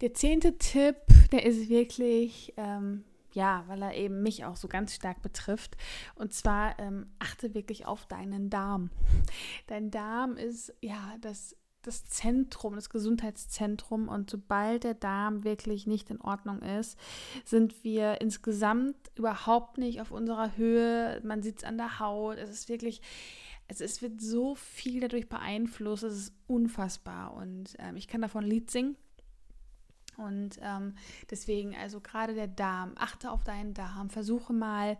Der 0.00 0.14
zehnte 0.14 0.58
Tipp, 0.58 0.96
der 1.30 1.46
ist 1.46 1.68
wirklich 1.68 2.52
ähm, 2.56 3.04
ja, 3.34 3.64
weil 3.66 3.82
er 3.82 3.94
eben 3.94 4.22
mich 4.22 4.44
auch 4.44 4.56
so 4.56 4.68
ganz 4.68 4.94
stark 4.94 5.22
betrifft. 5.22 5.76
Und 6.14 6.32
zwar 6.32 6.78
ähm, 6.78 7.06
achte 7.18 7.54
wirklich 7.54 7.86
auf 7.86 8.06
deinen 8.06 8.50
Darm. 8.50 8.90
Dein 9.66 9.90
Darm 9.90 10.36
ist 10.36 10.74
ja 10.80 11.16
das, 11.20 11.56
das 11.82 12.04
Zentrum, 12.04 12.74
das 12.74 12.90
Gesundheitszentrum. 12.90 14.08
Und 14.08 14.30
sobald 14.30 14.84
der 14.84 14.94
Darm 14.94 15.44
wirklich 15.44 15.86
nicht 15.86 16.10
in 16.10 16.20
Ordnung 16.20 16.62
ist, 16.62 16.98
sind 17.44 17.84
wir 17.84 18.20
insgesamt 18.20 18.96
überhaupt 19.14 19.78
nicht 19.78 20.00
auf 20.00 20.10
unserer 20.10 20.56
Höhe. 20.56 21.20
Man 21.24 21.42
sieht 21.42 21.58
es 21.58 21.64
an 21.64 21.76
der 21.76 21.98
Haut. 21.98 22.38
Es 22.38 22.50
ist 22.50 22.68
wirklich. 22.68 23.00
Also 23.68 23.84
es 23.84 24.02
wird 24.02 24.20
so 24.20 24.54
viel 24.54 25.00
dadurch 25.00 25.30
beeinflusst, 25.30 26.02
es 26.02 26.14
ist 26.14 26.34
unfassbar. 26.46 27.32
Und 27.32 27.74
ähm, 27.78 27.96
ich 27.96 28.06
kann 28.06 28.20
davon 28.20 28.44
ein 28.44 28.50
Lied 28.50 28.70
singen. 28.70 28.96
Und 30.16 30.58
ähm, 30.62 30.94
deswegen, 31.30 31.74
also 31.74 32.00
gerade 32.00 32.34
der 32.34 32.48
Darm, 32.48 32.92
achte 32.96 33.30
auf 33.30 33.44
deinen 33.44 33.74
Darm, 33.74 34.10
versuche 34.10 34.52
mal 34.52 34.98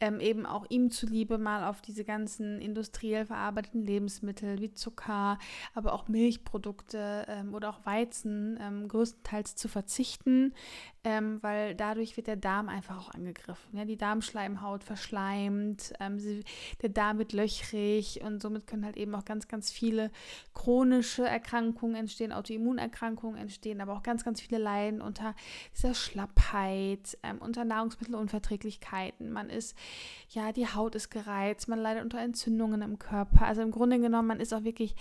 ähm, 0.00 0.20
eben 0.20 0.46
auch 0.46 0.66
ihm 0.68 0.90
zuliebe 0.90 1.38
mal 1.38 1.68
auf 1.68 1.82
diese 1.82 2.04
ganzen 2.04 2.60
industriell 2.60 3.26
verarbeiteten 3.26 3.82
Lebensmittel 3.82 4.60
wie 4.60 4.72
Zucker, 4.72 5.38
aber 5.74 5.92
auch 5.92 6.08
Milchprodukte 6.08 7.26
ähm, 7.28 7.54
oder 7.54 7.70
auch 7.70 7.84
Weizen 7.84 8.58
ähm, 8.60 8.88
größtenteils 8.88 9.56
zu 9.56 9.68
verzichten, 9.68 10.54
ähm, 11.04 11.42
weil 11.42 11.74
dadurch 11.74 12.16
wird 12.16 12.26
der 12.26 12.36
Darm 12.36 12.68
einfach 12.70 12.98
auch 12.98 13.14
angegriffen. 13.14 13.76
Ja? 13.76 13.84
Die 13.84 13.98
Darmschleimhaut 13.98 14.82
verschleimt, 14.82 15.92
ähm, 16.00 16.18
sie, 16.18 16.42
der 16.80 16.88
Darm 16.88 17.18
wird 17.18 17.34
löchrig 17.34 18.22
und 18.24 18.40
somit 18.40 18.66
können 18.66 18.86
halt 18.86 18.96
eben 18.96 19.14
auch 19.14 19.26
ganz, 19.26 19.46
ganz 19.46 19.70
viele 19.70 20.10
chronische 20.54 21.26
Erkrankungen 21.26 21.94
entstehen, 21.94 22.32
Autoimmunerkrankungen 22.32 23.38
entstehen, 23.38 23.82
aber 23.82 23.92
auch 23.92 24.02
ganz, 24.02 24.24
ganz 24.24 24.40
viele 24.40 24.58
leiden 24.58 25.02
unter 25.02 25.34
dieser 25.76 25.92
Schlappheit, 25.92 27.18
ähm, 27.22 27.38
unter 27.38 27.64
Nahrungsmittelunverträglichkeiten. 27.64 29.30
Man 29.30 29.50
ist, 29.50 29.76
ja, 30.30 30.52
die 30.52 30.66
Haut 30.66 30.94
ist 30.94 31.10
gereizt, 31.10 31.68
man 31.68 31.80
leidet 31.80 32.02
unter 32.02 32.18
Entzündungen 32.18 32.80
im 32.80 32.98
Körper. 32.98 33.44
Also 33.44 33.60
im 33.60 33.72
Grunde 33.72 34.00
genommen, 34.00 34.28
man 34.28 34.40
ist 34.40 34.54
auch 34.54 34.64
wirklich 34.64 34.94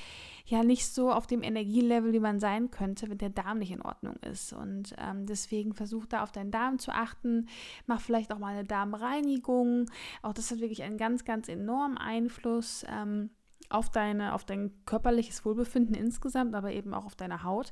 ja 0.45 0.63
nicht 0.63 0.85
so 0.87 1.11
auf 1.11 1.27
dem 1.27 1.41
Energielevel, 1.41 2.11
wie 2.11 2.19
man 2.19 2.39
sein 2.39 2.69
könnte, 2.69 3.09
wenn 3.09 3.17
der 3.17 3.29
Darm 3.29 3.59
nicht 3.59 3.71
in 3.71 3.81
Ordnung 3.81 4.17
ist. 4.17 4.51
Und 4.51 4.93
ähm, 4.97 5.25
deswegen 5.25 5.73
versuch 5.93 6.05
da 6.07 6.23
auf 6.23 6.31
deinen 6.31 6.51
Darm 6.51 6.79
zu 6.79 6.91
achten. 6.91 7.47
Mach 7.85 8.01
vielleicht 8.01 8.31
auch 8.31 8.39
mal 8.39 8.53
eine 8.53 8.63
Darmreinigung. 8.63 9.89
Auch 10.23 10.33
das 10.33 10.49
hat 10.49 10.59
wirklich 10.59 10.83
einen 10.83 10.97
ganz, 10.97 11.23
ganz 11.23 11.47
enormen 11.47 11.97
Einfluss. 11.97 12.85
Ähm, 12.89 13.29
auf, 13.69 13.89
deine, 13.89 14.33
auf 14.33 14.43
dein 14.43 14.71
körperliches 14.85 15.45
Wohlbefinden 15.45 15.95
insgesamt, 15.95 16.53
aber 16.53 16.73
eben 16.73 16.93
auch 16.93 17.05
auf 17.05 17.15
deine 17.15 17.43
Haut. 17.43 17.71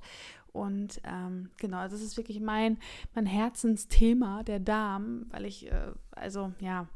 Und 0.52 1.00
ähm, 1.04 1.52
genau, 1.58 1.84
das 1.84 2.02
ist 2.02 2.18
wirklich 2.18 2.40
mein, 2.40 2.80
mein 3.14 3.26
Herzensthema, 3.26 4.42
der 4.44 4.60
Darm, 4.60 5.26
weil 5.30 5.46
ich, 5.46 5.72
äh, 5.72 5.92
also 6.12 6.54
ja, 6.60 6.88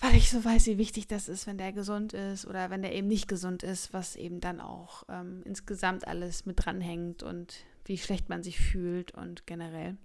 weil 0.00 0.16
ich 0.16 0.30
so 0.30 0.44
weiß, 0.44 0.66
wie 0.66 0.78
wichtig 0.78 1.06
das 1.06 1.28
ist, 1.28 1.46
wenn 1.46 1.58
der 1.58 1.72
gesund 1.72 2.12
ist 2.12 2.46
oder 2.46 2.70
wenn 2.70 2.82
der 2.82 2.94
eben 2.94 3.06
nicht 3.06 3.28
gesund 3.28 3.62
ist, 3.62 3.92
was 3.92 4.16
eben 4.16 4.40
dann 4.40 4.60
auch 4.60 5.04
ähm, 5.08 5.42
insgesamt 5.44 6.08
alles 6.08 6.46
mit 6.46 6.64
dranhängt 6.64 7.22
und 7.22 7.64
wie 7.90 7.98
schlecht 7.98 8.28
man 8.28 8.44
sich 8.44 8.60
fühlt 8.60 9.10
und 9.14 9.48
generell. 9.48 9.98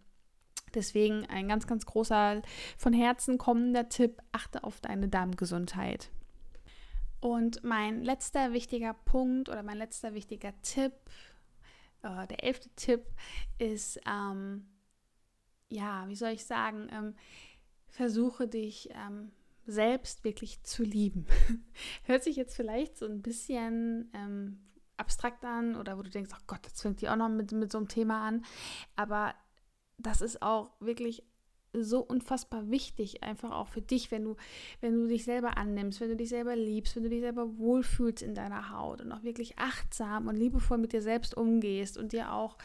Deswegen 0.73 1.27
ein 1.27 1.47
ganz, 1.47 1.67
ganz 1.67 1.85
großer 1.85 2.41
von 2.79 2.93
Herzen 2.93 3.37
kommender 3.37 3.89
Tipp, 3.89 4.23
achte 4.31 4.63
auf 4.63 4.81
deine 4.81 5.07
Darmgesundheit. 5.07 6.09
Und 7.19 7.63
mein 7.63 8.03
letzter 8.03 8.53
wichtiger 8.53 8.95
Punkt 8.95 9.49
oder 9.49 9.61
mein 9.61 9.77
letzter 9.77 10.15
wichtiger 10.15 10.59
Tipp, 10.63 10.93
äh, 12.01 12.25
der 12.25 12.43
elfte 12.43 12.69
Tipp 12.75 13.05
ist, 13.59 13.99
ähm, 14.07 14.65
ja, 15.69 16.07
wie 16.07 16.15
soll 16.15 16.31
ich 16.31 16.43
sagen, 16.43 16.87
ähm, 16.91 17.13
versuche 17.87 18.47
dich 18.47 18.89
ähm, 18.95 19.31
selbst 19.67 20.23
wirklich 20.23 20.63
zu 20.63 20.81
lieben. 20.81 21.27
Hört 22.05 22.23
sich 22.23 22.35
jetzt 22.35 22.55
vielleicht 22.55 22.97
so 22.97 23.05
ein 23.05 23.21
bisschen 23.21 24.09
ähm, 24.15 24.65
abstrakt 24.97 25.43
an 25.45 25.75
oder 25.75 25.97
wo 25.97 26.01
du 26.01 26.09
denkst, 26.09 26.31
oh 26.33 26.43
Gott, 26.47 26.61
jetzt 26.63 26.81
fängt 26.81 27.01
die 27.01 27.09
auch 27.09 27.15
noch 27.15 27.29
mit, 27.29 27.51
mit 27.51 27.71
so 27.71 27.77
einem 27.77 27.87
Thema 27.87 28.27
an. 28.27 28.45
Aber 28.95 29.33
das 29.97 30.21
ist 30.21 30.41
auch 30.41 30.71
wirklich 30.79 31.23
so 31.83 31.99
unfassbar 31.99 32.69
wichtig, 32.69 33.23
einfach 33.23 33.51
auch 33.51 33.67
für 33.67 33.81
dich, 33.81 34.11
wenn 34.11 34.23
du, 34.23 34.35
wenn 34.81 34.93
du 34.93 35.07
dich 35.07 35.25
selber 35.25 35.57
annimmst, 35.57 35.99
wenn 35.99 36.09
du 36.09 36.15
dich 36.15 36.29
selber 36.29 36.55
liebst, 36.55 36.95
wenn 36.95 37.03
du 37.03 37.09
dich 37.09 37.21
selber 37.21 37.57
wohlfühlst 37.57 38.21
in 38.21 38.35
deiner 38.35 38.71
Haut 38.71 39.01
und 39.01 39.11
auch 39.11 39.23
wirklich 39.23 39.57
achtsam 39.57 40.27
und 40.27 40.35
liebevoll 40.35 40.77
mit 40.77 40.93
dir 40.93 41.01
selbst 41.01 41.35
umgehst 41.35 41.97
und 41.97 42.13
dir 42.13 42.31
auch 42.31 42.57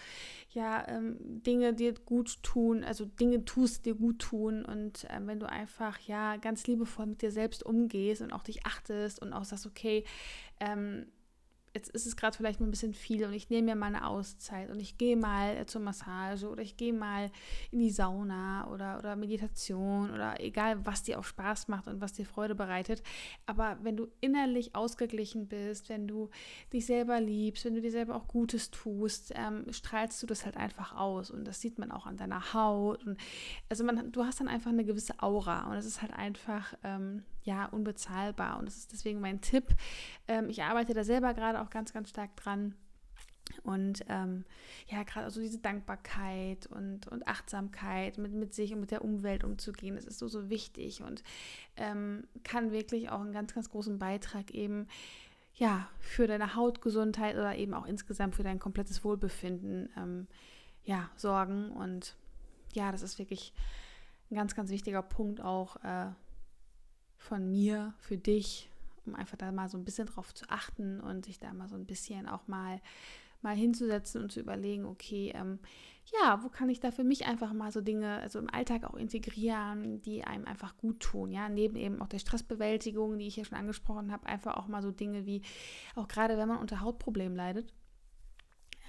ja 0.50 0.86
ähm, 0.88 1.16
Dinge 1.20 1.74
dir 1.74 1.94
gut 1.94 2.42
tun, 2.42 2.84
also 2.84 3.05
Dinge 3.05 3.44
tust, 3.44 3.86
dir 3.86 3.94
gut 3.94 4.20
tun 4.20 4.64
und 4.64 5.07
ähm, 5.11 5.26
wenn 5.26 5.40
du 5.40 5.48
einfach 5.48 5.98
ja 6.00 6.36
ganz 6.36 6.66
liebevoll 6.66 7.07
mit 7.07 7.22
dir 7.22 7.30
selbst 7.30 7.64
umgehst 7.64 8.22
und 8.22 8.32
auch 8.32 8.42
dich 8.42 8.66
achtest 8.66 9.20
und 9.20 9.32
auch 9.32 9.44
sagst, 9.44 9.66
okay, 9.66 10.05
ähm, 10.61 11.07
jetzt 11.74 11.90
ist 11.90 12.06
es 12.06 12.16
gerade 12.16 12.36
vielleicht 12.36 12.58
mal 12.58 12.66
ein 12.66 12.72
bisschen 12.72 12.94
viel 12.94 13.24
und 13.24 13.32
ich 13.32 13.48
nehme 13.48 13.70
mir 13.70 13.76
mal 13.76 13.86
eine 13.86 14.06
Auszeit 14.06 14.70
und 14.70 14.80
ich 14.80 14.98
gehe 14.98 15.16
mal 15.16 15.56
äh, 15.56 15.66
zur 15.66 15.80
Massage 15.80 16.48
oder 16.48 16.62
ich 16.62 16.76
gehe 16.76 16.92
mal 16.92 17.30
in 17.70 17.78
die 17.78 17.90
Sauna 17.90 18.68
oder, 18.68 18.98
oder 18.98 19.14
Meditation 19.14 20.10
oder 20.10 20.40
egal, 20.40 20.84
was 20.84 21.04
dir 21.04 21.18
auch 21.18 21.24
Spaß 21.24 21.68
macht 21.68 21.86
und 21.86 22.00
was 22.00 22.12
dir 22.12 22.26
Freude 22.26 22.56
bereitet. 22.56 23.02
Aber 23.46 23.78
wenn 23.82 23.96
du 23.96 24.08
innerlich 24.20 24.74
ausgeglichen 24.74 25.46
bist, 25.46 25.88
wenn 25.88 26.08
du 26.08 26.28
dich 26.72 26.86
selber 26.86 27.20
liebst, 27.20 27.64
wenn 27.64 27.74
du 27.74 27.80
dir 27.80 27.92
selber 27.92 28.16
auch 28.16 28.26
Gutes 28.26 28.72
tust, 28.72 29.32
ähm, 29.36 29.64
strahlst 29.72 30.20
du 30.22 30.26
das 30.26 30.44
halt 30.44 30.56
einfach 30.56 30.96
aus 30.96 31.30
und 31.30 31.46
das 31.46 31.60
sieht 31.60 31.78
man 31.78 31.92
auch 31.92 32.06
an 32.06 32.16
deiner 32.16 32.52
Haut. 32.52 33.04
Und 33.06 33.16
also 33.68 33.84
man, 33.84 34.10
du 34.10 34.24
hast 34.24 34.40
dann 34.40 34.48
einfach 34.48 34.70
eine 34.70 34.84
gewisse 34.84 35.22
Aura 35.22 35.70
und 35.70 35.76
es 35.76 35.86
ist 35.86 36.02
halt 36.02 36.12
einfach 36.12 36.74
ähm, 36.82 37.22
ja 37.43 37.66
unbezahlbar 37.66 38.59
und 38.59 38.66
das 38.66 38.76
ist 38.76 38.93
deswegen 38.93 39.20
mein 39.20 39.41
Tipp. 39.41 39.74
Ähm, 40.28 40.49
ich 40.49 40.62
arbeite 40.62 40.95
da 40.95 41.05
selber 41.05 41.34
gerade 41.34 41.61
auch 41.61 41.70
ganz, 41.70 41.93
ganz 41.93 42.11
stark 42.11 42.36
dran. 42.36 42.74
Und 43.64 44.05
ähm, 44.09 44.45
ja, 44.86 45.03
gerade 45.03 45.24
also 45.24 45.41
diese 45.41 45.59
Dankbarkeit 45.59 46.66
und, 46.68 47.09
und 47.09 47.26
Achtsamkeit 47.26 48.16
mit, 48.16 48.32
mit 48.32 48.55
sich 48.55 48.72
und 48.72 48.80
mit 48.80 48.93
der 48.93 49.05
Umwelt 49.05 49.43
umzugehen, 49.43 49.97
das 49.97 50.05
ist 50.05 50.18
so, 50.18 50.28
so 50.28 50.49
wichtig 50.49 51.03
und 51.03 51.24
ähm, 51.76 52.24
kann 52.45 52.70
wirklich 52.70 53.11
auch 53.11 53.20
einen 53.20 53.32
ganz, 53.32 53.53
ganz 53.53 53.68
großen 53.70 53.99
Beitrag 53.99 54.53
eben 54.53 54.86
ja, 55.55 55.88
für 55.99 56.26
deine 56.26 56.55
Hautgesundheit 56.55 57.36
oder 57.36 57.57
eben 57.57 57.74
auch 57.74 57.86
insgesamt 57.86 58.34
für 58.34 58.43
dein 58.43 58.59
komplettes 58.59 59.05
Wohlbefinden 59.05 59.91
ähm, 59.97 60.26
ja, 60.84 61.11
sorgen. 61.16 61.70
Und 61.70 62.16
ja, 62.72 62.93
das 62.93 63.03
ist 63.03 63.18
wirklich 63.18 63.53
ein 64.30 64.36
ganz, 64.36 64.55
ganz 64.55 64.70
wichtiger 64.70 65.03
Punkt 65.03 65.41
auch 65.41 65.76
äh, 65.84 66.07
von 67.20 67.50
mir 67.50 67.94
für 67.98 68.16
dich, 68.16 68.68
um 69.06 69.14
einfach 69.14 69.36
da 69.36 69.52
mal 69.52 69.68
so 69.68 69.78
ein 69.78 69.84
bisschen 69.84 70.06
drauf 70.06 70.34
zu 70.34 70.46
achten 70.48 71.00
und 71.00 71.26
sich 71.26 71.38
da 71.38 71.52
mal 71.52 71.68
so 71.68 71.76
ein 71.76 71.84
bisschen 71.84 72.28
auch 72.28 72.48
mal 72.48 72.80
mal 73.42 73.56
hinzusetzen 73.56 74.22
und 74.22 74.32
zu 74.32 74.40
überlegen, 74.40 74.84
okay, 74.84 75.32
ähm, 75.34 75.58
ja, 76.12 76.42
wo 76.42 76.48
kann 76.48 76.68
ich 76.68 76.80
da 76.80 76.90
für 76.90 77.04
mich 77.04 77.26
einfach 77.26 77.52
mal 77.52 77.70
so 77.72 77.80
Dinge, 77.80 78.18
also 78.18 78.38
im 78.38 78.50
Alltag 78.50 78.84
auch 78.84 78.96
integrieren, 78.96 80.02
die 80.02 80.24
einem 80.24 80.44
einfach 80.46 80.76
gut 80.76 81.00
tun, 81.00 81.32
ja, 81.32 81.48
neben 81.48 81.76
eben 81.76 82.02
auch 82.02 82.08
der 82.08 82.18
Stressbewältigung, 82.18 83.18
die 83.18 83.26
ich 83.26 83.36
ja 83.36 83.44
schon 83.44 83.56
angesprochen 83.56 84.12
habe, 84.12 84.26
einfach 84.26 84.56
auch 84.56 84.66
mal 84.66 84.82
so 84.82 84.90
Dinge 84.90 85.24
wie, 85.24 85.42
auch 85.94 86.08
gerade 86.08 86.36
wenn 86.36 86.48
man 86.48 86.58
unter 86.58 86.80
Hautproblemen 86.80 87.36
leidet, 87.36 87.72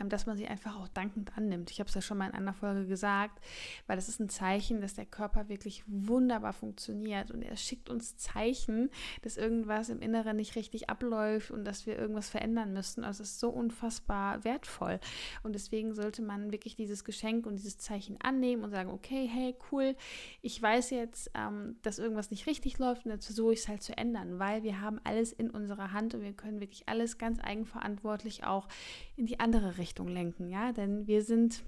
dass 0.09 0.25
man 0.25 0.37
sie 0.37 0.47
einfach 0.47 0.77
auch 0.77 0.87
dankend 0.87 1.37
annimmt. 1.37 1.71
Ich 1.71 1.79
habe 1.79 1.87
es 1.87 1.95
ja 1.95 2.01
schon 2.01 2.17
mal 2.17 2.27
in 2.27 2.33
einer 2.33 2.53
Folge 2.53 2.87
gesagt, 2.87 3.39
weil 3.87 3.95
das 3.95 4.09
ist 4.09 4.19
ein 4.19 4.29
Zeichen, 4.29 4.81
dass 4.81 4.95
der 4.95 5.05
Körper 5.05 5.49
wirklich 5.49 5.83
wunderbar 5.87 6.53
funktioniert 6.53 7.31
und 7.31 7.41
er 7.41 7.55
schickt 7.55 7.89
uns 7.89 8.17
Zeichen, 8.17 8.89
dass 9.21 9.37
irgendwas 9.37 9.89
im 9.89 10.01
Inneren 10.01 10.37
nicht 10.37 10.55
richtig 10.55 10.89
abläuft 10.89 11.51
und 11.51 11.65
dass 11.65 11.85
wir 11.85 11.97
irgendwas 11.97 12.29
verändern 12.29 12.73
müssen. 12.73 13.03
Also 13.03 13.23
es 13.23 13.31
ist 13.31 13.39
so 13.39 13.49
unfassbar 13.49 14.43
wertvoll 14.43 14.99
und 15.43 15.53
deswegen 15.53 15.93
sollte 15.93 16.21
man 16.21 16.51
wirklich 16.51 16.75
dieses 16.75 17.03
Geschenk 17.03 17.45
und 17.45 17.55
dieses 17.55 17.77
Zeichen 17.77 18.19
annehmen 18.21 18.63
und 18.63 18.71
sagen, 18.71 18.89
okay, 18.89 19.27
hey, 19.31 19.55
cool, 19.71 19.95
ich 20.41 20.61
weiß 20.61 20.89
jetzt, 20.91 21.31
ähm, 21.35 21.77
dass 21.83 21.99
irgendwas 21.99 22.31
nicht 22.31 22.47
richtig 22.47 22.79
läuft 22.79 23.05
und 23.05 23.11
jetzt 23.11 23.25
versuche 23.25 23.53
ich 23.53 23.59
es 23.59 23.67
halt 23.67 23.83
zu 23.83 23.97
ändern, 23.97 24.39
weil 24.39 24.63
wir 24.63 24.81
haben 24.81 24.99
alles 25.03 25.31
in 25.31 25.49
unserer 25.49 25.91
Hand 25.91 26.15
und 26.15 26.21
wir 26.21 26.33
können 26.33 26.59
wirklich 26.59 26.87
alles 26.87 27.17
ganz 27.17 27.39
eigenverantwortlich 27.39 28.43
auch 28.45 28.67
in 29.15 29.25
die 29.25 29.39
andere 29.39 29.77
Richtung 29.77 29.90
Richtung 29.91 30.07
lenken, 30.07 30.47
ja, 30.47 30.71
denn 30.71 31.05
wir 31.05 31.21
sind 31.21 31.63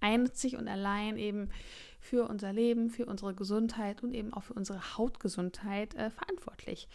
einzig 0.00 0.56
und 0.56 0.66
allein 0.66 1.16
eben 1.16 1.48
für 2.00 2.28
unser 2.28 2.52
Leben, 2.52 2.90
für 2.90 3.06
unsere 3.06 3.34
Gesundheit 3.34 4.02
und 4.02 4.14
eben 4.14 4.32
auch 4.34 4.42
für 4.42 4.54
unsere 4.54 4.98
Hautgesundheit 4.98 5.94
äh, 5.94 6.10
verantwortlich. 6.10 6.88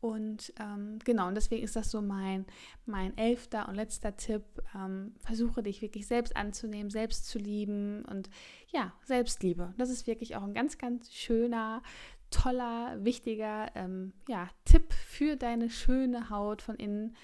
Und 0.00 0.52
ähm, 0.60 1.00
genau, 1.04 1.26
und 1.26 1.34
deswegen 1.34 1.64
ist 1.64 1.74
das 1.74 1.90
so 1.90 2.02
mein, 2.02 2.46
mein 2.86 3.16
elfter 3.18 3.68
und 3.68 3.74
letzter 3.74 4.16
Tipp. 4.16 4.44
Ähm, 4.76 5.16
versuche 5.18 5.62
dich 5.64 5.82
wirklich 5.82 6.06
selbst 6.06 6.36
anzunehmen, 6.36 6.90
selbst 6.90 7.26
zu 7.26 7.38
lieben 7.38 8.04
und 8.04 8.30
ja, 8.70 8.92
Selbstliebe. 9.02 9.74
Das 9.76 9.90
ist 9.90 10.06
wirklich 10.06 10.36
auch 10.36 10.44
ein 10.44 10.54
ganz, 10.54 10.78
ganz 10.78 11.12
schöner, 11.12 11.82
toller, 12.30 13.02
wichtiger 13.04 13.74
ähm, 13.74 14.12
ja, 14.28 14.48
Tipp 14.64 14.92
für 14.92 15.36
deine 15.36 15.68
schöne 15.68 16.30
Haut 16.30 16.62
von 16.62 16.76
innen 16.76 17.16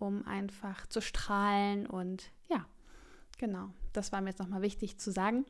um 0.00 0.26
einfach 0.26 0.86
zu 0.86 1.00
strahlen. 1.00 1.86
Und 1.86 2.32
ja, 2.48 2.66
genau, 3.38 3.70
das 3.92 4.12
war 4.12 4.20
mir 4.20 4.30
jetzt 4.30 4.40
nochmal 4.40 4.62
wichtig 4.62 4.98
zu 4.98 5.12
sagen. 5.12 5.44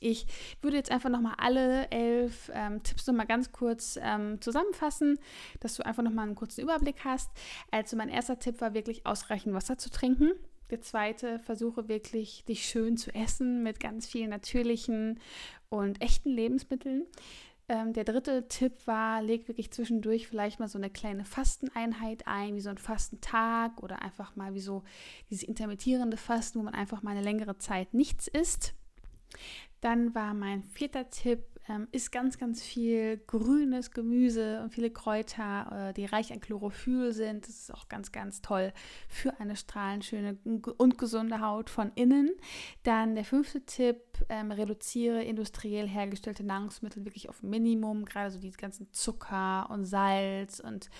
Ich 0.00 0.26
würde 0.60 0.76
jetzt 0.76 0.90
einfach 0.90 1.08
nochmal 1.08 1.34
alle 1.38 1.90
elf 1.90 2.50
ähm, 2.52 2.82
Tipps 2.82 3.06
nochmal 3.06 3.26
ganz 3.26 3.52
kurz 3.52 3.98
ähm, 4.02 4.40
zusammenfassen, 4.40 5.18
dass 5.60 5.76
du 5.76 5.86
einfach 5.86 6.02
nochmal 6.02 6.26
einen 6.26 6.34
kurzen 6.34 6.60
Überblick 6.60 7.04
hast. 7.04 7.30
Also 7.70 7.96
mein 7.96 8.08
erster 8.08 8.38
Tipp 8.38 8.60
war 8.60 8.74
wirklich 8.74 9.06
ausreichend 9.06 9.54
Wasser 9.54 9.78
zu 9.78 9.90
trinken. 9.90 10.32
Der 10.70 10.80
zweite, 10.80 11.38
versuche 11.38 11.88
wirklich 11.88 12.44
dich 12.44 12.66
schön 12.66 12.96
zu 12.96 13.14
essen 13.14 13.62
mit 13.62 13.80
ganz 13.80 14.06
vielen 14.06 14.30
natürlichen 14.30 15.20
und 15.68 16.02
echten 16.02 16.30
Lebensmitteln. 16.30 17.06
Ähm, 17.68 17.94
der 17.94 18.04
dritte 18.04 18.46
Tipp 18.48 18.86
war, 18.86 19.22
leg 19.22 19.48
wirklich 19.48 19.70
zwischendurch 19.70 20.28
vielleicht 20.28 20.60
mal 20.60 20.68
so 20.68 20.76
eine 20.76 20.90
kleine 20.90 21.24
Fasteneinheit 21.24 22.26
ein, 22.26 22.54
wie 22.56 22.60
so 22.60 22.68
ein 22.68 22.76
Fastentag 22.78 23.82
oder 23.82 24.02
einfach 24.02 24.36
mal 24.36 24.52
wie 24.52 24.60
so 24.60 24.82
dieses 25.30 25.44
intermittierende 25.44 26.18
Fasten, 26.18 26.58
wo 26.58 26.62
man 26.62 26.74
einfach 26.74 27.02
mal 27.02 27.12
eine 27.12 27.22
längere 27.22 27.56
Zeit 27.56 27.94
nichts 27.94 28.28
isst. 28.28 28.74
Dann 29.80 30.14
war 30.14 30.34
mein 30.34 30.62
vierter 30.62 31.08
Tipp, 31.08 31.53
ähm, 31.68 31.88
isst 31.92 32.12
ganz, 32.12 32.38
ganz 32.38 32.62
viel 32.62 33.18
grünes 33.26 33.90
Gemüse 33.90 34.62
und 34.62 34.70
viele 34.70 34.90
Kräuter, 34.90 35.90
äh, 35.90 35.94
die 35.94 36.04
reich 36.04 36.32
an 36.32 36.40
Chlorophyll 36.40 37.12
sind. 37.12 37.46
Das 37.46 37.54
ist 37.54 37.74
auch 37.74 37.88
ganz, 37.88 38.12
ganz 38.12 38.42
toll 38.42 38.72
für 39.08 39.38
eine 39.40 39.56
strahlend 39.56 40.04
schöne 40.04 40.36
und 40.44 40.98
gesunde 40.98 41.40
Haut 41.40 41.70
von 41.70 41.92
innen. 41.94 42.30
Dann 42.82 43.14
der 43.14 43.24
fünfte 43.24 43.64
Tipp, 43.64 43.98
ähm, 44.28 44.50
reduziere 44.50 45.22
industriell 45.22 45.88
hergestellte 45.88 46.44
Nahrungsmittel 46.44 47.04
wirklich 47.04 47.28
auf 47.28 47.42
Minimum, 47.42 48.04
gerade 48.04 48.30
so 48.30 48.38
die 48.38 48.50
ganzen 48.50 48.92
Zucker 48.92 49.68
und 49.70 49.84
Salz 49.84 50.60
und 50.60 50.90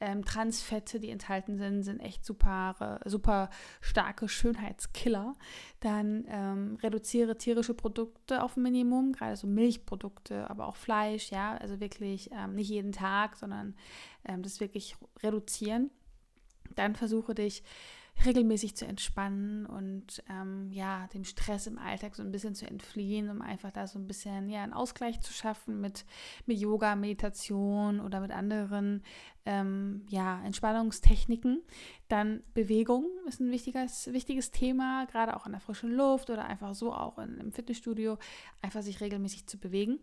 ähm, 0.00 0.24
Transfette, 0.24 0.98
die 0.98 1.10
enthalten 1.10 1.58
sind, 1.58 1.82
sind 1.82 2.00
echt 2.00 2.24
super, 2.24 3.00
super 3.04 3.50
starke 3.80 4.28
Schönheitskiller. 4.28 5.34
Dann 5.80 6.24
ähm, 6.28 6.78
reduziere 6.82 7.36
tierische 7.36 7.74
Produkte 7.74 8.42
auf 8.42 8.56
Minimum, 8.56 9.12
gerade 9.12 9.36
so 9.36 9.46
Milchprodukte, 9.46 10.48
aber 10.48 10.66
auch 10.66 10.76
Fleisch, 10.76 11.30
ja, 11.30 11.56
also 11.56 11.80
wirklich 11.80 12.30
ähm, 12.32 12.54
nicht 12.54 12.70
jeden 12.70 12.92
Tag, 12.92 13.36
sondern 13.36 13.74
ähm, 14.24 14.42
das 14.42 14.60
wirklich 14.60 14.96
reduzieren. 15.22 15.90
Dann 16.74 16.96
versuche 16.96 17.34
dich 17.34 17.62
regelmäßig 18.24 18.76
zu 18.76 18.86
entspannen 18.86 19.66
und 19.66 20.22
ähm, 20.28 20.70
ja, 20.70 21.08
dem 21.14 21.24
Stress 21.24 21.66
im 21.66 21.78
Alltag 21.78 22.14
so 22.14 22.22
ein 22.22 22.32
bisschen 22.32 22.54
zu 22.54 22.66
entfliehen, 22.66 23.30
um 23.30 23.42
einfach 23.42 23.70
da 23.70 23.86
so 23.86 23.98
ein 23.98 24.06
bisschen 24.06 24.48
ja, 24.48 24.62
einen 24.62 24.72
Ausgleich 24.72 25.20
zu 25.20 25.32
schaffen 25.32 25.80
mit, 25.80 26.04
mit 26.46 26.58
Yoga, 26.58 26.96
Meditation 26.96 28.00
oder 28.00 28.20
mit 28.20 28.30
anderen 28.30 29.02
ähm, 29.46 30.04
ja, 30.10 30.42
Entspannungstechniken. 30.44 31.62
Dann 32.08 32.42
Bewegung 32.54 33.06
ist 33.26 33.40
ein 33.40 33.50
wichtiges, 33.50 34.12
wichtiges 34.12 34.50
Thema, 34.50 35.06
gerade 35.06 35.36
auch 35.36 35.46
in 35.46 35.52
der 35.52 35.60
frischen 35.60 35.92
Luft 35.92 36.30
oder 36.30 36.44
einfach 36.44 36.74
so 36.74 36.92
auch 36.92 37.18
in, 37.18 37.38
im 37.38 37.52
Fitnessstudio, 37.52 38.18
einfach 38.60 38.82
sich 38.82 39.00
regelmäßig 39.00 39.46
zu 39.46 39.58
bewegen. 39.58 39.98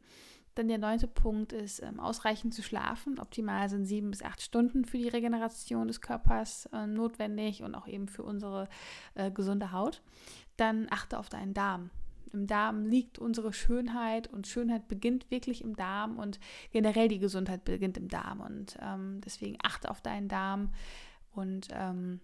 Dann 0.57 0.69
der 0.69 0.79
neunte 0.79 1.05
Punkt 1.05 1.53
ist, 1.53 1.83
ähm, 1.83 1.99
ausreichend 1.99 2.51
zu 2.51 2.63
schlafen. 2.63 3.19
Optimal 3.19 3.69
sind 3.69 3.85
sieben 3.85 4.09
bis 4.09 4.23
acht 4.23 4.41
Stunden 4.41 4.85
für 4.85 4.97
die 4.97 5.07
Regeneration 5.07 5.87
des 5.87 6.01
Körpers 6.01 6.67
äh, 6.73 6.87
notwendig 6.87 7.61
und 7.61 7.75
auch 7.75 7.87
eben 7.87 8.07
für 8.07 8.23
unsere 8.23 8.67
äh, 9.13 9.29
gesunde 9.29 9.71
Haut. 9.71 10.01
Dann 10.55 10.87
achte 10.89 11.19
auf 11.19 11.29
deinen 11.29 11.53
Darm. 11.53 11.91
Im 12.33 12.47
Darm 12.47 12.87
liegt 12.87 13.19
unsere 13.19 13.53
Schönheit 13.53 14.33
und 14.33 14.47
Schönheit 14.47 14.87
beginnt 14.87 15.29
wirklich 15.29 15.63
im 15.63 15.75
Darm 15.75 16.17
und 16.17 16.39
generell 16.71 17.07
die 17.07 17.19
Gesundheit 17.19 17.63
beginnt 17.63 17.97
im 17.97 18.07
Darm. 18.07 18.41
Und 18.41 18.77
ähm, 18.81 19.21
deswegen 19.23 19.57
achte 19.63 19.91
auf 19.91 20.01
deinen 20.01 20.27
Darm 20.27 20.73
und 21.33 21.67
ähm, 21.71 22.19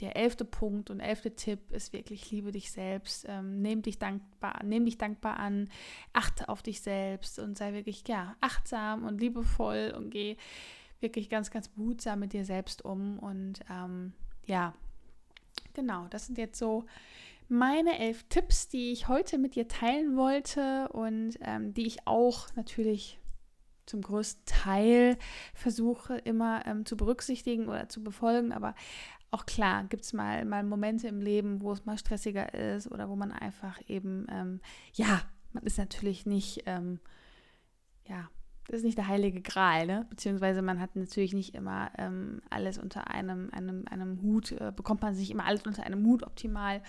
der 0.00 0.16
elfte 0.16 0.44
Punkt 0.44 0.90
und 0.90 1.00
elfte 1.00 1.34
Tipp 1.34 1.72
ist 1.72 1.92
wirklich, 1.92 2.30
liebe 2.30 2.52
dich 2.52 2.70
selbst, 2.70 3.26
ähm, 3.28 3.60
nimm 3.60 3.82
dich 3.82 3.98
dankbar, 3.98 4.60
nimm 4.64 4.84
dich 4.84 4.98
dankbar 4.98 5.38
an, 5.38 5.68
achte 6.12 6.48
auf 6.48 6.62
dich 6.62 6.80
selbst 6.80 7.38
und 7.38 7.58
sei 7.58 7.72
wirklich, 7.72 8.04
ja, 8.06 8.36
achtsam 8.40 9.04
und 9.04 9.20
liebevoll 9.20 9.92
und 9.96 10.10
geh 10.10 10.36
wirklich 11.00 11.28
ganz, 11.28 11.50
ganz 11.50 11.68
behutsam 11.68 12.20
mit 12.20 12.32
dir 12.32 12.44
selbst 12.44 12.84
um. 12.84 13.18
Und 13.18 13.60
ähm, 13.70 14.12
ja, 14.46 14.74
genau, 15.74 16.06
das 16.10 16.26
sind 16.26 16.38
jetzt 16.38 16.58
so 16.58 16.84
meine 17.48 17.98
elf 17.98 18.24
Tipps, 18.28 18.68
die 18.68 18.92
ich 18.92 19.08
heute 19.08 19.38
mit 19.38 19.54
dir 19.54 19.68
teilen 19.68 20.16
wollte 20.16 20.88
und 20.90 21.38
ähm, 21.40 21.72
die 21.74 21.86
ich 21.86 22.06
auch 22.06 22.48
natürlich 22.54 23.18
zum 23.86 24.02
größten 24.02 24.44
Teil 24.44 25.16
versuche 25.54 26.18
immer 26.18 26.66
ähm, 26.66 26.84
zu 26.84 26.96
berücksichtigen 26.96 27.68
oder 27.68 27.88
zu 27.88 28.04
befolgen. 28.04 28.52
Aber 28.52 28.74
auch 29.30 29.46
klar, 29.46 29.84
gibt 29.84 30.04
es 30.04 30.12
mal, 30.12 30.44
mal 30.44 30.62
Momente 30.64 31.08
im 31.08 31.20
Leben, 31.20 31.60
wo 31.60 31.72
es 31.72 31.84
mal 31.84 31.98
stressiger 31.98 32.54
ist 32.54 32.90
oder 32.90 33.08
wo 33.08 33.16
man 33.16 33.32
einfach 33.32 33.78
eben, 33.86 34.26
ähm, 34.30 34.60
ja, 34.94 35.22
man 35.52 35.64
ist 35.64 35.78
natürlich 35.78 36.26
nicht, 36.26 36.62
ähm, 36.66 37.00
ja, 38.06 38.28
das 38.68 38.78
ist 38.80 38.84
nicht 38.84 38.98
der 38.98 39.08
heilige 39.08 39.40
Gral, 39.40 39.86
ne? 39.86 40.06
beziehungsweise 40.10 40.60
man 40.60 40.78
hat 40.78 40.94
natürlich 40.94 41.32
nicht 41.32 41.54
immer 41.54 41.90
ähm, 41.96 42.42
alles 42.50 42.78
unter 42.78 43.10
einem, 43.10 43.48
einem, 43.52 43.84
einem 43.90 44.20
Hut, 44.20 44.52
äh, 44.52 44.72
bekommt 44.74 45.00
man 45.00 45.14
sich 45.14 45.30
immer 45.30 45.46
alles 45.46 45.62
unter 45.66 45.84
einem 45.84 46.04
Hut 46.04 46.22
optimal 46.22 46.82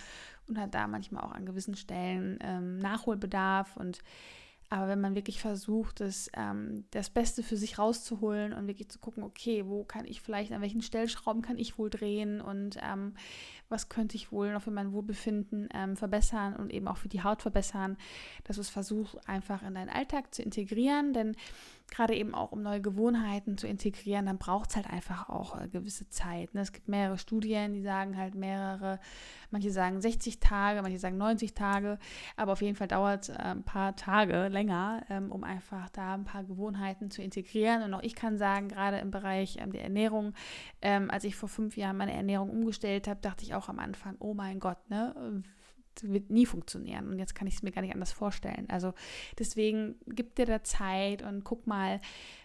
und 0.48 0.58
hat 0.58 0.74
da 0.74 0.88
manchmal 0.88 1.24
auch 1.24 1.32
an 1.32 1.46
gewissen 1.46 1.76
Stellen 1.76 2.38
ähm, 2.42 2.80
Nachholbedarf 2.80 3.78
und 3.78 4.00
aber 4.72 4.88
wenn 4.88 5.02
man 5.02 5.16
wirklich 5.16 5.42
versucht, 5.42 6.00
das, 6.00 6.30
ähm, 6.36 6.86
das 6.92 7.10
Beste 7.10 7.42
für 7.42 7.58
sich 7.58 7.80
rauszuholen 7.80 8.54
und 8.54 8.68
wirklich 8.68 8.90
zu 8.90 9.00
gucken, 9.00 9.24
okay, 9.24 9.66
wo 9.66 9.84
kann 9.84 10.06
ich 10.06 10.22
vielleicht, 10.22 10.52
an 10.52 10.62
welchen 10.62 10.84
Stellschrauben 10.84 11.42
kann 11.42 11.58
ich 11.58 11.80
wohl 11.80 11.90
drehen 11.90 12.40
und 12.40 12.78
ähm, 12.82 13.16
was 13.68 13.90
könnte 13.90 14.16
ich 14.16 14.32
wohl 14.32 14.54
noch 14.54 14.62
für 14.62 14.72
mein 14.72 14.94
Wohlbefinden 14.94 15.70
ähm, 15.74 15.96
verbessern 15.96 16.56
und 16.56 16.72
eben 16.72 16.88
auch 16.88 16.98
für 16.98 17.10
die 17.10 17.24
Haut 17.24 17.42
verbessern, 17.42 17.98
dass 18.44 18.58
du 18.58 18.62
es 18.62 18.70
versuchst, 18.70 19.18
einfach 19.28 19.64
in 19.64 19.74
deinen 19.74 19.90
Alltag 19.90 20.36
zu 20.36 20.44
integrieren, 20.44 21.14
denn 21.14 21.36
gerade 21.92 22.16
eben 22.16 22.34
auch 22.34 22.52
um 22.52 22.62
neue 22.62 22.82
Gewohnheiten 22.82 23.58
zu 23.58 23.68
integrieren, 23.68 24.26
dann 24.26 24.38
braucht 24.38 24.70
es 24.72 24.76
halt 24.76 24.90
einfach 24.90 25.30
auch 25.30 25.56
eine 25.56 25.66
äh, 25.66 25.70
gewisse 25.70 26.10
Zeit. 26.10 26.54
Ne? 26.54 26.62
Es 26.62 26.72
gibt 26.72 26.88
mehrere 26.88 27.18
Studien, 27.18 27.74
die 27.74 27.82
sagen 27.82 28.18
halt 28.18 28.36
mehrere, 28.36 29.00
manche 29.52 29.72
sagen 29.72 30.02
60 30.02 30.40
Tage, 30.40 30.82
manche 30.82 31.00
sagen 31.00 31.18
90 31.18 31.54
Tage, 31.54 32.00
aber 32.36 32.54
auf 32.54 32.62
jeden 32.62 32.76
Fall 32.76 32.88
dauert 32.88 33.24
es 33.24 33.30
äh, 33.30 33.38
ein 33.38 33.64
paar 33.64 33.96
Tage 33.96 34.48
länger, 34.48 35.04
ähm, 35.10 35.32
um 35.32 35.44
einfach 35.44 35.90
da 35.90 36.14
ein 36.14 36.26
paar 36.26 36.44
Gewohnheiten 36.44 37.12
zu 37.12 37.22
integrieren. 37.22 37.84
Und 37.84 37.94
auch 37.94 38.04
ich 38.04 38.16
kann 38.16 38.38
sagen, 38.38 38.68
gerade 38.70 38.98
im 38.98 39.12
Bereich 39.12 39.58
ähm, 39.60 39.72
der 39.72 39.84
Ernährung, 39.84 40.34
ähm, 40.82 41.10
als 41.10 41.24
ich 41.24 41.36
vor 41.36 41.50
fünf 41.50 41.78
Jahren 41.78 41.98
meine 41.98 42.14
Ernährung 42.14 42.50
umgestellt 42.50 43.08
habe, 43.08 43.20
dachte 43.22 43.44
ich 43.44 43.54
auch 43.56 43.70
am 43.70 43.80
Anfang, 43.80 44.16
oh 44.20 44.34
mein 44.34 44.60
Gott, 44.60 44.90
ne? 44.90 45.44
Wird 46.04 46.30
nie 46.30 46.46
funktionieren. 46.46 47.08
Und 47.10 47.20
jetzt 47.20 47.36
kann 47.36 47.48
ich 47.48 47.56
es 47.56 47.64
mir 47.64 47.72
gar 47.72 47.82
nicht 47.82 47.94
anders 47.94 48.12
vorstellen. 48.12 48.66
Also 48.70 48.94
deswegen 49.38 49.96
gib 50.08 50.36
dir 50.36 50.46
da 50.46 50.64
Zeit 50.64 51.22
und 51.22 51.44
guck 51.44 51.68
mal, 51.68 52.00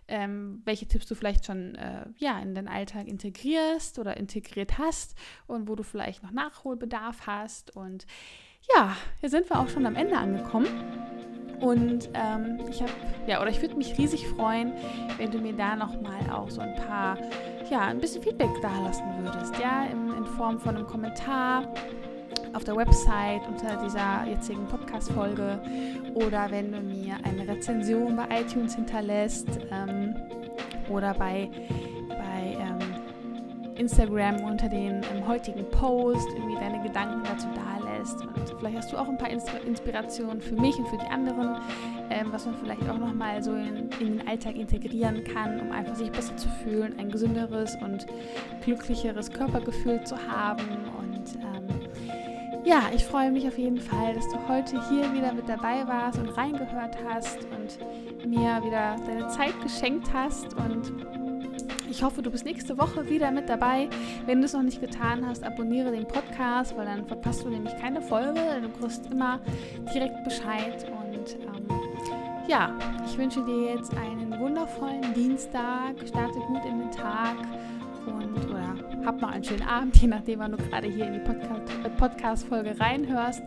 ähm, 0.09 0.63
welche 0.65 0.87
Tipps 0.87 1.07
du 1.07 1.15
vielleicht 1.15 1.47
schon 1.47 1.75
äh, 1.77 2.07
ja, 2.19 2.39
in 2.41 2.55
den 2.55 2.69
Alltag 2.69 3.09
integrierst 3.09 3.99
oder 3.99 4.17
integriert 4.17 4.79
hast 4.79 5.17
und 5.47 5.69
wo 5.69 5.75
du 5.75 5.83
vielleicht 5.83 6.23
noch 6.23 6.31
Nachholbedarf 6.31 7.27
hast. 7.27 7.75
Und 7.75 8.07
ja, 8.75 8.97
hier 9.21 9.31
sind 9.31 9.49
wir 9.49 9.59
auch 9.59 9.69
schon 9.69 9.87
am 9.87 9.97
Ende 9.97 10.17
angekommen. 10.17 10.69
Und 11.61 12.11
ähm, 12.15 12.61
ich 12.69 12.83
habe, 12.83 12.93
ja, 13.27 13.41
oder 13.41 13.51
ich 13.51 13.63
würde 13.63 13.77
mich 13.77 13.97
riesig 13.97 14.27
freuen, 14.29 14.73
wenn 15.17 15.31
du 15.31 15.39
mir 15.39 15.55
da 15.55 15.77
nochmal 15.77 16.29
auch 16.31 16.51
so 16.51 16.61
ein 16.61 16.75
paar, 16.75 17.17
ja, 17.71 17.83
ein 17.83 18.01
bisschen 18.01 18.23
Feedback 18.23 18.51
da 18.61 18.81
lassen 18.81 19.05
würdest, 19.23 19.57
ja, 19.59 19.87
in, 19.87 20.13
in 20.13 20.27
Form 20.27 20.59
von 20.59 20.77
einem 20.77 20.87
Kommentar 20.87 21.73
auf 22.55 22.65
der 22.65 22.77
Website 22.77 23.43
unter 23.49 23.77
dieser 23.83 24.25
jetzigen 24.29 24.67
Podcast-Folge 24.67 25.61
oder 26.15 26.51
wenn 26.51 26.73
du 26.73 26.81
mir 26.81 27.17
eine 27.25 27.47
Rezension 27.49 28.17
bei 28.17 28.41
iTunes 28.41 28.75
hinterlässt 28.75 29.49
ähm, 29.71 30.15
oder 30.89 31.15
bei, 31.15 31.51
bei 32.09 32.57
ähm, 32.61 32.79
Instagram 33.77 34.45
unter 34.45 34.69
den 34.69 35.03
ähm, 35.13 35.27
heutigen 35.27 35.69
Post 35.71 36.29
irgendwie 36.37 36.55
deine 36.57 36.83
Gedanken 36.83 37.23
dazu 37.25 37.49
dalässt. 37.55 38.21
Und 38.21 38.59
vielleicht 38.59 38.77
hast 38.77 38.93
du 38.93 38.97
auch 38.97 39.09
ein 39.09 39.19
paar 39.19 39.31
Inspirationen 39.31 40.41
für 40.41 40.55
mich 40.55 40.77
und 40.77 40.87
für 40.89 40.99
die 40.99 41.11
anderen, 41.11 41.57
ähm, 42.11 42.29
was 42.31 42.47
man 42.47 42.55
vielleicht 42.57 42.89
auch 42.89 42.99
nochmal 42.99 43.43
so 43.43 43.53
in, 43.55 43.91
in 44.01 44.19
den 44.19 44.29
Alltag 44.29 44.57
integrieren 44.57 45.25
kann, 45.25 45.61
um 45.61 45.73
einfach 45.73 45.97
sich 45.97 46.11
besser 46.13 46.37
zu 46.37 46.49
fühlen, 46.63 46.95
ein 46.99 47.11
gesünderes 47.11 47.77
und 47.83 48.07
glücklicheres 48.63 49.31
Körpergefühl 49.31 50.05
zu 50.05 50.17
haben 50.17 50.65
ja, 52.65 52.91
ich 52.95 53.05
freue 53.05 53.31
mich 53.31 53.47
auf 53.47 53.59
jeden 53.59 53.79
Fall, 53.79 54.15
dass 54.15 54.29
du 54.29 54.37
heute 54.49 54.89
hier 54.89 55.13
wieder 55.13 55.33
mit 55.33 55.49
dabei 55.49 55.87
warst 55.87 56.19
und 56.19 56.29
reingehört 56.31 56.97
hast 57.07 57.39
und 57.45 58.27
mir 58.29 58.63
wieder 58.65 58.97
deine 59.07 59.29
Zeit 59.29 59.61
geschenkt 59.63 60.13
hast. 60.13 60.55
Und 60.55 60.93
ich 61.91 62.03
hoffe, 62.03 62.23
du 62.23 62.31
bist 62.31 62.45
nächste 62.45 62.79
Woche 62.79 63.09
wieder 63.09 63.31
mit 63.31 63.49
dabei. 63.49 63.89
Wenn 64.27 64.41
du 64.41 64.47
es 64.47 64.55
noch 64.55 64.63
nicht 64.63 64.81
getan 64.81 65.27
hast, 65.27 65.45
abonniere 65.45 65.91
den 65.93 66.09
Podcast, 66.09 66.77
weil 66.77 66.87
dann 66.87 67.07
verpasst 67.07 67.45
du 67.45 67.51
nämlich 67.51 67.77
keine 67.77 68.01
Folge. 68.01 68.41
Du 68.63 68.69
kriegst 68.81 69.11
immer 69.13 69.41
direkt 69.95 70.25
Bescheid. 70.25 70.87
Und 70.91 71.37
ähm, 71.41 71.69
ja, 72.49 72.73
ich 73.07 73.19
wünsche 73.19 73.45
dir 73.45 73.75
jetzt 73.75 73.95
einen 73.97 74.39
wundervollen 74.41 75.13
Dienstag. 75.15 75.97
Starte 76.07 76.39
gut 76.41 76.65
in 76.65 76.79
den 76.79 76.91
Tag 76.91 77.37
und 78.07 78.51
oder 78.51 78.74
hab 79.05 79.21
noch 79.21 79.31
einen 79.31 79.45
schönen 79.45 79.63
Abend, 79.63 79.97
je 79.97 80.09
nachdem, 80.09 80.39
wann 80.41 80.53
du 80.53 80.57
gerade 80.57 80.89
hier 80.89 81.07
in 81.07 81.15
die 81.15 81.21
äh, 81.21 81.91
Podcast-Folge 81.97 82.79
reinhörst. 82.79 83.43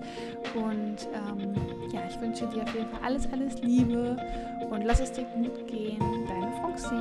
Und 0.55 1.07
ähm, 1.13 1.55
ja, 1.91 2.01
ich 2.09 2.19
wünsche 2.21 2.45
dir 2.47 2.63
auf 2.63 2.73
jeden 2.73 2.89
Fall 2.89 2.99
alles, 3.03 3.31
alles 3.31 3.61
Liebe 3.61 4.17
und 4.69 4.83
lass 4.85 4.99
es 4.99 5.11
dir 5.11 5.25
gut 5.35 5.67
gehen. 5.67 5.99
Deine 6.27 6.51
Foxy. 6.61 6.95